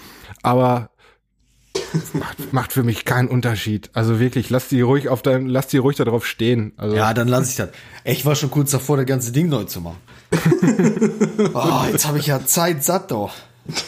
[0.44, 0.92] aber
[2.14, 3.90] macht, macht für mich keinen Unterschied.
[3.94, 6.74] Also wirklich, lass die ruhig auf dein, lass die ruhig da drauf stehen.
[6.78, 7.70] Also Ja, dann lasse ich das.
[8.04, 9.98] Ey, Ich war schon kurz davor, das ganze Ding neu zu machen.
[11.54, 13.34] oh, jetzt habe ich ja Zeit satt doch.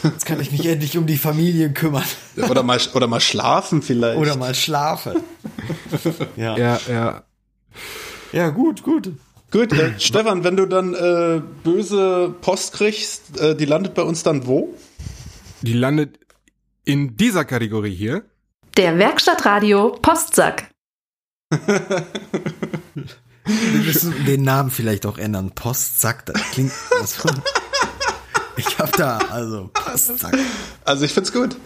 [0.02, 2.02] Jetzt kann ich mich endlich um die Familie kümmern.
[2.50, 4.18] Oder mal, oder mal schlafen vielleicht.
[4.18, 5.16] Oder mal schlafen.
[6.36, 6.56] Ja.
[6.56, 7.22] ja, ja.
[8.32, 9.12] Ja, gut, gut.
[9.50, 14.22] Gut, äh, Stefan, wenn du dann äh, böse Post kriegst, äh, die landet bei uns
[14.22, 14.74] dann wo?
[15.62, 16.18] Die landet
[16.88, 18.24] in dieser Kategorie hier.
[18.78, 20.70] Der Werkstattradio Postsack.
[21.50, 21.60] Wir
[23.84, 25.50] müssen den Namen vielleicht auch ändern.
[25.50, 26.72] Postsack, das klingt
[27.04, 27.28] so.
[28.56, 30.34] Ich hab da, also, Postsack.
[30.86, 31.58] Also ich find's gut.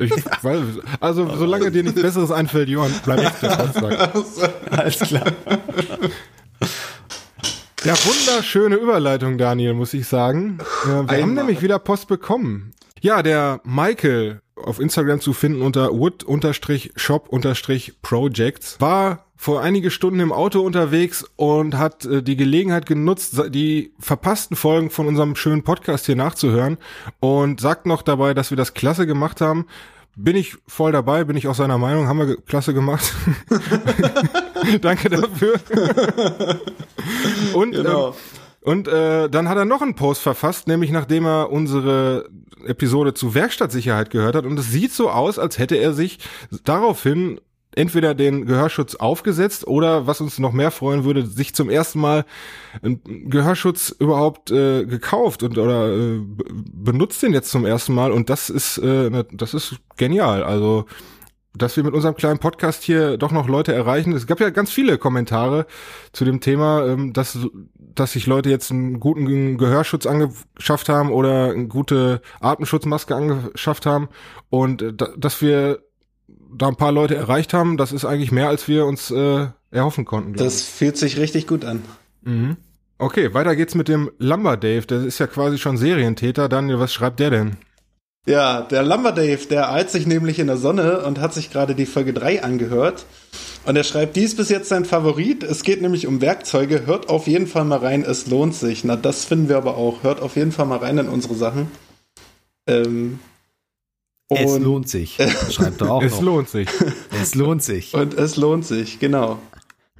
[0.00, 0.64] Ich, weil,
[0.98, 4.72] also solange dir nichts Besseres einfällt, Johann, bleib ich der Postsack.
[4.72, 5.26] Alles klar.
[7.84, 10.58] Ja, wunderschöne Überleitung, Daniel, muss ich sagen.
[10.84, 11.44] Wir haben Einmal.
[11.44, 12.72] nämlich wieder Post bekommen.
[13.06, 20.58] Ja, der Michael auf Instagram zu finden unter wood-shop-projects war vor einige Stunden im Auto
[20.62, 26.16] unterwegs und hat äh, die Gelegenheit genutzt, die verpassten Folgen von unserem schönen Podcast hier
[26.16, 26.78] nachzuhören
[27.20, 29.66] und sagt noch dabei, dass wir das klasse gemacht haben.
[30.16, 33.14] Bin ich voll dabei, bin ich auch seiner Meinung, haben wir ge- klasse gemacht.
[34.80, 35.60] Danke dafür.
[37.54, 38.08] und Genau.
[38.08, 38.14] ähm,
[38.66, 42.28] und äh, dann hat er noch einen Post verfasst, nämlich nachdem er unsere
[42.66, 44.44] Episode zu Werkstattsicherheit gehört hat.
[44.44, 46.18] Und es sieht so aus, als hätte er sich
[46.64, 47.40] daraufhin
[47.78, 52.24] entweder den Gehörschutz aufgesetzt oder, was uns noch mehr freuen würde, sich zum ersten Mal
[52.82, 58.12] einen Gehörschutz überhaupt äh, gekauft und oder äh, be- benutzt den jetzt zum ersten Mal.
[58.12, 60.42] Und das ist, äh, das ist genial.
[60.42, 60.86] Also
[61.56, 64.12] dass wir mit unserem kleinen Podcast hier doch noch Leute erreichen.
[64.12, 65.66] Es gab ja ganz viele Kommentare
[66.12, 67.38] zu dem Thema, ähm, dass,
[67.76, 74.08] dass sich Leute jetzt einen guten Gehörschutz angeschafft haben oder eine gute Atemschutzmaske angeschafft haben
[74.50, 75.80] und äh, da, dass wir
[76.54, 80.04] da ein paar Leute erreicht haben, das ist eigentlich mehr, als wir uns äh, erhoffen
[80.04, 80.34] konnten.
[80.34, 81.82] Das fühlt sich richtig gut an.
[82.22, 82.56] Mhm.
[82.98, 84.86] Okay, weiter geht's mit dem Lumber Dave.
[84.86, 86.48] Der ist ja quasi schon Serientäter.
[86.48, 87.56] Daniel, was schreibt der denn?
[88.26, 91.74] Ja, der Lumber Dave, der eilt sich nämlich in der Sonne und hat sich gerade
[91.76, 93.06] die Folge 3 angehört.
[93.64, 95.42] Und er schreibt, dies bis jetzt sein Favorit.
[95.44, 96.86] Es geht nämlich um Werkzeuge.
[96.86, 98.84] Hört auf jeden Fall mal rein, es lohnt sich.
[98.84, 100.02] Na, das finden wir aber auch.
[100.02, 101.70] Hört auf jeden Fall mal rein in unsere Sachen.
[102.66, 103.20] Ähm,
[104.28, 105.18] Es lohnt sich.
[105.50, 106.22] Schreibt er auch es noch.
[106.22, 106.68] lohnt sich.
[107.22, 107.94] Es lohnt sich.
[107.94, 109.38] Und es lohnt sich, genau.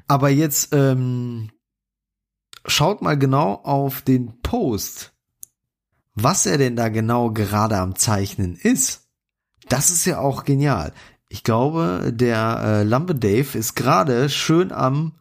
[0.08, 1.50] Aber jetzt ähm,
[2.66, 5.12] schaut mal genau auf den Post,
[6.16, 9.02] was er denn da genau gerade am Zeichnen ist.
[9.68, 10.92] Das ist ja auch genial.
[11.28, 15.12] Ich glaube, der äh, Lampe Dave ist gerade schön am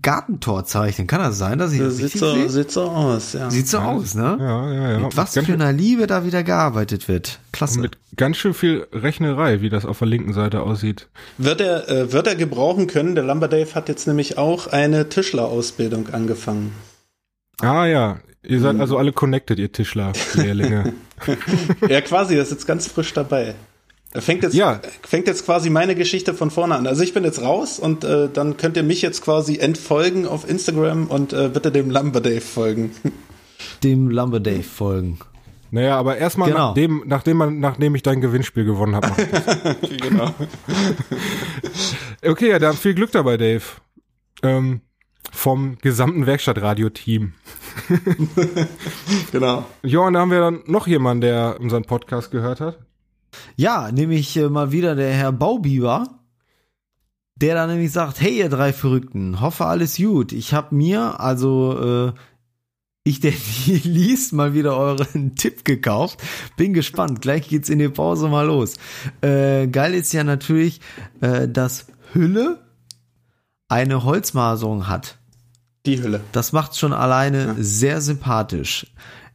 [0.00, 1.08] Gartentor zeichnen.
[1.08, 2.48] Kann das sein, dass ich das Sieht so, sehe?
[2.48, 3.50] sieht so aus, ja.
[3.50, 4.36] Sieht so aus, ne?
[4.38, 4.98] Ja, ja, ja.
[5.00, 7.40] Mit was Ganz für einer Liebe da wieder gearbeitet wird.
[7.50, 7.80] Klasse.
[7.80, 11.08] Mit ganz schön viel Rechnerei, wie das auf der linken Seite aussieht.
[11.36, 13.16] Wird er, äh, wird er gebrauchen können?
[13.16, 16.72] Der Lumber Dave hat jetzt nämlich auch eine Tischlerausbildung angefangen.
[17.60, 20.92] Ah ja, ihr seid also alle connected, ihr Tischler-Lehrlinge.
[21.88, 23.56] Ja, quasi, er ist jetzt ganz frisch dabei.
[24.12, 24.80] Er fängt jetzt, Ja.
[25.02, 26.86] fängt jetzt quasi meine Geschichte von vorne an.
[26.86, 30.48] Also ich bin jetzt raus und äh, dann könnt ihr mich jetzt quasi entfolgen auf
[30.48, 32.92] Instagram und äh, bitte dem Lumber Dave folgen.
[33.82, 35.18] Dem Lumber Dave folgen.
[35.72, 36.68] naja, aber erstmal Genau.
[36.68, 39.10] nachdem, nachdem man, nachdem ich dein Gewinnspiel gewonnen habe.
[40.00, 40.32] genau.
[42.24, 43.62] okay, ja, dann viel Glück dabei, Dave.
[44.44, 44.80] Ähm,
[45.30, 47.32] vom gesamten Werkstattradio-Team.
[49.32, 49.66] genau.
[49.82, 52.78] Ja, und da haben wir dann noch jemanden, der unseren Podcast gehört hat.
[53.56, 56.20] Ja, nämlich äh, mal wieder der Herr Baubiber,
[57.36, 60.32] der da nämlich sagt, hey ihr drei Verrückten, hoffe alles gut.
[60.32, 62.12] Ich hab mir, also äh,
[63.04, 63.32] ich, der
[63.66, 66.20] nie liest, mal wieder euren Tipp gekauft.
[66.56, 68.76] Bin gespannt, gleich geht's in die Pause mal los.
[69.20, 70.80] Äh, geil ist ja natürlich,
[71.20, 72.67] äh, dass Hülle
[73.68, 75.18] eine Holzmaserung hat.
[75.86, 76.20] Die Hülle.
[76.32, 78.86] Das macht schon alleine sehr sympathisch.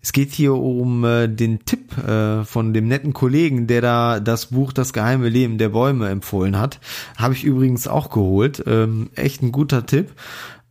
[0.02, 4.48] Es geht hier um äh, den Tipp äh, von dem netten Kollegen, der da das
[4.48, 6.82] Buch Das geheime Leben der Bäume empfohlen hat.
[7.18, 8.62] Habe ich übrigens auch geholt.
[8.68, 10.12] Ähm, echt ein guter Tipp.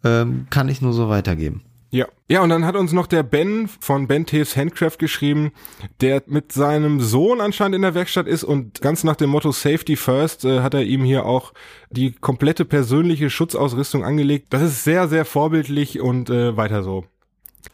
[0.04, 1.62] Ähm, kann ich nur so weitergeben.
[1.94, 2.06] Ja.
[2.26, 5.52] Ja, und dann hat uns noch der Ben von Ben Taves Handcraft geschrieben,
[6.00, 9.96] der mit seinem Sohn anscheinend in der Werkstatt ist und ganz nach dem Motto Safety
[9.96, 11.52] First äh, hat er ihm hier auch
[11.90, 14.46] die komplette persönliche Schutzausrüstung angelegt.
[14.50, 17.04] Das ist sehr, sehr vorbildlich und äh, weiter so.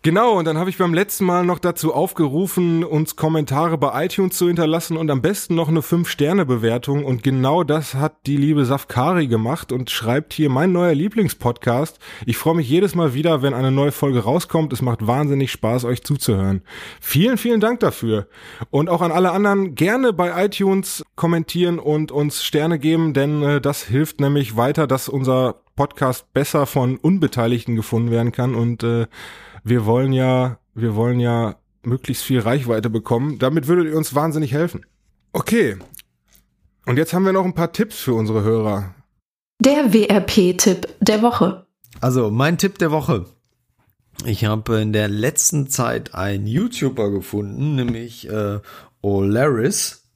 [0.02, 4.36] Genau, und dann habe ich beim letzten Mal noch dazu aufgerufen, uns Kommentare bei iTunes
[4.36, 7.04] zu hinterlassen und am besten noch eine 5-Sterne-Bewertung.
[7.04, 11.98] Und genau das hat die liebe Safkari gemacht und schreibt hier mein neuer Lieblingspodcast.
[12.26, 14.72] Ich freue mich jedes Mal wieder, wenn eine neue Folge rauskommt.
[14.72, 16.62] Es macht wahnsinnig Spaß, euch zuzuhören.
[17.00, 18.28] Vielen, vielen Dank dafür.
[18.70, 23.60] Und auch an alle anderen gerne bei iTunes kommentieren und uns Sterne geben, denn äh,
[23.60, 29.06] das hilft nämlich weiter, dass unser Podcast besser von Unbeteiligten gefunden werden kann und äh,
[29.64, 33.38] wir wollen ja, wir wollen ja möglichst viel Reichweite bekommen.
[33.38, 34.84] Damit würdet ihr uns wahnsinnig helfen.
[35.32, 35.76] Okay.
[36.86, 38.94] Und jetzt haben wir noch ein paar Tipps für unsere Hörer.
[39.60, 41.66] Der WRP-Tipp der Woche.
[42.00, 43.26] Also, mein Tipp der Woche.
[44.24, 48.60] Ich habe in der letzten Zeit einen YouTuber gefunden, nämlich äh,
[49.00, 50.08] Olaris,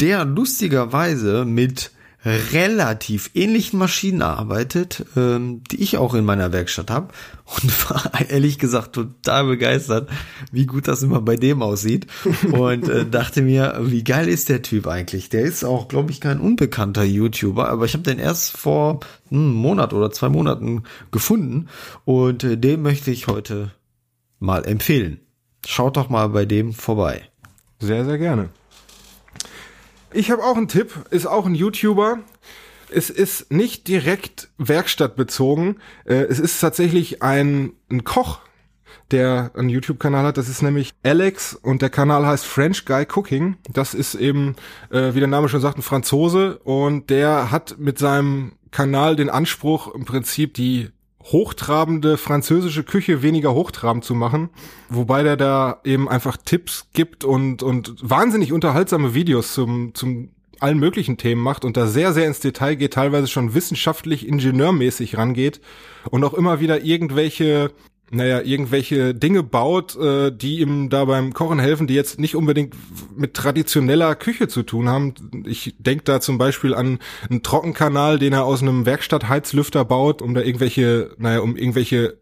[0.00, 1.92] der lustigerweise mit
[2.24, 7.08] relativ ähnlichen Maschinen arbeitet, ähm, die ich auch in meiner Werkstatt habe
[7.46, 10.08] und war ehrlich gesagt total begeistert,
[10.52, 12.06] wie gut das immer bei dem aussieht
[12.52, 15.30] und äh, dachte mir, wie geil ist der Typ eigentlich?
[15.30, 19.00] Der ist auch, glaube ich, kein unbekannter YouTuber, aber ich habe den erst vor
[19.30, 21.68] einem Monat oder zwei Monaten gefunden
[22.04, 23.72] und äh, den möchte ich heute
[24.38, 25.20] mal empfehlen.
[25.66, 27.22] Schaut doch mal bei dem vorbei.
[27.80, 28.50] Sehr, sehr gerne.
[30.14, 32.18] Ich habe auch einen Tipp, ist auch ein YouTuber.
[32.90, 35.80] es ist nicht direkt werkstattbezogen.
[36.04, 38.40] Äh, es ist tatsächlich ein, ein Koch,
[39.10, 40.36] der einen YouTube-Kanal hat.
[40.36, 43.56] Das ist nämlich Alex und der Kanal heißt French Guy Cooking.
[43.70, 44.56] Das ist eben,
[44.90, 49.30] äh, wie der Name schon sagt, ein Franzose und der hat mit seinem Kanal den
[49.30, 50.90] Anspruch, im Prinzip die
[51.24, 54.50] hochtrabende französische Küche weniger hochtrabend zu machen,
[54.88, 60.30] wobei der da eben einfach Tipps gibt und und wahnsinnig unterhaltsame Videos zum zum
[60.62, 65.18] allen möglichen Themen macht und da sehr, sehr ins Detail geht, teilweise schon wissenschaftlich, ingenieurmäßig
[65.18, 65.60] rangeht
[66.10, 67.72] und auch immer wieder irgendwelche
[68.14, 72.74] naja, irgendwelche Dinge baut, äh, die ihm da beim Kochen helfen, die jetzt nicht unbedingt
[73.16, 75.14] mit traditioneller Küche zu tun haben.
[75.46, 76.98] Ich denke da zum Beispiel an
[77.30, 82.18] einen Trockenkanal, den er aus einem Werkstattheizlüfter baut, um da irgendwelche, naja, um irgendwelche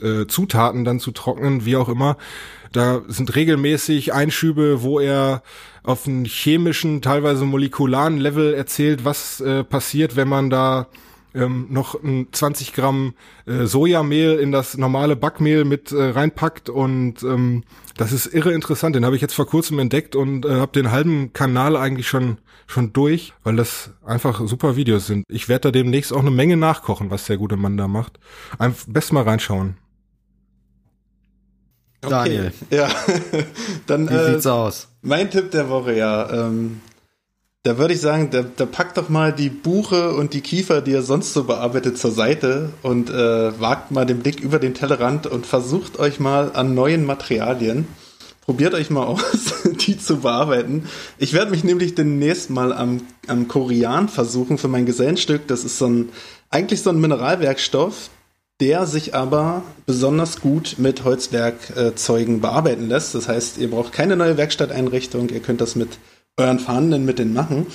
[0.00, 2.16] äh, Zutaten dann zu trocknen, wie auch immer.
[2.72, 5.42] Da sind regelmäßig Einschübe, wo er
[5.82, 10.86] auf einem chemischen, teilweise molekularen Level erzählt, was äh, passiert, wenn man da
[11.34, 13.14] ähm, noch ein 20 Gramm
[13.46, 17.64] äh, Sojamehl in das normale Backmehl mit äh, reinpackt und ähm,
[17.96, 18.96] das ist irre interessant.
[18.96, 22.38] Den habe ich jetzt vor kurzem entdeckt und äh, habe den halben Kanal eigentlich schon
[22.66, 25.24] schon durch, weil das einfach super Videos sind.
[25.28, 28.20] Ich werde da demnächst auch eine Menge nachkochen, was der gute Mann da macht.
[28.58, 29.76] Einfach best mal reinschauen.
[32.02, 32.10] Okay.
[32.10, 32.52] Daniel.
[32.70, 32.88] Ja,
[33.86, 34.88] dann Wie äh, sieht's aus?
[35.02, 36.46] mein Tipp der Woche, ja.
[36.46, 36.80] Ähm,
[37.62, 40.92] da würde ich sagen, da, da packt doch mal die Buche und die Kiefer, die
[40.92, 45.26] ihr sonst so bearbeitet, zur Seite und äh, wagt mal den Blick über den Tellerrand
[45.26, 47.86] und versucht euch mal an neuen Materialien.
[48.46, 49.54] Probiert euch mal aus,
[49.86, 50.88] die zu bearbeiten.
[51.18, 55.46] Ich werde mich nämlich demnächst mal am, am Korean versuchen für mein Gesellenstück.
[55.46, 56.08] Das ist so ein,
[56.48, 58.08] eigentlich so ein Mineralwerkstoff,
[58.60, 63.14] der sich aber besonders gut mit Holzwerkzeugen bearbeiten lässt.
[63.14, 65.98] Das heißt, ihr braucht keine neue Werkstatteinrichtung, ihr könnt das mit
[66.38, 67.66] euren vorhandenen Mitteln machen.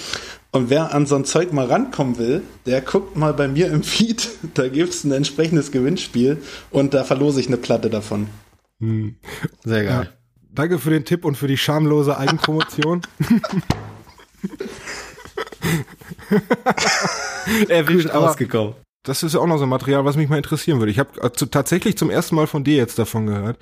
[0.52, 3.84] Und wer an so ein Zeug mal rankommen will, der guckt mal bei mir im
[3.84, 6.38] Feed, da gibt's ein entsprechendes Gewinnspiel
[6.72, 8.28] und da verlose ich eine Platte davon.
[9.64, 10.10] Sehr geil.
[10.52, 13.02] Danke für den Tipp und für die schamlose Eigenpromotion.
[17.70, 18.76] Erwischt, Gut aber rausgekommen.
[19.04, 20.92] das ist ja auch noch so ein Material, was mich mal interessieren würde.
[20.92, 23.58] Ich habe äh, zu- tatsächlich zum ersten Mal von dir jetzt davon gehört.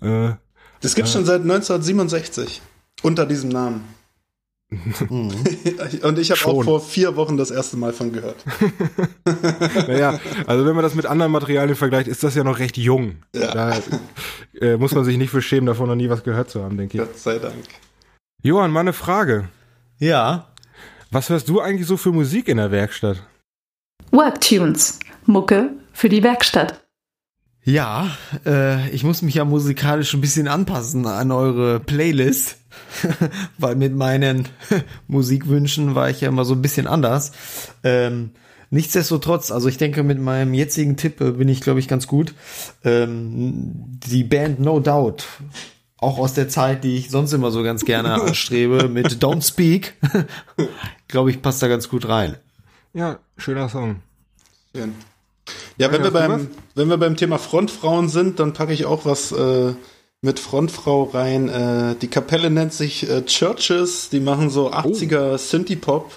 [0.00, 0.32] Äh,
[0.80, 2.62] Das gibt's schon seit 1967
[3.02, 3.82] unter diesem Namen.
[5.08, 8.44] und ich habe auch vor vier Wochen das erste Mal von gehört.
[9.88, 13.16] naja, also wenn man das mit anderen Materialien vergleicht, ist das ja noch recht jung.
[13.34, 13.52] Ja.
[13.52, 13.78] Da
[14.60, 16.98] äh, muss man sich nicht für schämen, davon noch nie was gehört zu haben, denke
[16.98, 17.04] ich.
[17.04, 17.54] Gott sei Dank.
[18.42, 19.48] Johann, mal eine Frage.
[19.98, 20.48] Ja.
[21.10, 23.22] Was hörst du eigentlich so für Musik in der Werkstatt?
[24.10, 24.98] Worktunes.
[25.26, 26.81] Mucke für die Werkstatt.
[27.64, 28.10] Ja,
[28.44, 32.56] äh, ich muss mich ja musikalisch ein bisschen anpassen an eure Playlist,
[33.58, 34.48] weil mit meinen
[35.06, 37.30] Musikwünschen war ich ja immer so ein bisschen anders.
[37.84, 38.30] Ähm,
[38.70, 42.34] nichtsdestotrotz, also ich denke, mit meinem jetzigen Tipp äh, bin ich, glaube ich, ganz gut.
[42.82, 43.70] Ähm,
[44.06, 45.24] die Band No Doubt,
[45.98, 49.94] auch aus der Zeit, die ich sonst immer so ganz gerne anstrebe, mit Don't Speak,
[51.06, 52.36] glaube ich, passt da ganz gut rein.
[52.92, 54.02] Ja, schöner Song.
[54.74, 54.94] Schön.
[55.78, 59.04] Ja, wenn Ja, wir, beim, wenn wir beim Thema Frontfrauen sind, dann packe ich auch
[59.04, 59.74] was äh,
[60.20, 61.48] mit Frontfrau rein.
[61.48, 66.12] Äh, die Kapelle nennt sich äh, Churches, die machen so 80er Synthie-Pop,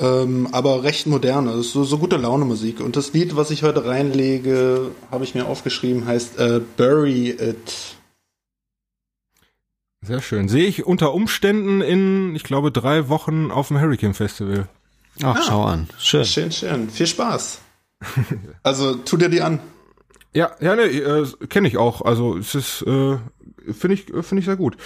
[0.00, 2.80] ähm, aber recht moderne, das ist so, so gute Laune-Musik.
[2.80, 7.96] Und das Lied, was ich heute reinlege, habe ich mir aufgeschrieben, heißt äh, Bury It.
[10.02, 10.48] Sehr schön.
[10.48, 14.68] Sehe ich unter Umständen in, ich glaube, drei Wochen auf dem Hurricane Festival.
[15.22, 15.88] Ach, schau an.
[15.98, 16.24] Schön.
[16.24, 16.88] Schön, schön.
[16.90, 17.60] Viel Spaß.
[18.62, 19.60] Also tu dir die an.
[20.34, 22.02] Ja, ja, ne, äh, kenne ich auch.
[22.02, 23.16] Also es ist, äh,
[23.72, 24.76] finde ich, finde ich sehr gut.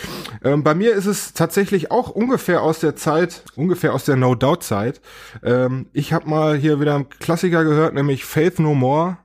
[0.45, 4.35] Ähm, bei mir ist es tatsächlich auch ungefähr aus der Zeit, ungefähr aus der No
[4.35, 5.01] Doubt Zeit.
[5.43, 9.19] Ähm, ich habe mal hier wieder einen Klassiker gehört, nämlich Faith No More.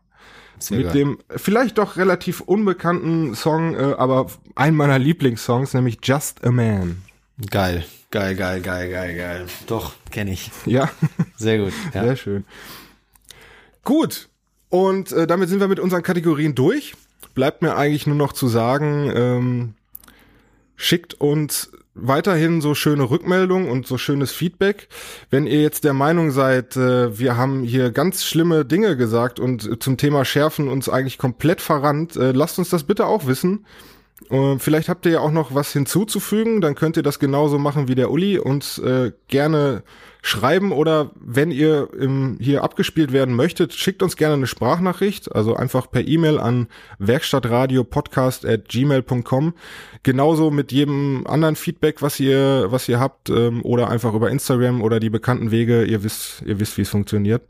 [0.60, 0.94] Sehr mit geil.
[0.96, 7.04] dem vielleicht doch relativ unbekannten Song, äh, aber einen meiner Lieblingssongs, nämlich Just a Man.
[7.52, 7.86] Geil.
[8.10, 9.46] Geil, geil, geil, geil, geil.
[9.68, 10.50] Doch, kenne ich.
[10.66, 10.90] Ja,
[11.36, 11.74] Sehr gut.
[11.94, 12.04] Ja.
[12.06, 12.46] sehr schön.
[13.88, 14.28] Gut,
[14.68, 16.94] und äh, damit sind wir mit unseren Kategorien durch.
[17.36, 19.74] Bleibt mir eigentlich nur noch zu sagen, ähm,
[20.76, 24.90] schickt uns weiterhin so schöne Rückmeldungen und so schönes Feedback.
[25.30, 29.66] Wenn ihr jetzt der Meinung seid, äh, wir haben hier ganz schlimme Dinge gesagt und
[29.66, 33.66] äh, zum Thema Schärfen uns eigentlich komplett verrannt, äh, lasst uns das bitte auch wissen.
[34.30, 37.88] Äh, vielleicht habt ihr ja auch noch was hinzuzufügen, dann könnt ihr das genauso machen
[37.88, 39.84] wie der Uli und äh, gerne
[40.24, 45.56] schreiben oder wenn ihr im, hier abgespielt werden möchtet, schickt uns gerne eine Sprachnachricht, also
[45.56, 46.68] einfach per E-Mail an
[47.00, 49.54] werkstattradiopodcast@gmail.com.
[50.04, 54.82] Genauso mit jedem anderen Feedback, was ihr was ihr habt ähm, oder einfach über Instagram
[54.82, 55.86] oder die bekannten Wege.
[55.86, 57.44] Ihr wisst ihr wisst, wie es funktioniert.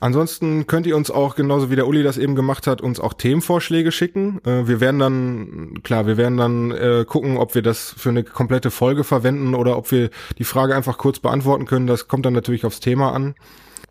[0.00, 3.14] Ansonsten könnt ihr uns auch, genauso wie der Uli das eben gemacht hat, uns auch
[3.14, 4.40] Themenvorschläge schicken.
[4.44, 8.22] Äh, wir werden dann, klar, wir werden dann äh, gucken, ob wir das für eine
[8.22, 11.88] komplette Folge verwenden oder ob wir die Frage einfach kurz beantworten können.
[11.88, 13.34] Das kommt dann natürlich aufs Thema an.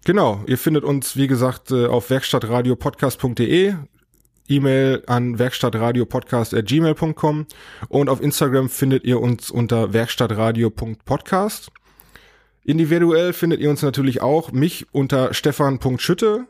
[0.05, 3.73] Genau, ihr findet uns, wie gesagt, äh, auf werkstattradiopodcast.de,
[4.47, 7.47] E-Mail an werkstattradiopodcast.gmail.com
[7.89, 11.69] und auf Instagram findet ihr uns unter werkstattradio.podcast.
[12.67, 16.47] Individuell findet ihr uns natürlich auch, mich unter stefan.schütte.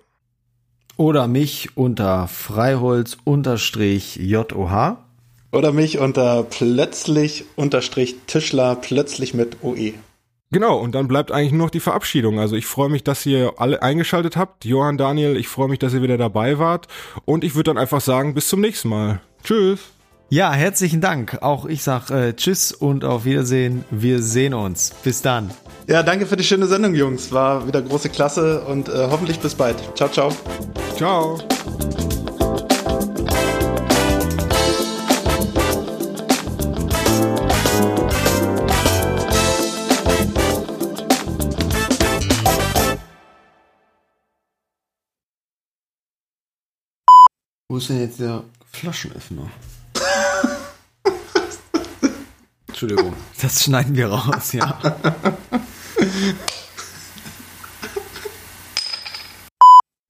[0.98, 4.98] Oder mich unter Freiholz-JOH.
[5.52, 9.94] Oder mich unter plötzlich unterstrich Tischler plötzlich mit OE.
[10.50, 12.40] Genau, und dann bleibt eigentlich nur noch die Verabschiedung.
[12.40, 14.66] Also ich freue mich, dass ihr alle eingeschaltet habt.
[14.66, 16.88] Johann, Daniel, ich freue mich, dass ihr wieder dabei wart.
[17.26, 19.22] Und ich würde dann einfach sagen, bis zum nächsten Mal.
[19.44, 19.82] Tschüss.
[20.30, 21.44] Ja, herzlichen Dank.
[21.44, 23.86] Auch ich sag äh, Tschüss und auf Wiedersehen.
[23.92, 24.96] Wir sehen uns.
[25.04, 25.52] Bis dann.
[25.90, 27.32] Ja, danke für die schöne Sendung, Jungs.
[27.32, 29.78] War wieder große Klasse und äh, hoffentlich bis bald.
[29.96, 30.36] Ciao, ciao.
[30.98, 31.40] Ciao.
[47.70, 48.44] Wo ist denn jetzt der
[48.74, 49.50] Flaschenöffner?
[52.68, 54.78] Entschuldigung, das schneiden wir raus, ja.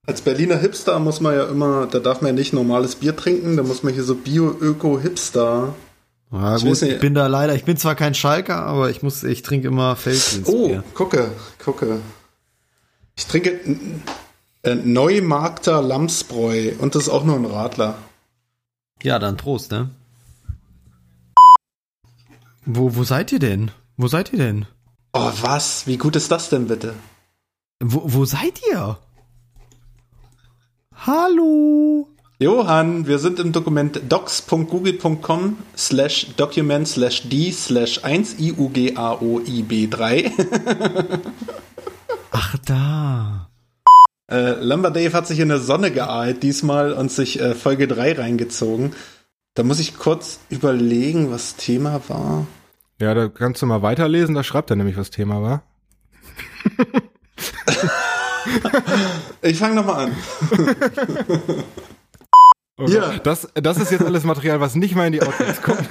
[0.08, 3.58] Als Berliner Hipster muss man ja immer, da darf man ja nicht normales Bier trinken,
[3.58, 5.74] da muss man hier so Bio-Öko-Hipster.
[6.32, 9.22] Ja, Ich gut, ich bin da leider, ich bin zwar kein Schalker, aber ich muss,
[9.22, 10.82] ich trinke immer Oh, Felddienstbier.
[10.94, 11.30] gucke,
[11.62, 12.00] gucke.
[13.16, 13.60] Ich trinke
[14.62, 17.98] äh, Neumarkter Lamsbräu und das ist auch nur ein Radler.
[19.02, 19.90] Ja, dann Prost, ne?
[22.64, 23.72] Wo, wo seid ihr denn?
[23.98, 24.64] Wo seid ihr denn?
[25.12, 25.86] Oh, was?
[25.86, 26.94] Wie gut ist das denn bitte?
[27.80, 28.96] Wo, wo seid ihr?
[31.08, 32.06] Hallo?
[32.38, 40.30] Johann, wir sind im Dokument docs.google.com slash document slash d slash 1 iugaoib3.
[42.30, 43.48] Ach, da.
[44.30, 48.18] Äh, Lumber Dave hat sich in der Sonne geahlt diesmal und sich äh, Folge 3
[48.18, 48.92] reingezogen.
[49.54, 52.46] Da muss ich kurz überlegen, was Thema war.
[53.00, 55.62] Ja, da kannst du mal weiterlesen, da schreibt er nämlich, was Thema war.
[59.42, 60.16] Ich fange nochmal an.
[62.80, 62.94] Okay.
[62.94, 63.18] Ja.
[63.18, 65.88] Das, das ist jetzt alles Material, was nicht mal in die Outtakes kommt.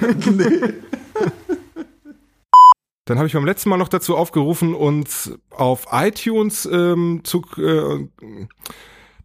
[3.04, 7.42] Dann habe ich beim letzten Mal noch dazu aufgerufen, uns auf iTunes ähm, zu...
[7.58, 8.08] Äh,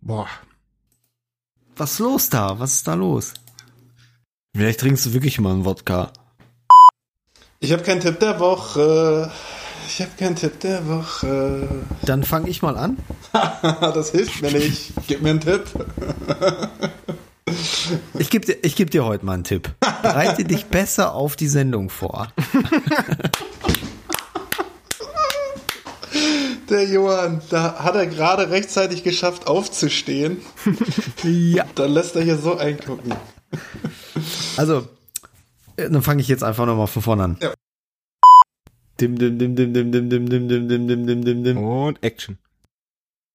[0.02, 0.28] boah,
[1.76, 2.60] Was ist los da?
[2.60, 3.34] Was ist da los?
[4.56, 6.12] Vielleicht trinkst du wirklich mal einen Wodka.
[7.60, 9.32] Ich habe keinen Tipp der Woche.
[9.88, 11.68] Ich habe keinen Tipp der Woche.
[12.04, 12.98] Dann fange ich mal an.
[13.62, 14.94] das hilft mir nicht.
[15.08, 15.64] Gib mir einen Tipp.
[18.18, 19.70] Ich gebe dir, ich geb dir heute mal einen Tipp.
[20.02, 22.30] Bereite dich besser auf die Sendung vor.
[26.70, 30.42] Der Johann, da hat er gerade rechtzeitig geschafft aufzustehen.
[31.22, 31.66] Ja.
[31.76, 33.14] Dann lässt er hier so eingucken.
[34.58, 34.88] Also,
[35.76, 37.38] äh, dann fange ich jetzt einfach nochmal von vorne an.
[37.40, 37.54] Ja.
[39.04, 42.38] Dim, dim, dim, dim, dim, dim, dim, dim, dim, dim, dim, dim, dim, und Action.